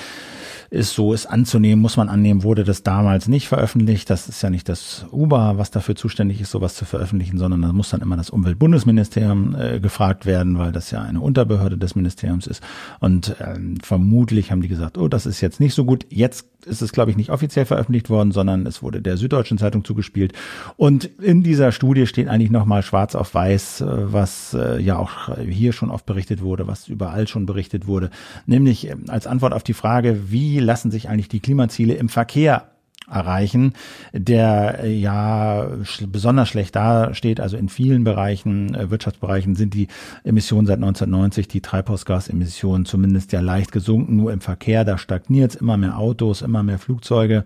[0.74, 4.10] ist so, ist anzunehmen, muss man annehmen, wurde das damals nicht veröffentlicht.
[4.10, 7.72] Das ist ja nicht das UBA, was dafür zuständig ist, sowas zu veröffentlichen, sondern da
[7.72, 12.46] muss dann immer das Umweltbundesministerium äh, gefragt werden, weil das ja eine Unterbehörde des Ministeriums
[12.46, 12.62] ist.
[13.00, 16.06] Und ähm, vermutlich haben die gesagt, oh, das ist jetzt nicht so gut.
[16.10, 19.84] Jetzt ist es, glaube ich, nicht offiziell veröffentlicht worden, sondern es wurde der Süddeutschen Zeitung
[19.84, 20.32] zugespielt.
[20.76, 25.36] Und in dieser Studie steht eigentlich nochmal schwarz auf weiß, äh, was äh, ja auch
[25.38, 28.10] hier schon oft berichtet wurde, was überall schon berichtet wurde,
[28.46, 32.73] nämlich ähm, als Antwort auf die Frage, wie lassen sich eigentlich die Klimaziele im Verkehr
[33.10, 33.74] erreichen,
[34.12, 35.68] der äh, ja
[36.06, 37.38] besonders schlecht dasteht.
[37.38, 39.88] Also in vielen Bereichen, äh, Wirtschaftsbereichen sind die
[40.24, 44.16] Emissionen seit 1990, die Treibhausgasemissionen zumindest ja leicht gesunken.
[44.16, 47.44] Nur im Verkehr, da stagniert es immer mehr Autos, immer mehr Flugzeuge.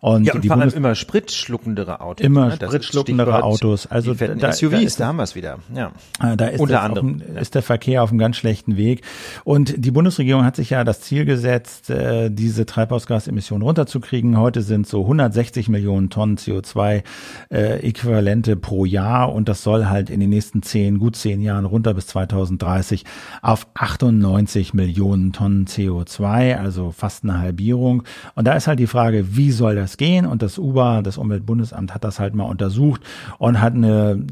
[0.00, 2.24] Und, ja, und die vor allem immer spritschluckendere Autos.
[2.24, 2.54] Immer ne?
[2.54, 3.86] spritschluckendere Autos.
[3.86, 5.58] Also die da, SUVs, da, ist, da haben wir es wieder.
[5.74, 5.90] Ja.
[6.22, 7.22] Äh, da ist, Unter anderem.
[7.34, 9.02] Auf, ist der Verkehr auf einem ganz schlechten Weg.
[9.42, 11.92] Und die Bundesregierung hat sich ja das Ziel gesetzt,
[12.28, 14.38] diese Treibhausgasemissionen runterzukriegen.
[14.38, 20.20] Heute sind so 160 Millionen Tonnen CO2-Äquivalente äh, pro Jahr und das soll halt in
[20.20, 23.04] den nächsten zehn, gut zehn Jahren runter bis 2030
[23.42, 28.02] auf 98 Millionen Tonnen CO2, also fast eine Halbierung.
[28.34, 30.26] Und da ist halt die Frage, wie soll das gehen?
[30.26, 33.02] Und das UBA, das Umweltbundesamt, hat das halt mal untersucht
[33.38, 34.24] und hat eine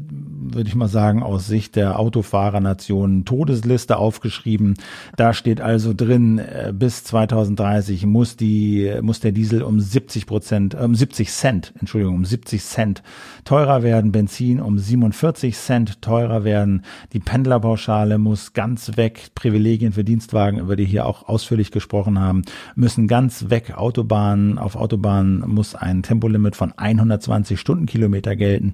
[0.53, 4.75] würde ich mal sagen, aus Sicht der Autofahrernation Todesliste aufgeschrieben.
[5.15, 10.58] Da steht also drin, äh, bis 2030 muss die, muss der Diesel um 70 Prozent
[10.59, 13.03] Prozent, um 70 Cent, Entschuldigung, um 70 Cent
[13.45, 16.83] teurer werden, Benzin um 47 Cent teurer werden,
[17.13, 22.41] die Pendlerpauschale muss ganz weg, Privilegien für Dienstwagen, über die hier auch ausführlich gesprochen haben,
[22.75, 28.73] müssen ganz weg, Autobahnen, auf Autobahnen muss ein Tempolimit von 120 Stundenkilometer gelten.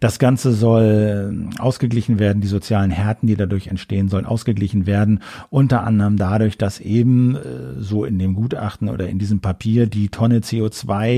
[0.00, 5.84] Das Ganze soll ausgeglichen werden, die sozialen Härten, die dadurch entstehen, sollen ausgeglichen werden, unter
[5.84, 7.40] anderem dadurch, dass eben äh,
[7.78, 11.17] so in dem Gutachten oder in diesem Papier die Tonne CO2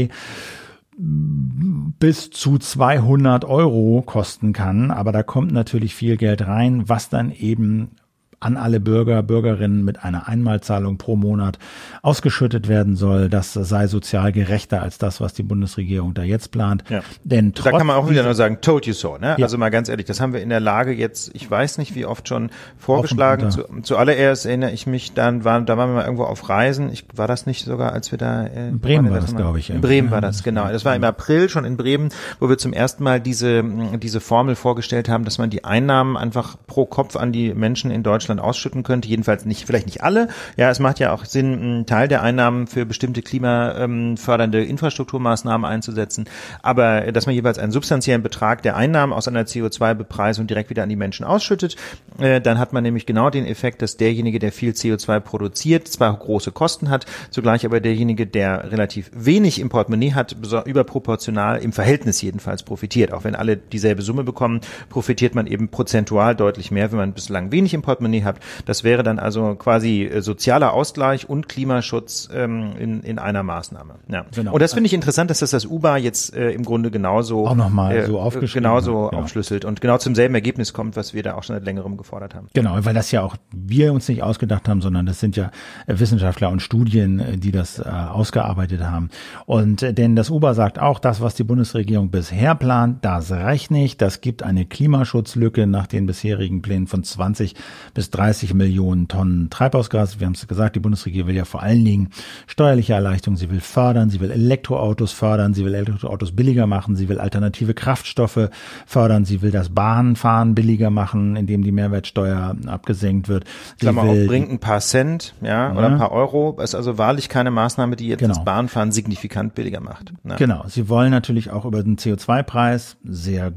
[0.96, 4.90] bis zu 200 Euro kosten kann.
[4.90, 7.92] Aber da kommt natürlich viel Geld rein, was dann eben
[8.40, 11.58] an alle Bürger, Bürgerinnen mit einer Einmalzahlung pro Monat
[12.00, 13.28] ausgeschüttet werden soll.
[13.28, 16.82] Das sei sozial gerechter als das, was die Bundesregierung da jetzt plant.
[16.88, 17.02] Ja.
[17.22, 19.18] Denn da kann man auch wieder nur sagen, told you so.
[19.18, 19.36] Ne?
[19.36, 19.44] Ja.
[19.44, 22.06] Also mal ganz ehrlich, das haben wir in der Lage jetzt, ich weiß nicht wie
[22.06, 22.48] oft schon
[22.78, 23.50] vorgeschlagen.
[23.50, 26.90] Zu, zuallererst erinnere ich mich dann, waren, da waren wir mal irgendwo auf Reisen.
[26.90, 29.58] Ich, war das nicht sogar, als wir da äh, in Bremen war das, das glaube
[29.58, 29.68] ich.
[29.68, 30.66] In Bremen war das, genau.
[30.68, 32.08] Das war im April schon in Bremen,
[32.38, 33.62] wo wir zum ersten Mal diese,
[33.98, 38.02] diese Formel vorgestellt haben, dass man die Einnahmen einfach pro Kopf an die Menschen in
[38.02, 39.08] Deutschland Deutschland ausschütten könnte.
[39.08, 40.28] Jedenfalls nicht, vielleicht nicht alle.
[40.56, 46.26] Ja, es macht ja auch Sinn, einen Teil der Einnahmen für bestimmte klimafördernde Infrastrukturmaßnahmen einzusetzen.
[46.62, 50.82] Aber äh, dass man jeweils einen substanziellen Betrag der Einnahmen aus einer CO2-Bepreisung direkt wieder
[50.82, 51.76] an die Menschen ausschüttet,
[52.18, 56.16] äh, dann hat man nämlich genau den Effekt, dass derjenige, der viel CO2 produziert, zwar
[56.16, 62.22] große Kosten hat, zugleich aber derjenige, der relativ wenig im Portemonnaie hat, überproportional im Verhältnis
[62.22, 63.12] jedenfalls profitiert.
[63.12, 67.52] Auch wenn alle dieselbe Summe bekommen, profitiert man eben prozentual deutlich mehr, wenn man bislang
[67.52, 68.42] wenig im Portemonnaie Portemonnaie habt.
[68.66, 73.94] Das wäre dann also quasi äh, sozialer Ausgleich und Klimaschutz ähm, in, in einer Maßnahme.
[74.08, 74.26] Ja.
[74.34, 74.52] Genau.
[74.52, 77.54] Und das finde ich interessant, dass das das UBA jetzt äh, im Grunde genauso auch
[77.54, 79.18] noch mal äh, so aufgeschlüsselt genauso ja.
[79.18, 82.34] aufschlüsselt und genau zum selben Ergebnis kommt, was wir da auch schon seit längerem gefordert
[82.34, 82.48] haben.
[82.54, 85.50] Genau, weil das ja auch wir uns nicht ausgedacht haben, sondern das sind ja
[85.86, 89.10] äh, Wissenschaftler und Studien, äh, die das äh, ausgearbeitet haben.
[89.46, 93.70] Und äh, denn das UBA sagt auch, das, was die Bundesregierung bisher plant, das reicht
[93.70, 94.02] nicht.
[94.02, 97.54] Das gibt eine Klimaschutzlücke nach den bisherigen Plänen von 20
[97.94, 100.20] bis 30 Millionen Tonnen Treibhausgas.
[100.20, 102.08] Wir haben es gesagt, die Bundesregierung will ja vor allen Dingen
[102.46, 107.08] steuerliche Erleichterungen, sie will fördern, sie will Elektroautos fördern, sie will Elektroautos billiger machen, sie
[107.08, 108.50] will alternative Kraftstoffe
[108.86, 113.44] fördern, sie will das Bahnfahren billiger machen, indem die Mehrwertsteuer abgesenkt wird.
[113.72, 115.88] Sie Klammer will, auf, bringt ein paar Cent, ja, oder ja.
[115.88, 116.58] ein paar Euro.
[116.60, 118.34] Ist also wahrlich keine Maßnahme, die jetzt genau.
[118.34, 120.12] das Bahnfahren signifikant billiger macht.
[120.24, 120.36] Ja.
[120.36, 120.64] Genau.
[120.66, 123.52] Sie wollen natürlich auch über den CO2-Preis sehr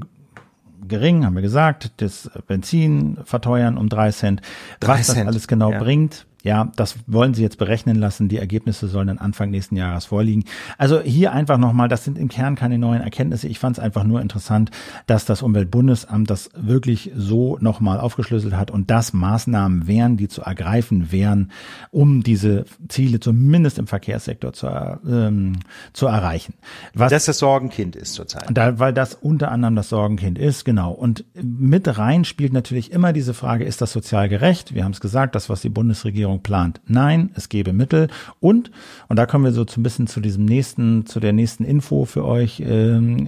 [0.88, 4.41] gering, haben wir gesagt, das Benzin verteuern um drei Cent.
[4.80, 5.19] Drei Was Cent.
[5.19, 5.80] das alles genau ja.
[5.80, 8.28] bringt, ja, das wollen sie jetzt berechnen lassen.
[8.28, 10.44] Die Ergebnisse sollen dann Anfang nächsten Jahres vorliegen.
[10.78, 13.48] Also hier einfach nochmal, das sind im Kern keine neuen Erkenntnisse.
[13.48, 14.70] Ich fand es einfach nur interessant,
[15.07, 20.41] dass das Umweltbundesamt das wirklich so nochmal aufgeschlüsselt hat und das Maßnahmen wären, die zu
[20.41, 21.49] ergreifen wären,
[21.91, 25.60] um diese Ziele zumindest im Verkehrssektor zu, ähm,
[25.94, 26.56] zu erreichen.
[26.94, 28.49] Was, dass das Sorgenkind ist zurzeit.
[28.52, 30.91] Da, weil das unter anderem das Sorgenkind ist, genau.
[30.91, 34.74] Und mit rein spielt natürlich immer diese Frage, ist das sozial gerecht?
[34.74, 36.81] Wir haben es gesagt, das, was die Bundesregierung Regierung plant.
[36.88, 38.07] Nein, es gäbe Mittel
[38.39, 38.72] und,
[39.07, 42.26] und da kommen wir so ein bisschen zu diesem nächsten, zu der nächsten Info für
[42.26, 43.27] euch, ähm,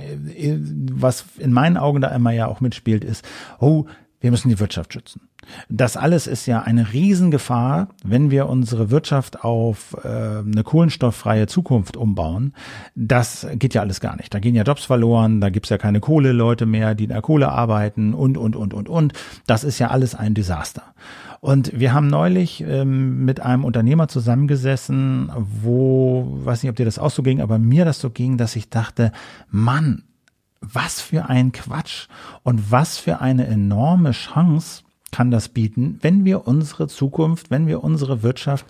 [0.91, 3.25] was in meinen Augen da immer ja auch mitspielt, ist,
[3.59, 3.85] oh,
[4.21, 5.21] wir müssen die Wirtschaft schützen.
[5.69, 11.97] Das alles ist ja eine Riesengefahr, wenn wir unsere Wirtschaft auf äh, eine kohlenstofffreie Zukunft
[11.97, 12.53] umbauen.
[12.95, 14.33] Das geht ja alles gar nicht.
[14.33, 17.49] Da gehen ja Jobs verloren, da gibt's ja keine Kohleleute mehr, die in der Kohle
[17.49, 19.13] arbeiten und, und, und, und, und.
[19.45, 20.83] Das ist ja alles ein Desaster.
[21.41, 26.97] Und wir haben neulich ähm, mit einem Unternehmer zusammengesessen, wo, weiß nicht, ob dir das
[26.97, 29.11] auch so ging, aber mir das so ging, dass ich dachte,
[29.51, 30.01] Mann,
[30.61, 32.07] was für ein Quatsch
[32.43, 37.83] und was für eine enorme Chance kann das bieten, wenn wir unsere Zukunft, wenn wir
[37.83, 38.65] unsere Wirtschaft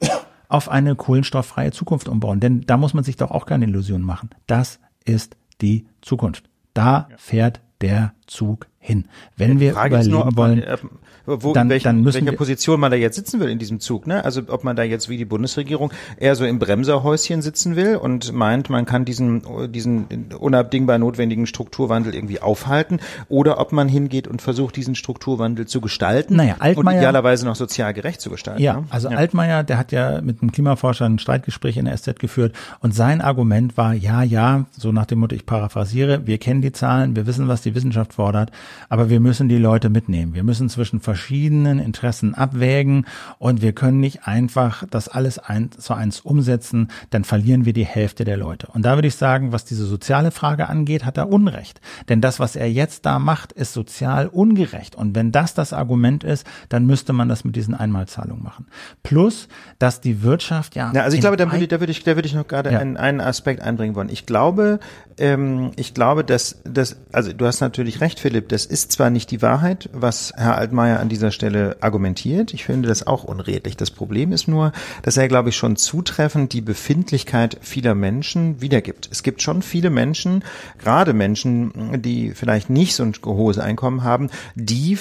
[0.48, 2.40] auf eine kohlenstofffreie Zukunft umbauen.
[2.40, 4.30] Denn da muss man sich doch auch keine Illusionen machen.
[4.46, 6.48] Das ist die Zukunft.
[6.74, 9.04] Da fährt der Zug hin.
[9.36, 10.76] Wenn wir überleben nur, wollen, man, äh,
[11.24, 14.08] wo, dann, welchen, dann müssen welcher Position man da jetzt sitzen will in diesem Zug.
[14.08, 14.24] Ne?
[14.24, 18.32] Also ob man da jetzt wie die Bundesregierung eher so im Bremserhäuschen sitzen will und
[18.32, 22.98] meint, man kann diesen, diesen unabdingbar notwendigen Strukturwandel irgendwie aufhalten
[23.28, 27.56] oder ob man hingeht und versucht, diesen Strukturwandel zu gestalten naja, Altmaier, und idealerweise noch
[27.56, 28.60] sozial gerecht zu gestalten.
[28.60, 28.86] Ja, ne?
[28.90, 29.16] also ja.
[29.16, 33.20] Altmaier, der hat ja mit einem Klimaforscher ein Streitgespräch in der SZ geführt und sein
[33.20, 37.28] Argument war, ja, ja, so nach dem Motto, ich paraphrasiere, wir kennen die Zahlen, wir
[37.28, 38.50] wissen, was die Wissenschaft fordert,
[38.88, 40.34] aber wir müssen die Leute mitnehmen.
[40.34, 43.06] Wir müssen zwischen verschiedenen Interessen abwägen
[43.38, 47.84] und wir können nicht einfach das alles eins zu eins umsetzen, dann verlieren wir die
[47.84, 48.68] Hälfte der Leute.
[48.68, 51.80] Und da würde ich sagen, was diese soziale Frage angeht, hat er Unrecht.
[52.08, 54.94] Denn das, was er jetzt da macht, ist sozial ungerecht.
[54.94, 58.66] Und wenn das das Argument ist, dann müsste man das mit diesen Einmalzahlungen machen.
[59.02, 60.92] Plus, dass die Wirtschaft ja.
[60.94, 62.78] Ja, also ich glaube, da würde, da würde ich, da würde ich noch gerade ja.
[62.78, 64.08] einen, einen Aspekt einbringen wollen.
[64.08, 64.80] Ich glaube,
[65.18, 69.32] ähm, ich glaube, dass, dass, also du hast natürlich recht, Philipp, das ist zwar nicht
[69.32, 72.54] die Wahrheit, was Herr Altmaier an dieser Stelle argumentiert.
[72.54, 73.76] Ich finde das auch unredlich.
[73.76, 74.70] Das Problem ist nur,
[75.02, 79.08] dass er, glaube ich, schon zutreffend die Befindlichkeit vieler Menschen wiedergibt.
[79.10, 80.44] Es gibt schon viele Menschen,
[80.78, 84.96] gerade Menschen, die vielleicht nicht so ein hohes Einkommen haben, die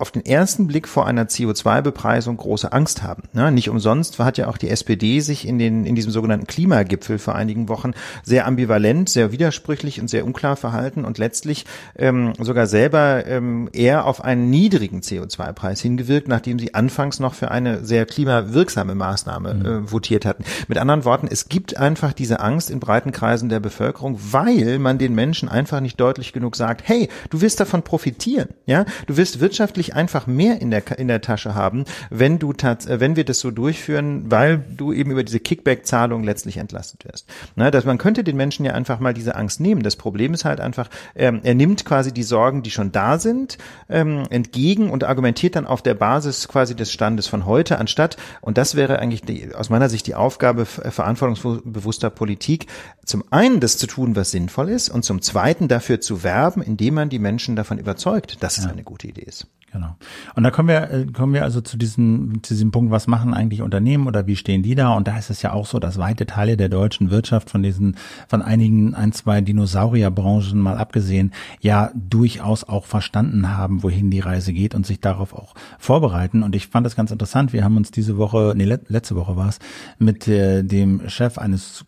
[0.00, 3.24] auf den ersten Blick vor einer CO2-Bepreisung große Angst haben.
[3.32, 3.50] Ne?
[3.50, 7.34] Nicht umsonst hat ja auch die SPD sich in, den, in diesem sogenannten Klimagipfel vor
[7.34, 11.66] einigen Wochen sehr ambivalent, sehr widersprüchlich und sehr unklar verhalten und letztlich
[11.96, 17.50] ähm, sogar selber ähm, eher auf einen niedrigen CO2-Preis hingewirkt, nachdem sie anfangs noch für
[17.50, 19.66] eine sehr klimawirksame Maßnahme mhm.
[19.66, 20.44] äh, votiert hatten.
[20.68, 24.98] Mit anderen Worten, es gibt einfach diese Angst in breiten Kreisen der Bevölkerung, weil man
[24.98, 29.40] den Menschen einfach nicht deutlich genug sagt, hey, du wirst davon profitieren, ja, du wirst
[29.40, 33.24] wirtschaftlich wirklich einfach mehr in der, in der Tasche haben, wenn du äh, wenn wir
[33.24, 37.26] das so durchführen, weil du eben über diese Kickback-Zahlung letztlich entlastet wirst.
[37.56, 39.82] Ne, dass man könnte den Menschen ja einfach mal diese Angst nehmen.
[39.82, 43.58] Das Problem ist halt einfach, ähm, er nimmt quasi die Sorgen, die schon da sind,
[43.88, 48.58] ähm, entgegen und argumentiert dann auf der Basis quasi des Standes von heute, anstatt, und
[48.58, 52.66] das wäre eigentlich die, aus meiner Sicht die Aufgabe äh, verantwortungsbewusster Politik,
[53.04, 56.94] zum einen das zu tun, was sinnvoll ist, und zum zweiten dafür zu werben, indem
[56.94, 58.64] man die Menschen davon überzeugt, dass ja.
[58.64, 59.46] es eine gute Idee ist.
[59.70, 59.96] Genau.
[60.34, 63.34] Und da kommen wir, äh, kommen wir also zu diesem, zu diesem Punkt, was machen
[63.34, 64.94] eigentlich Unternehmen oder wie stehen die da?
[64.94, 67.96] Und da ist es ja auch so, dass weite Teile der deutschen Wirtschaft von diesen,
[68.28, 74.54] von einigen, ein, zwei Dinosaurierbranchen mal abgesehen, ja durchaus auch verstanden haben, wohin die Reise
[74.54, 76.42] geht und sich darauf auch vorbereiten.
[76.42, 77.52] Und ich fand das ganz interessant.
[77.52, 79.58] Wir haben uns diese Woche, nee, letzte Woche war es,
[79.98, 81.84] mit äh, dem Chef eines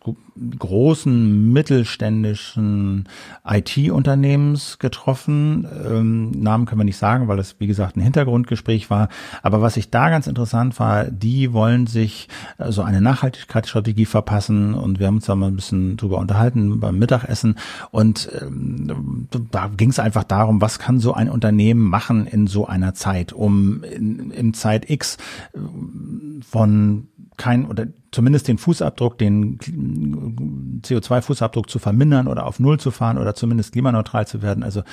[0.59, 3.07] großen mittelständischen
[3.45, 5.67] IT-Unternehmens getroffen.
[5.85, 9.09] Ähm, Namen können wir nicht sagen, weil es, wie gesagt, ein Hintergrundgespräch war.
[9.41, 12.27] Aber was ich da ganz interessant war, die wollen sich
[12.57, 16.79] so also eine Nachhaltigkeitsstrategie verpassen und wir haben uns da mal ein bisschen drüber unterhalten
[16.79, 17.55] beim Mittagessen
[17.91, 22.65] und ähm, da ging es einfach darum, was kann so ein Unternehmen machen in so
[22.65, 25.17] einer Zeit, um in, in Zeit X
[25.53, 25.59] äh,
[26.49, 27.07] von
[27.41, 33.33] kein oder zumindest den Fußabdruck, den CO2-Fußabdruck zu vermindern oder auf Null zu fahren oder
[33.33, 34.83] zumindest klimaneutral zu werden, also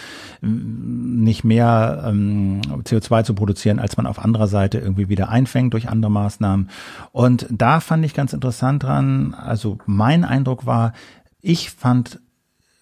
[0.40, 5.90] nicht mehr ähm, CO2 zu produzieren, als man auf anderer Seite irgendwie wieder einfängt durch
[5.90, 6.70] andere Maßnahmen.
[7.12, 10.94] Und da fand ich ganz interessant dran, also mein Eindruck war,
[11.42, 12.18] ich fand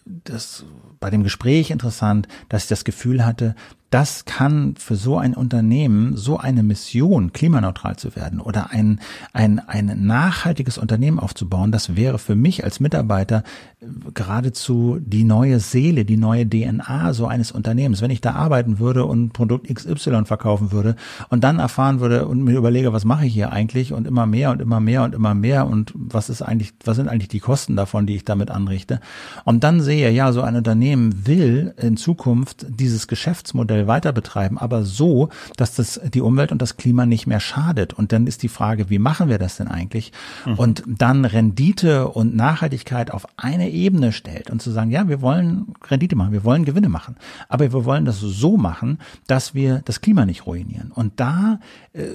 [0.05, 0.65] das
[1.01, 3.57] bei dem Gespräch interessant, dass ich das Gefühl hatte,
[3.97, 9.01] das kann für so ein Unternehmen, so eine Mission, klimaneutral zu werden oder ein,
[9.33, 13.43] ein, ein nachhaltiges Unternehmen aufzubauen, das wäre für mich als Mitarbeiter
[13.81, 18.03] äh, geradezu die neue Seele, die neue DNA so eines Unternehmens.
[18.03, 20.95] Wenn ich da arbeiten würde und Produkt XY verkaufen würde
[21.31, 24.51] und dann erfahren würde und mir überlege, was mache ich hier eigentlich und immer mehr
[24.51, 27.77] und immer mehr und immer mehr und was ist eigentlich, was sind eigentlich die Kosten
[27.77, 29.01] davon, die ich damit anrichte
[29.47, 34.59] und dann sehe, ja, so ein Unternehmen will in Zukunft dieses Geschäftsmodell Geschäftsmodell weiter betreiben,
[34.59, 37.95] aber so, dass das die Umwelt und das Klima nicht mehr schadet.
[37.95, 40.13] Und dann ist die Frage, wie machen wir das denn eigentlich?
[40.45, 40.55] Mhm.
[40.55, 45.75] Und dann Rendite und Nachhaltigkeit auf eine Ebene stellt und zu sagen, ja, wir wollen
[45.89, 47.17] Rendite machen, wir wollen Gewinne machen,
[47.49, 50.91] aber wir wollen das so machen, dass wir das Klima nicht ruinieren.
[50.93, 51.61] Und da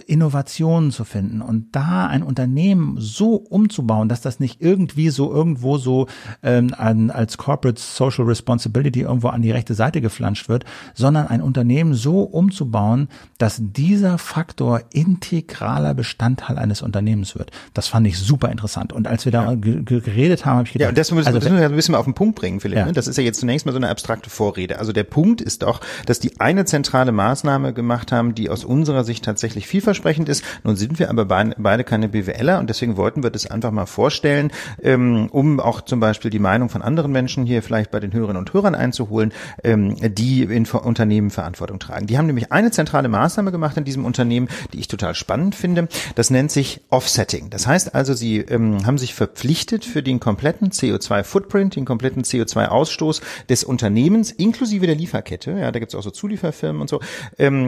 [0.08, 5.78] Innovationen zu finden und da ein Unternehmen so umzubauen, dass das nicht irgendwie so irgendwo
[5.78, 6.08] so
[6.44, 11.42] ähm, an, als Corporate Social Responsibility irgendwo an die rechte Seite geflanscht wird, sondern ein
[11.42, 13.08] Unternehmen so umzubauen,
[13.40, 17.52] dass dieser Faktor integraler Bestandteil eines Unternehmens wird.
[17.74, 18.94] Das fand ich super interessant.
[18.94, 19.56] Und als wir da ja.
[19.56, 21.94] geredet haben, habe ich gedacht, ja, und das müssen, also, das müssen wir ein bisschen
[21.94, 22.78] mal auf den Punkt bringen, Philipp.
[22.78, 22.86] Ja.
[22.86, 22.94] Ne?
[22.94, 24.78] Das ist ja jetzt zunächst mal so eine abstrakte Vorrede.
[24.78, 29.04] Also der Punkt ist doch, dass die eine zentrale Maßnahme gemacht haben, die aus unserer
[29.04, 30.44] Sicht tatsächlich vielversprechend ist.
[30.64, 34.52] Nun sind wir aber beide keine BWLer und deswegen wollten wir das einfach mal vorstellen,
[34.84, 38.40] ähm, um auch zum Beispiel die Meinung von anderen Menschen hier vielleicht bei den Hörerinnen
[38.40, 39.32] und Hörern einzuholen,
[39.64, 42.08] ähm, die in Unternehmen Verantwortung tragen.
[42.08, 45.88] Die haben nämlich eine zentrale Maßnahme gemacht in diesem Unternehmen, die ich total spannend finde.
[46.16, 47.50] Das nennt sich Offsetting.
[47.50, 53.22] Das heißt also, sie ähm, haben sich verpflichtet für den kompletten CO2-Footprint, den kompletten CO2-Ausstoß
[53.50, 57.00] des Unternehmens inklusive der Lieferkette, ja, da gibt es auch so Zulieferfirmen und so,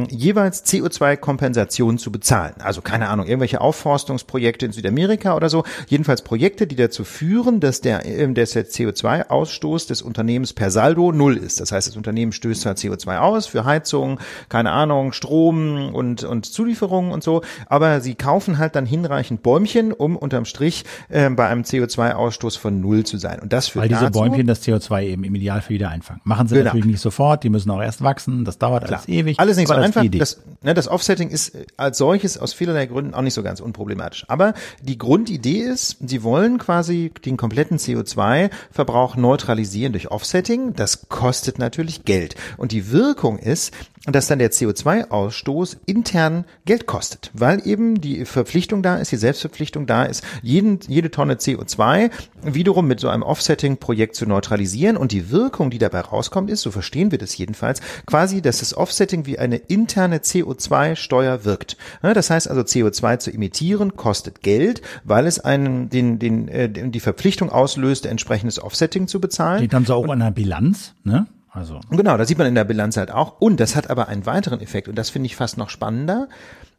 [0.10, 2.56] jeweils CO2-Kompensation zu bezahlen.
[2.60, 5.64] Also keine Ahnung, irgendwelche Aufforstungsprojekte in Südamerika oder so.
[5.88, 11.38] Jedenfalls Projekte, die dazu führen, dass der, äh, der CO2-Ausstoß des Unternehmens per Saldo null
[11.38, 11.60] ist.
[11.60, 16.45] Das heißt, das Unternehmen stößt halt CO2 aus für Heizung, keine Ahnung, Strom und, und
[16.45, 17.41] Zulieferungen und so.
[17.68, 22.82] Aber sie kaufen halt dann hinreichend Bäumchen, um unterm Strich äh, bei einem CO2-Ausstoß von
[22.82, 23.40] null zu sein.
[23.40, 26.22] Und das führt Weil diese dazu, Bäumchen das CO2 eben im Idealfall wieder einfangen.
[26.24, 26.65] Machen sie Genau.
[26.65, 28.99] natürlich nicht sofort, die müssen auch erst wachsen, das dauert Klar.
[28.99, 29.40] alles ewig.
[29.40, 30.03] Alles nicht so einfach.
[30.11, 33.60] Das, ne, das Offsetting ist äh, als solches aus vielerlei Gründen auch nicht so ganz
[33.60, 34.26] unproblematisch.
[34.28, 40.74] Aber die Grundidee ist, sie wollen quasi den kompletten CO2-Verbrauch neutralisieren durch Offsetting.
[40.74, 42.36] Das kostet natürlich Geld.
[42.58, 43.74] Und die Wirkung ist,
[44.06, 49.86] dass dann der CO2-Ausstoß intern Geld kostet, weil eben die Verpflichtung da ist, die Selbstverpflichtung
[49.86, 52.12] da ist, jeden, jede Tonne CO2
[52.44, 54.98] wiederum mit so einem Offsetting-Projekt zu neutralisieren.
[54.98, 58.76] Und die Wirkung, die dabei rauskommt, ist, so verstehen wir das jedenfalls, quasi, dass das
[58.76, 61.78] Offsetting wie eine interne CO2-Steuer wirkt.
[62.02, 67.00] Das heißt also, CO2 zu emittieren kostet Geld, weil es einen, den, den, äh, die
[67.00, 69.60] Verpflichtung auslöst, entsprechendes Offsetting zu bezahlen.
[69.60, 71.28] Steht dann so auch in der Bilanz, ne?
[71.54, 71.80] Also.
[71.92, 73.40] Genau, das sieht man in der Bilanz halt auch.
[73.40, 76.28] Und das hat aber einen weiteren Effekt, und das finde ich fast noch spannender.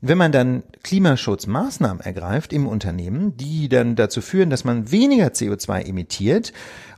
[0.06, 5.88] Wenn man dann Klimaschutzmaßnahmen ergreift im Unternehmen, die dann dazu führen, dass man weniger CO2
[5.88, 6.52] emittiert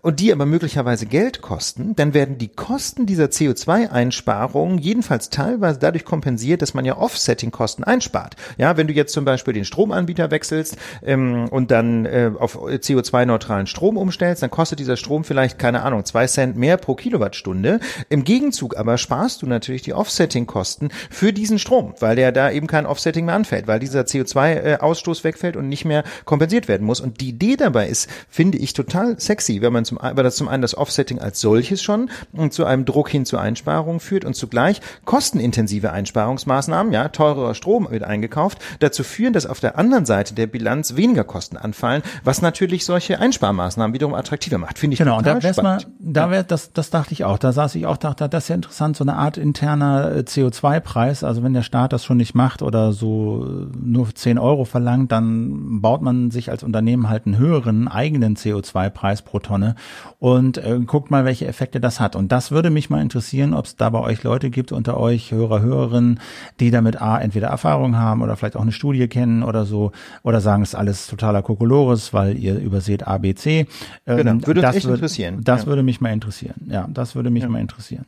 [0.06, 6.04] und die aber möglicherweise Geld kosten, dann werden die Kosten dieser CO2-Einsparungen jedenfalls teilweise dadurch
[6.04, 8.36] kompensiert, dass man ja Offsetting-Kosten einspart.
[8.56, 13.66] Ja, wenn du jetzt zum Beispiel den Stromanbieter wechselst ähm, und dann äh, auf CO2-neutralen
[13.66, 17.80] Strom umstellst, dann kostet dieser Strom vielleicht, keine Ahnung, zwei Cent mehr pro Kilowattstunde.
[18.08, 22.68] Im Gegenzug aber sparst du natürlich die Offsetting-Kosten für diesen Strom, weil der da eben
[22.68, 27.00] kein Offsetting mehr anfällt, weil dieser CO2-Ausstoß wegfällt und nicht mehr kompensiert werden muss.
[27.00, 30.48] Und die Idee dabei ist, finde ich, total sexy, wenn man zum, weil das zum
[30.48, 34.34] einen das Offsetting als solches schon und zu einem Druck hin zur Einsparung führt und
[34.34, 40.34] zugleich kostenintensive Einsparungsmaßnahmen, ja, teurerer Strom wird eingekauft, dazu führen, dass auf der anderen Seite
[40.34, 44.78] der Bilanz weniger Kosten anfallen, was natürlich solche Einsparmaßnahmen wiederum attraktiver macht.
[44.78, 45.88] Finde ich Genau, total da mal, spannend.
[45.98, 47.38] da wär, das, das dachte ich auch.
[47.38, 51.22] Da saß ich auch, dachte, das ist ja interessant, so eine Art interner äh, CO2-Preis.
[51.22, 55.12] Also wenn der Staat das schon nicht macht oder so äh, nur 10 Euro verlangt,
[55.12, 59.74] dann baut man sich als Unternehmen halt einen höheren eigenen CO2-Preis pro Tonne
[60.18, 62.16] und äh, guckt mal, welche Effekte das hat.
[62.16, 65.32] Und das würde mich mal interessieren, ob es da bei euch Leute gibt unter euch,
[65.32, 66.20] Hörer, Hörerinnen,
[66.60, 69.92] die damit A, entweder Erfahrung haben oder vielleicht auch eine Studie kennen oder so,
[70.22, 73.66] oder sagen, es ist alles totaler Kokolores, weil ihr überseht A, B, C.
[74.06, 75.40] Ähm, Genau, würde das echt würd- interessieren.
[75.44, 75.66] Das Ja.
[75.68, 76.54] würde mich mal interessieren.
[76.68, 78.04] Ja, das würde mich mal interessieren.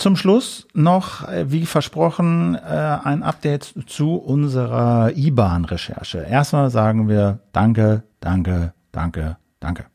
[0.00, 6.20] Zum Schluss noch, äh, wie versprochen, äh, ein Update zu unserer IBAN-Recherche.
[6.20, 9.89] Erstmal sagen wir Danke, danke, danke, danke.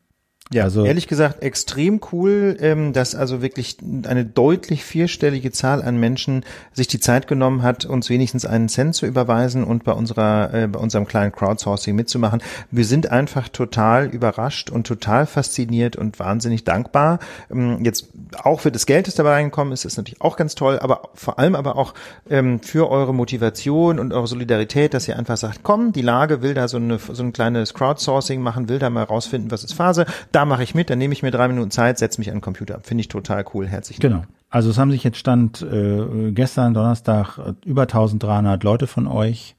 [0.52, 5.98] Ja, Also- ehrlich gesagt extrem cool, ähm, dass also wirklich eine deutlich vierstellige Zahl an
[5.98, 10.54] Menschen sich die Zeit genommen hat, uns wenigstens einen Cent zu überweisen und bei unserer,
[10.54, 12.42] äh, bei unserem kleinen Crowdsourcing mitzumachen.
[12.70, 17.18] Wir sind einfach total überrascht und total fasziniert und wahnsinnig dankbar.
[17.50, 18.06] Ähm, jetzt
[18.44, 21.40] auch für das Geld, das dabei reingekommen ist, ist natürlich auch ganz toll, aber vor
[21.40, 21.92] allem aber auch
[22.30, 26.54] ähm, für eure Motivation und eure Solidarität, dass ihr einfach sagt, komm, die Lage will
[26.54, 30.06] da so, eine, so ein kleines Crowdsourcing machen, will da mal rausfinden, was ist Phase.
[30.36, 32.40] Da mache ich mit, dann nehme ich mir drei Minuten Zeit, setze mich an den
[32.42, 32.80] Computer.
[32.82, 33.66] Finde ich total cool.
[33.66, 34.24] Herzlichen Genau.
[34.50, 39.56] Also es haben sich jetzt Stand äh, gestern Donnerstag äh, über 1300 Leute von euch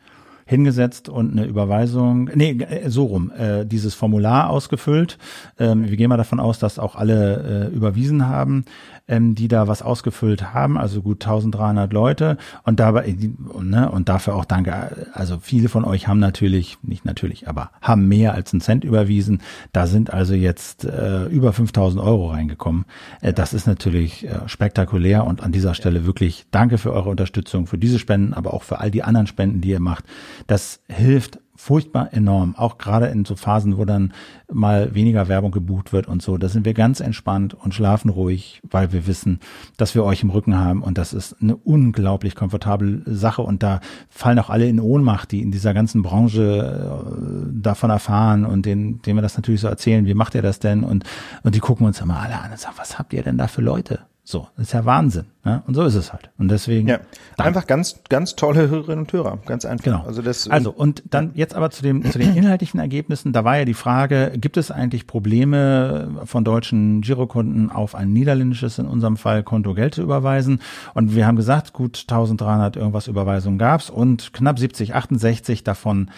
[0.48, 5.18] hingesetzt und eine Überweisung, nee, äh, so rum, äh, dieses Formular ausgefüllt.
[5.60, 8.66] Ähm, wir gehen mal davon aus, dass auch alle äh, überwiesen haben,
[9.08, 13.92] ähm, die da was ausgefüllt haben, also gut 1300 Leute und dabei, äh, die- ne,
[13.92, 15.08] und dafür auch danke.
[15.14, 19.42] Also viele von euch haben natürlich, nicht natürlich, aber haben mehr als einen Cent überwiesen.
[19.74, 22.86] Da sind also jetzt äh, über 5000 Euro reingekommen.
[23.22, 27.68] Äh, das ist natürlich äh, spektakulär und an dieser Stelle wirklich danke für eure Unterstützung,
[27.68, 30.06] für diese Spenden, aber auch für all die anderen Spenden, die ihr macht.
[30.46, 34.14] Das hilft furchtbar enorm, auch gerade in so Phasen, wo dann
[34.50, 36.38] mal weniger Werbung gebucht wird und so.
[36.38, 39.40] Da sind wir ganz entspannt und schlafen ruhig, weil wir wissen,
[39.76, 43.82] dass wir euch im Rücken haben und das ist eine unglaublich komfortable Sache und da
[44.08, 49.02] fallen auch alle in Ohnmacht, die in dieser ganzen Branche äh, davon erfahren und denen,
[49.02, 50.84] denen wir das natürlich so erzählen, wie macht ihr das denn?
[50.84, 51.06] Und,
[51.42, 53.62] und die gucken uns immer alle an und sagen, was habt ihr denn da für
[53.62, 54.02] Leute?
[54.30, 55.28] So, das ist ja Wahnsinn.
[55.46, 55.64] Ja?
[55.68, 56.32] Und so ist es halt.
[56.38, 56.90] Und deswegen.
[56.90, 57.00] Ja,
[57.38, 59.40] einfach ganz, ganz tolle Hörerinnen und Hörer.
[59.46, 59.86] Ganz einfach.
[59.86, 60.04] Genau.
[60.06, 63.32] Also, das, also und dann jetzt aber zu, dem, zu den inhaltlichen Ergebnissen.
[63.32, 68.80] Da war ja die Frage, gibt es eigentlich Probleme von deutschen Girokunden auf ein niederländisches,
[68.80, 70.60] in unserem Fall, Konto Geld zu überweisen?
[70.94, 76.12] Und wir haben gesagt, gut 1300 irgendwas Überweisungen gab's und knapp 70, 68 davon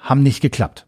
[0.00, 0.86] haben nicht geklappt.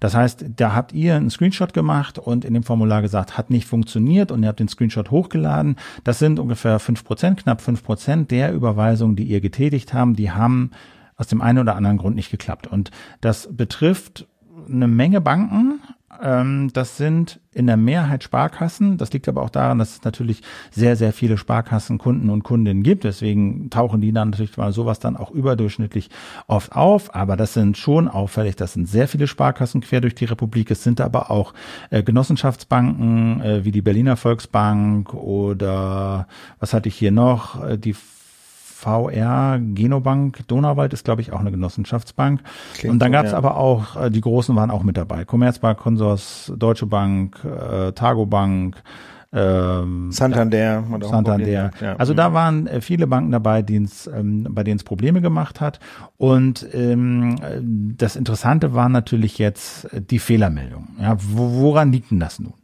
[0.00, 3.66] Das heißt, da habt ihr einen Screenshot gemacht und in dem Formular gesagt, hat nicht
[3.66, 5.76] funktioniert und ihr habt den Screenshot hochgeladen.
[6.04, 10.30] Das sind ungefähr fünf Prozent, knapp fünf Prozent der Überweisungen, die ihr getätigt haben, die
[10.30, 10.70] haben
[11.16, 12.66] aus dem einen oder anderen Grund nicht geklappt.
[12.66, 12.90] Und
[13.20, 14.26] das betrifft
[14.68, 15.80] eine Menge Banken,
[16.20, 18.98] das sind in der Mehrheit Sparkassen.
[18.98, 23.04] Das liegt aber auch daran, dass es natürlich sehr, sehr viele Sparkassenkunden und Kundinnen gibt.
[23.04, 26.10] Deswegen tauchen die dann natürlich mal sowas dann auch überdurchschnittlich
[26.46, 27.14] oft auf.
[27.14, 28.56] Aber das sind schon auffällig.
[28.56, 30.70] Das sind sehr viele Sparkassen quer durch die Republik.
[30.70, 31.54] Es sind aber auch
[31.90, 36.26] äh, Genossenschaftsbanken äh, wie die Berliner Volksbank oder
[36.58, 37.64] was hatte ich hier noch?
[37.64, 37.94] Äh, die
[38.84, 42.42] VR, Genobank, Donauwald ist, glaube ich, auch eine Genossenschaftsbank.
[42.74, 43.38] Klingt und dann gab es ja.
[43.38, 45.24] aber auch, äh, die Großen waren auch mit dabei.
[45.24, 48.82] Commerzbank, Consors, Deutsche Bank, äh, Targo Bank,
[49.32, 50.84] ähm, Santander.
[51.00, 51.72] Santander.
[51.80, 51.96] Ja.
[51.96, 55.80] Also da waren äh, viele Banken dabei, ähm, bei denen es Probleme gemacht hat.
[56.16, 57.36] Und ähm,
[57.96, 60.88] das Interessante war natürlich jetzt die Fehlermeldung.
[61.00, 62.54] Ja, woran liegt denn das nun?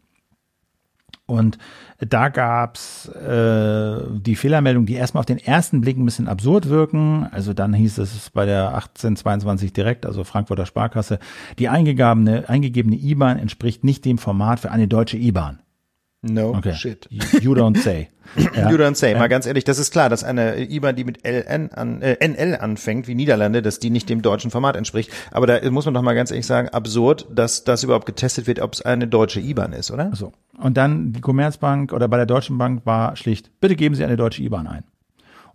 [1.30, 1.58] Und
[1.98, 7.28] da gab's äh, die Fehlermeldung, die erstmal auf den ersten Blick ein bisschen absurd wirken.
[7.30, 11.18] Also dann hieß es bei der 1822 direkt, also Frankfurter Sparkasse,
[11.58, 15.60] die eingegebene, eingegebene IBAN entspricht nicht dem Format für eine deutsche IBAN.
[16.22, 16.74] No okay.
[16.74, 17.08] shit.
[17.10, 18.10] You don't say.
[18.54, 18.70] Ja.
[18.70, 19.12] You don't say.
[19.14, 22.56] Mal ganz ehrlich, das ist klar, dass eine IBAN, die mit LN an, äh, NL
[22.60, 25.10] anfängt, wie Niederlande, dass die nicht dem deutschen Format entspricht.
[25.32, 28.60] Aber da muss man doch mal ganz ehrlich sagen, absurd, dass das überhaupt getestet wird,
[28.60, 30.14] ob es eine deutsche IBAN ist, oder?
[30.14, 30.32] So.
[30.58, 34.16] Und dann die Commerzbank oder bei der Deutschen Bank war schlicht, bitte geben Sie eine
[34.16, 34.84] deutsche IBAN ein.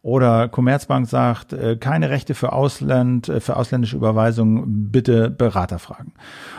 [0.06, 6.14] Oder Commerzbank sagt, äh, keine Rechte für Ausland, äh, für ausländische Überweisungen, bitte Berater fragen.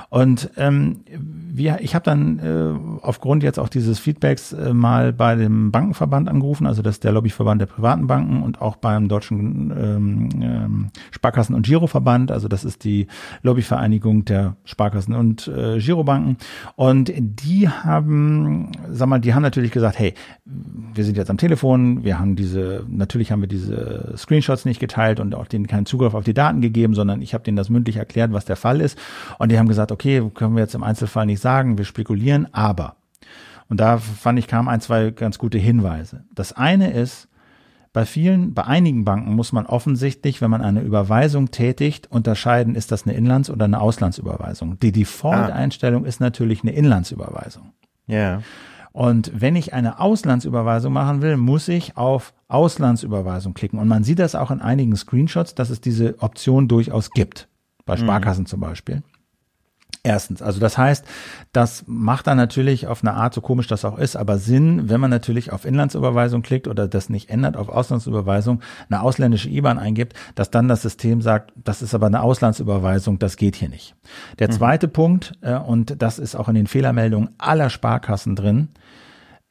[0.08, 5.34] Und ähm, wir, ich habe dann äh, aufgrund jetzt auch dieses Feedbacks äh, mal bei
[5.34, 9.70] dem Bankenverband angerufen, also das ist der Lobbyverband der privaten Banken und auch beim deutschen
[9.70, 13.06] ähm, ähm, Sparkassen- und Giroverband, also das ist die
[13.42, 16.36] Lobbyvereinigung der Sparkassen und äh, Girobanken.
[16.76, 20.14] Und die haben, sag mal, die haben natürlich gesagt, hey,
[20.44, 25.20] wir sind jetzt am Telefon, wir haben diese, natürlich haben wir diese Screenshots nicht geteilt
[25.20, 27.96] und auch denen keinen Zugriff auf die Daten gegeben, sondern ich habe denen das mündlich
[27.96, 28.98] erklärt, was der Fall ist.
[29.38, 32.96] Und die haben gesagt, okay, können wir jetzt im Einzelfall nicht sagen, wir spekulieren, aber.
[33.68, 36.24] Und da fand ich, kamen ein, zwei ganz gute Hinweise.
[36.34, 37.28] Das eine ist,
[37.94, 42.92] bei vielen, bei einigen Banken muss man offensichtlich, wenn man eine Überweisung tätigt, unterscheiden, ist
[42.92, 44.78] das eine Inlands- oder eine Auslandsüberweisung.
[44.80, 46.08] Die Default-Einstellung ah.
[46.08, 47.72] ist natürlich eine Inlandsüberweisung.
[48.06, 48.42] Ja.
[48.92, 53.78] Und wenn ich eine Auslandsüberweisung machen will, muss ich auf Auslandsüberweisung klicken.
[53.78, 57.48] Und man sieht das auch in einigen Screenshots, dass es diese Option durchaus gibt.
[57.86, 58.00] Bei mhm.
[58.00, 58.46] Sparkassen mhm.
[58.48, 59.02] zum Beispiel.
[60.06, 61.04] Erstens, also das heißt,
[61.50, 65.00] das macht dann natürlich auf eine Art, so komisch das auch ist, aber Sinn, wenn
[65.00, 70.14] man natürlich auf Inlandsüberweisung klickt oder das nicht ändert auf Auslandsüberweisung, eine ausländische IBAN eingibt,
[70.36, 73.96] dass dann das System sagt, das ist aber eine Auslandsüberweisung, das geht hier nicht.
[74.38, 74.52] Der mhm.
[74.52, 74.92] zweite mhm.
[74.92, 78.68] Punkt, äh, und das ist auch in den Fehlermeldungen aller Sparkassen drin,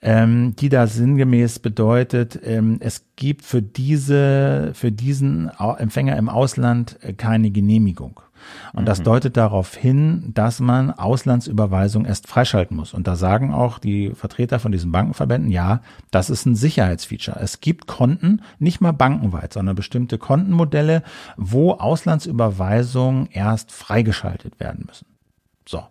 [0.01, 6.97] ähm, die da sinngemäß bedeutet, ähm, es gibt für diese, für diesen Empfänger im Ausland
[7.01, 8.21] äh, keine Genehmigung.
[8.73, 8.85] Und mhm.
[8.85, 12.93] das deutet darauf hin, dass man Auslandsüberweisung erst freischalten muss.
[12.93, 15.81] Und da sagen auch die Vertreter von diesen Bankenverbänden, ja,
[16.11, 17.39] das ist ein Sicherheitsfeature.
[17.39, 21.03] Es gibt Konten, nicht mal bankenweit, sondern bestimmte Kontenmodelle,
[21.37, 25.07] wo Auslandsüberweisungen erst freigeschaltet werden müssen.
[25.67, 25.83] So.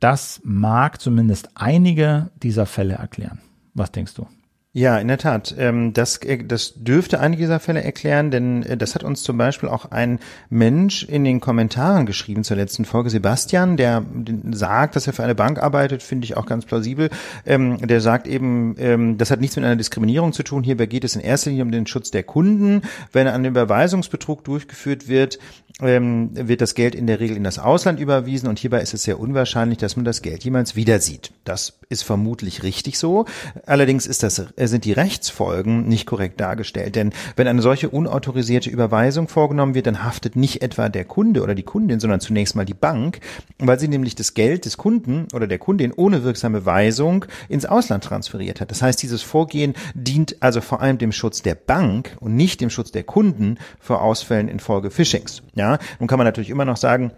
[0.00, 3.40] Das mag zumindest einige dieser Fälle erklären.
[3.74, 4.26] Was denkst du?
[4.74, 5.54] Ja, in der Tat.
[5.58, 9.36] Ähm, das, äh, das dürfte einige dieser Fälle erklären, denn äh, das hat uns zum
[9.36, 10.18] Beispiel auch ein
[10.48, 14.02] Mensch in den Kommentaren geschrieben zur letzten Folge, Sebastian, der
[14.50, 17.10] sagt, dass er für eine Bank arbeitet, finde ich auch ganz plausibel.
[17.44, 20.62] Ähm, der sagt eben, ähm, das hat nichts mit einer Diskriminierung zu tun.
[20.62, 22.80] Hierbei geht es in erster Linie um den Schutz der Kunden.
[23.12, 25.38] Wenn ein Überweisungsbetrug durchgeführt wird,
[25.80, 29.18] wird das Geld in der Regel in das Ausland überwiesen und hierbei ist es sehr
[29.18, 31.32] unwahrscheinlich, dass man das Geld jemals wieder sieht.
[31.44, 33.24] Das ist vermutlich richtig so.
[33.66, 36.96] Allerdings ist das äh, sind die Rechtsfolgen nicht korrekt dargestellt.
[36.96, 41.54] Denn wenn eine solche unautorisierte Überweisung vorgenommen wird, dann haftet nicht etwa der Kunde oder
[41.54, 43.20] die Kundin, sondern zunächst mal die Bank,
[43.58, 48.04] weil sie nämlich das Geld des Kunden oder der Kundin ohne wirksame Weisung ins Ausland
[48.04, 48.70] transferiert hat.
[48.70, 52.70] Das heißt, dieses Vorgehen dient also vor allem dem Schutz der Bank und nicht dem
[52.70, 55.42] Schutz der Kunden vor Ausfällen infolge Phishings.
[55.54, 57.12] Ja, nun kann man natürlich immer noch sagen,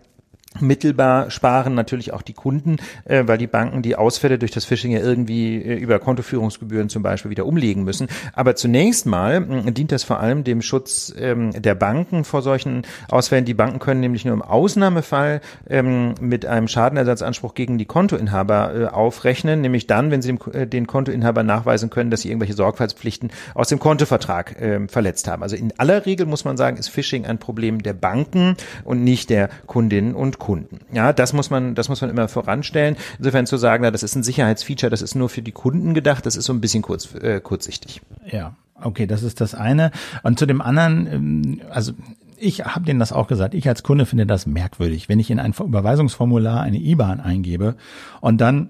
[0.61, 4.93] Mittelbar sparen natürlich auch die Kunden, äh, weil die Banken die Ausfälle durch das Phishing
[4.93, 8.07] ja irgendwie äh, über Kontoführungsgebühren zum Beispiel wieder umlegen müssen.
[8.35, 12.83] Aber zunächst mal äh, dient das vor allem dem Schutz ähm, der Banken vor solchen
[13.09, 13.45] Ausfällen.
[13.45, 18.87] Die Banken können nämlich nur im Ausnahmefall ähm, mit einem Schadenersatzanspruch gegen die Kontoinhaber äh,
[18.87, 23.33] aufrechnen, nämlich dann, wenn sie dem, äh, den Kontoinhaber nachweisen können, dass sie irgendwelche Sorgfaltspflichten
[23.55, 25.43] aus dem Kontovertrag äh, verletzt haben.
[25.43, 29.31] Also in aller Regel muss man sagen, ist Phishing ein Problem der Banken und nicht
[29.31, 30.81] der Kundinnen und Kunden.
[30.93, 32.97] Ja, das muss man, das muss man immer voranstellen.
[33.17, 36.27] Insofern zu sagen, na, das ist ein Sicherheitsfeature, das ist nur für die Kunden gedacht,
[36.27, 38.03] das ist so ein bisschen kurz, äh, kurzsichtig.
[38.31, 39.91] Ja, okay, das ist das eine.
[40.23, 41.93] Und zu dem anderen, ähm, also
[42.37, 43.55] ich habe denen das auch gesagt.
[43.55, 47.77] Ich als Kunde finde das merkwürdig, wenn ich in ein Überweisungsformular eine IBAN eingebe
[48.21, 48.69] und dann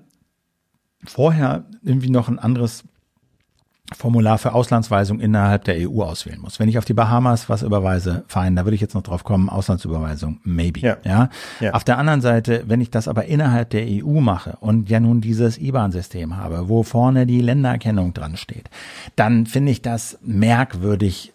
[1.04, 2.84] vorher irgendwie noch ein anderes
[3.92, 6.58] Formular für Auslandsweisung innerhalb der EU auswählen muss.
[6.58, 9.50] Wenn ich auf die Bahamas was überweise, fein, da würde ich jetzt noch drauf kommen,
[9.50, 10.80] Auslandsüberweisung, maybe.
[10.80, 10.96] Ja.
[11.04, 11.28] ja.
[11.60, 11.72] Ja?
[11.72, 15.20] Auf der anderen Seite, wenn ich das aber innerhalb der EU mache und ja nun
[15.20, 18.70] dieses IBAN-System habe, wo vorne die Ländererkennung dran steht,
[19.16, 21.33] dann finde ich das merkwürdig,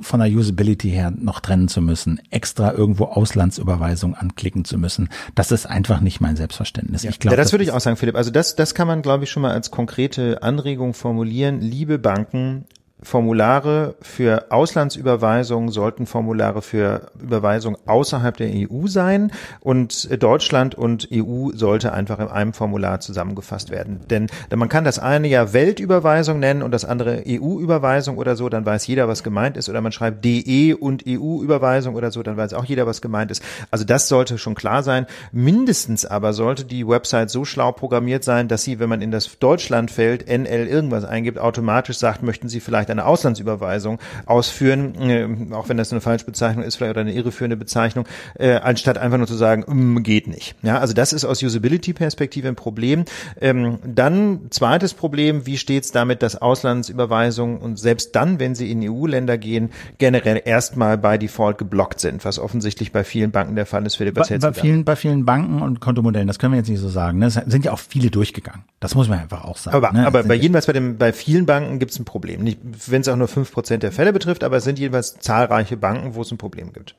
[0.00, 5.08] von der Usability her noch trennen zu müssen, extra irgendwo Auslandsüberweisung anklicken zu müssen.
[5.34, 7.02] Das ist einfach nicht mein Selbstverständnis.
[7.02, 7.10] Ja.
[7.10, 8.16] Ich glaube, ja, das, das würde ich auch sagen, Philipp.
[8.16, 11.60] Also das, das kann man, glaube ich, schon mal als konkrete Anregung formulieren.
[11.60, 12.64] Liebe Banken,
[13.02, 21.50] Formulare für Auslandsüberweisungen sollten Formulare für Überweisung außerhalb der EU sein und Deutschland und EU
[21.52, 24.00] sollte einfach in einem Formular zusammengefasst werden.
[24.08, 28.48] Denn, denn man kann das eine ja Weltüberweisung nennen und das andere EU-Überweisung oder so,
[28.48, 29.68] dann weiß jeder, was gemeint ist.
[29.68, 33.42] Oder man schreibt DE und EU-Überweisung oder so, dann weiß auch jeder, was gemeint ist.
[33.70, 35.06] Also das sollte schon klar sein.
[35.32, 39.38] Mindestens aber sollte die Website so schlau programmiert sein, dass sie, wenn man in das
[39.38, 45.76] Deutschlandfeld NL irgendwas eingibt, automatisch sagt, möchten Sie vielleicht eine Auslandsüberweisung ausführen, äh, auch wenn
[45.76, 48.06] das eine Falschbezeichnung ist vielleicht oder eine irreführende Bezeichnung,
[48.38, 50.54] äh, anstatt einfach nur zu sagen, mm, geht nicht.
[50.62, 53.04] Ja, also das ist aus Usability-Perspektive ein Problem.
[53.40, 58.70] Ähm, dann zweites Problem, wie steht es damit, dass Auslandsüberweisungen und selbst dann, wenn sie
[58.70, 63.66] in EU-Länder gehen, generell erstmal bei Default geblockt sind, was offensichtlich bei vielen Banken der
[63.66, 63.96] Fall ist.
[63.96, 66.80] Philipp, was bei, bei vielen, bei vielen Banken und Kontomodellen, das können wir jetzt nicht
[66.80, 67.18] so sagen.
[67.18, 67.26] Ne?
[67.26, 68.62] Es sind ja auch viele durchgegangen.
[68.80, 69.76] Das muss man einfach auch sagen.
[69.76, 70.06] Aber, ne?
[70.06, 72.42] aber bei jedenfalls bei, dem, bei vielen Banken gibt es ein Problem.
[72.42, 75.76] Nicht, wenn es auch nur fünf Prozent der Fälle betrifft, aber es sind jeweils zahlreiche
[75.76, 76.94] Banken, wo es ein Problem gibt.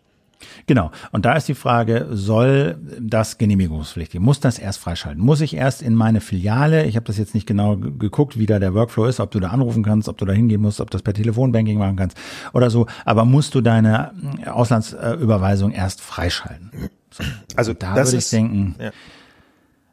[0.66, 0.92] Genau.
[1.12, 4.20] Und da ist die Frage, soll das genehmigungspflichtig?
[4.20, 5.24] Muss das erst freischalten?
[5.24, 8.60] Muss ich erst in meine Filiale, ich habe das jetzt nicht genau geguckt, wie da
[8.60, 11.02] der Workflow ist, ob du da anrufen kannst, ob du da hingehen musst, ob das
[11.02, 12.18] per Telefonbanking machen kannst
[12.54, 14.12] oder so, aber musst du deine
[14.46, 16.72] Auslandsüberweisung erst freischalten?
[17.12, 17.24] So.
[17.56, 18.92] Also da würde ich denken, ja.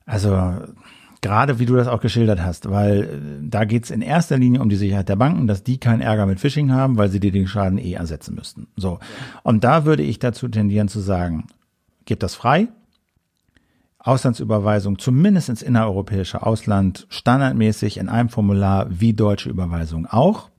[0.05, 0.55] also
[1.25, 4.69] Gerade wie du das auch geschildert hast, weil äh, da geht's in erster Linie um
[4.69, 7.47] die Sicherheit der Banken, dass die keinen Ärger mit Phishing haben, weil sie dir den
[7.47, 8.67] Schaden eh ersetzen müssten.
[8.77, 8.99] So.
[9.43, 11.47] Und da würde ich dazu tendieren zu sagen,
[12.05, 12.69] gebt das frei.
[14.01, 20.51] Auslandsüberweisung zumindest ins innereuropäische Ausland standardmäßig in einem Formular wie deutsche Überweisung auch.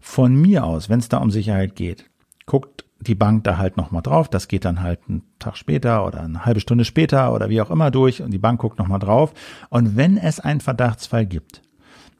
[0.00, 2.06] Von mir aus, wenn es da um Sicherheit geht,
[2.44, 4.28] guckt die Bank da halt nochmal drauf.
[4.28, 7.70] Das geht dann halt einen Tag später oder eine halbe Stunde später oder wie auch
[7.70, 9.34] immer durch und die Bank guckt nochmal drauf.
[9.70, 11.62] Und wenn es einen Verdachtsfall gibt,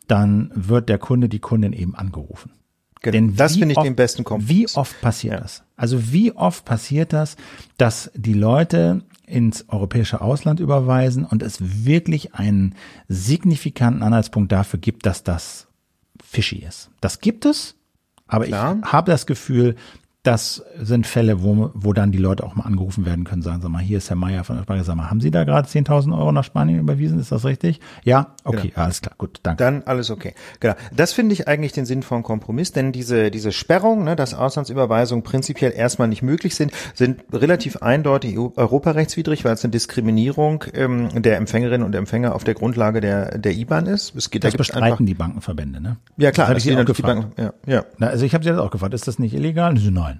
[0.08, 2.52] dann wird der Kunde, die Kundin eben angerufen.
[3.00, 3.12] Genau.
[3.12, 4.48] Denn das finde ich oft, den besten Kompromiss.
[4.48, 5.40] Wie oft passiert ja.
[5.40, 5.64] das?
[5.76, 7.36] Also wie oft passiert das,
[7.76, 12.74] dass die Leute ins europäische Ausland überweisen und es wirklich einen
[13.08, 15.68] signifikanten Anhaltspunkt dafür gibt, dass das
[16.22, 16.90] fishy ist.
[17.00, 17.74] Das gibt es,
[18.26, 18.78] aber Klar.
[18.82, 19.76] ich habe das Gefühl,
[20.22, 23.70] das sind Fälle, wo, wo dann die Leute auch mal angerufen werden können, sagen, sag
[23.72, 26.30] mal, hier ist Herr Meier von Spanien, sag mal, haben Sie da gerade 10.000 Euro
[26.30, 27.18] nach Spanien überwiesen?
[27.18, 27.80] Ist das richtig?
[28.04, 28.84] Ja, okay, genau.
[28.84, 29.64] alles klar, gut, danke.
[29.64, 30.34] Dann alles okay.
[30.60, 30.74] Genau.
[30.94, 35.24] Das finde ich eigentlich den Sinn von Kompromiss, denn diese, diese Sperrung, ne, dass Auslandsüberweisungen
[35.24, 41.36] prinzipiell erstmal nicht möglich sind, sind relativ eindeutig europarechtswidrig, weil es eine Diskriminierung ähm, der
[41.36, 44.14] Empfängerinnen und Empfänger auf der Grundlage der, der IBAN ist.
[44.14, 45.96] Es geht, das da bestreiten einfach, die Bankenverbände, ne?
[46.16, 46.54] Ja, klar.
[46.54, 47.34] Das, das ich auch gefragt.
[47.34, 47.84] Banken, ja, ja.
[47.98, 49.74] Na, also ich habe Sie jetzt auch gefragt, ist das nicht illegal?
[49.74, 50.11] Nein.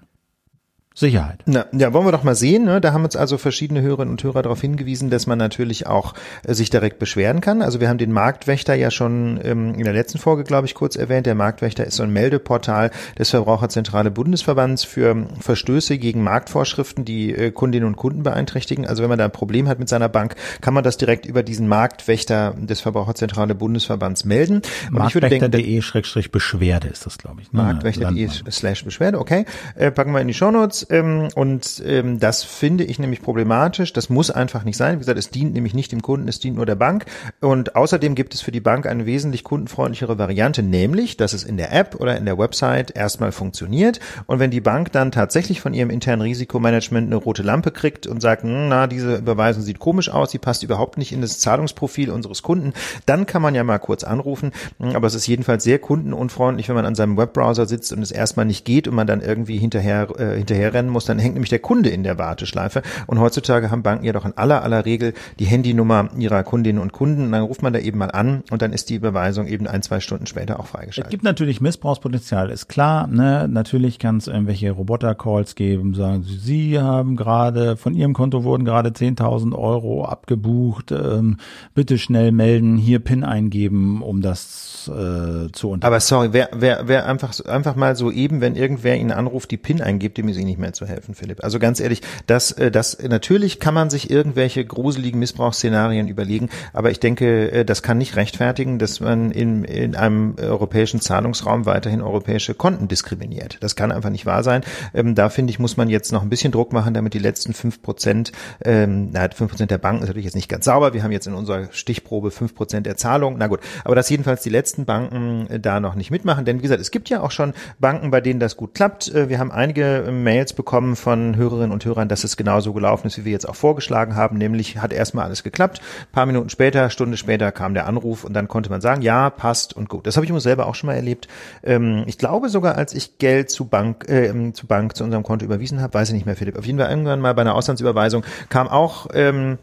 [0.95, 1.41] Sicherheit.
[1.47, 2.65] Na, ja, wollen wir doch mal sehen.
[2.65, 2.81] Ne?
[2.81, 6.15] Da haben uns also verschiedene Hörerinnen und Hörer darauf hingewiesen, dass man natürlich auch
[6.45, 7.63] äh, sich direkt beschweren kann.
[7.63, 10.97] Also wir haben den Marktwächter ja schon ähm, in der letzten Folge, glaube ich, kurz
[10.97, 11.27] erwähnt.
[11.27, 17.51] Der Marktwächter ist so ein Meldeportal des Verbraucherzentrale Bundesverbands für Verstöße gegen Marktvorschriften, die äh,
[17.51, 18.87] Kundinnen und Kunden beeinträchtigen.
[18.87, 21.43] Also wenn man da ein Problem hat mit seiner Bank, kann man das direkt über
[21.43, 24.61] diesen Marktwächter des Verbraucherzentrale Bundesverbands melden.
[24.91, 27.53] Marktwächter.de-Beschwerde ist das, glaube ich.
[27.53, 27.63] Ne?
[27.63, 29.47] Marktwächter.de slash Beschwerde, okay.
[29.75, 30.87] Äh, packen wir in die Shownotes raus.
[30.91, 33.93] Ähm, und ähm, das finde ich nämlich problematisch.
[33.93, 34.97] Das muss einfach nicht sein.
[34.97, 37.07] Wie gesagt, es dient nämlich nicht dem Kunden, es dient nur der Bank.
[37.41, 41.57] Und außerdem gibt es für die Bank eine wesentlich kundenfreundlichere Variante, nämlich, dass es in
[41.57, 44.01] der App oder in der Website erstmal funktioniert.
[44.27, 48.21] Und wenn die Bank dann tatsächlich von ihrem internen Risikomanagement eine rote Lampe kriegt und
[48.21, 52.11] sagt, hm, na, diese Überweisung sieht komisch aus, sie passt überhaupt nicht in das Zahlungsprofil
[52.11, 52.73] unseres Kunden,
[53.07, 54.53] dann kann man ja mal kurz anrufen.
[54.79, 58.47] Aber es ist jedenfalls sehr kundenunfreundlich, wenn man an seinem Webbrowser sitzt und es erstmal
[58.47, 61.59] nicht geht und man dann irgendwie hinterher, äh, hinterher rennen muss, dann hängt nämlich der
[61.59, 62.83] Kunde in der Warteschleife.
[63.07, 66.93] Und heutzutage haben Banken ja doch in aller aller Regel die Handynummer ihrer Kundinnen und
[66.93, 67.27] Kunden.
[67.27, 69.83] Und dann ruft man da eben mal an und dann ist die Überweisung eben ein,
[69.83, 71.07] zwei Stunden später auch freigeschaltet.
[71.07, 73.07] Es gibt natürlich Missbrauchspotenzial, ist klar.
[73.07, 73.49] Ne?
[73.49, 78.65] Natürlich kann es irgendwelche Roboter-Calls geben, sagen Sie, Sie haben gerade, von Ihrem Konto wurden
[78.65, 80.93] gerade 10.000 Euro abgebucht.
[80.93, 81.37] Ähm,
[81.75, 85.83] bitte schnell melden, hier PIN eingeben, um das äh, zu unterstützen.
[85.85, 89.57] Aber sorry, wer, wer, wer einfach, einfach mal so eben, wenn irgendwer Ihnen anruft, die
[89.57, 91.45] PIN eingibt, dem ist Ihnen nicht mehr zu helfen, Philipp.
[91.45, 96.91] Also ganz ehrlich, das, äh, das, natürlich kann man sich irgendwelche gruseligen Missbrauchsszenarien überlegen, aber
[96.91, 102.01] ich denke, äh, das kann nicht rechtfertigen, dass man in, in einem europäischen Zahlungsraum weiterhin
[102.01, 103.59] europäische Konten diskriminiert.
[103.61, 104.63] Das kann einfach nicht wahr sein.
[104.95, 107.53] Ähm, da finde ich, muss man jetzt noch ein bisschen Druck machen, damit die letzten
[107.53, 108.33] fünf Prozent,
[108.65, 110.95] ähm, fünf Prozent der Banken ist natürlich jetzt nicht ganz sauber.
[110.95, 113.37] Wir haben jetzt in unserer Stichprobe fünf Prozent der Zahlung.
[113.39, 116.63] Na gut, aber dass jedenfalls die letzten Banken äh, da noch nicht mitmachen, denn wie
[116.63, 119.13] gesagt, es gibt ja auch schon Banken, bei denen das gut klappt.
[119.13, 123.25] Wir haben einige Mails bekommen von Hörerinnen und Hörern, dass es genauso gelaufen ist, wie
[123.25, 125.81] wir jetzt auch vorgeschlagen haben, nämlich hat erstmal alles geklappt.
[125.81, 129.31] Ein paar Minuten später, Stunde später kam der Anruf und dann konnte man sagen, ja,
[129.31, 130.07] passt und gut.
[130.07, 131.29] Das habe ich uns selber auch schon mal erlebt.
[131.63, 135.45] Ähm, ich glaube sogar, als ich Geld zu Bank, äh, zu Bank, zu unserem Konto
[135.45, 136.59] überwiesen habe, weiß ich nicht mehr, Philipp.
[136.59, 139.59] Auf jeden Fall irgendwann mal bei einer Auslandsüberweisung kam auch ähm,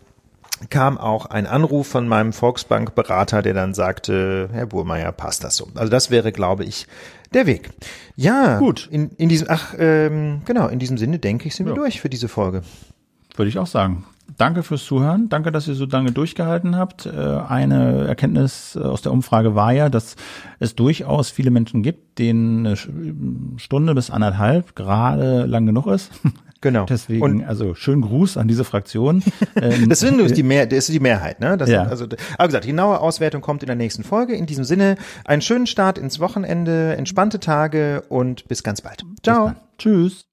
[0.70, 5.70] kam auch ein Anruf von meinem Volksbank-Berater, der dann sagte, Herr Burmeier, passt das so.
[5.76, 6.88] Also das wäre, glaube ich,
[7.34, 7.70] der Weg.
[8.16, 8.88] Ja, gut.
[8.92, 11.74] In, in diesem, ach, ähm, genau, in diesem Sinne denke ich, sind ja.
[11.74, 12.64] wir durch für diese Folge.
[13.36, 14.06] Würde ich auch sagen.
[14.38, 15.30] Danke fürs Zuhören.
[15.30, 17.06] Danke, dass ihr so lange durchgehalten habt.
[17.06, 20.16] Äh, eine Erkenntnis aus der Umfrage war ja, dass
[20.60, 22.76] es durchaus viele Menschen gibt, denen eine
[23.58, 26.12] Stunde bis anderthalb gerade lang genug ist.
[26.62, 26.86] Genau.
[26.86, 29.24] Deswegen, und, also schönen Gruß an diese Fraktion.
[29.88, 31.58] das sind die Mehr, das ist die Mehrheit, ne?
[31.58, 31.84] Das ja.
[31.84, 32.06] Also,
[32.38, 34.36] aber gesagt, die genaue Auswertung kommt in der nächsten Folge.
[34.36, 34.96] In diesem Sinne,
[35.26, 39.04] einen schönen Start ins Wochenende, entspannte Tage und bis ganz bald.
[39.24, 39.54] Ciao.
[39.78, 40.26] Tschüss.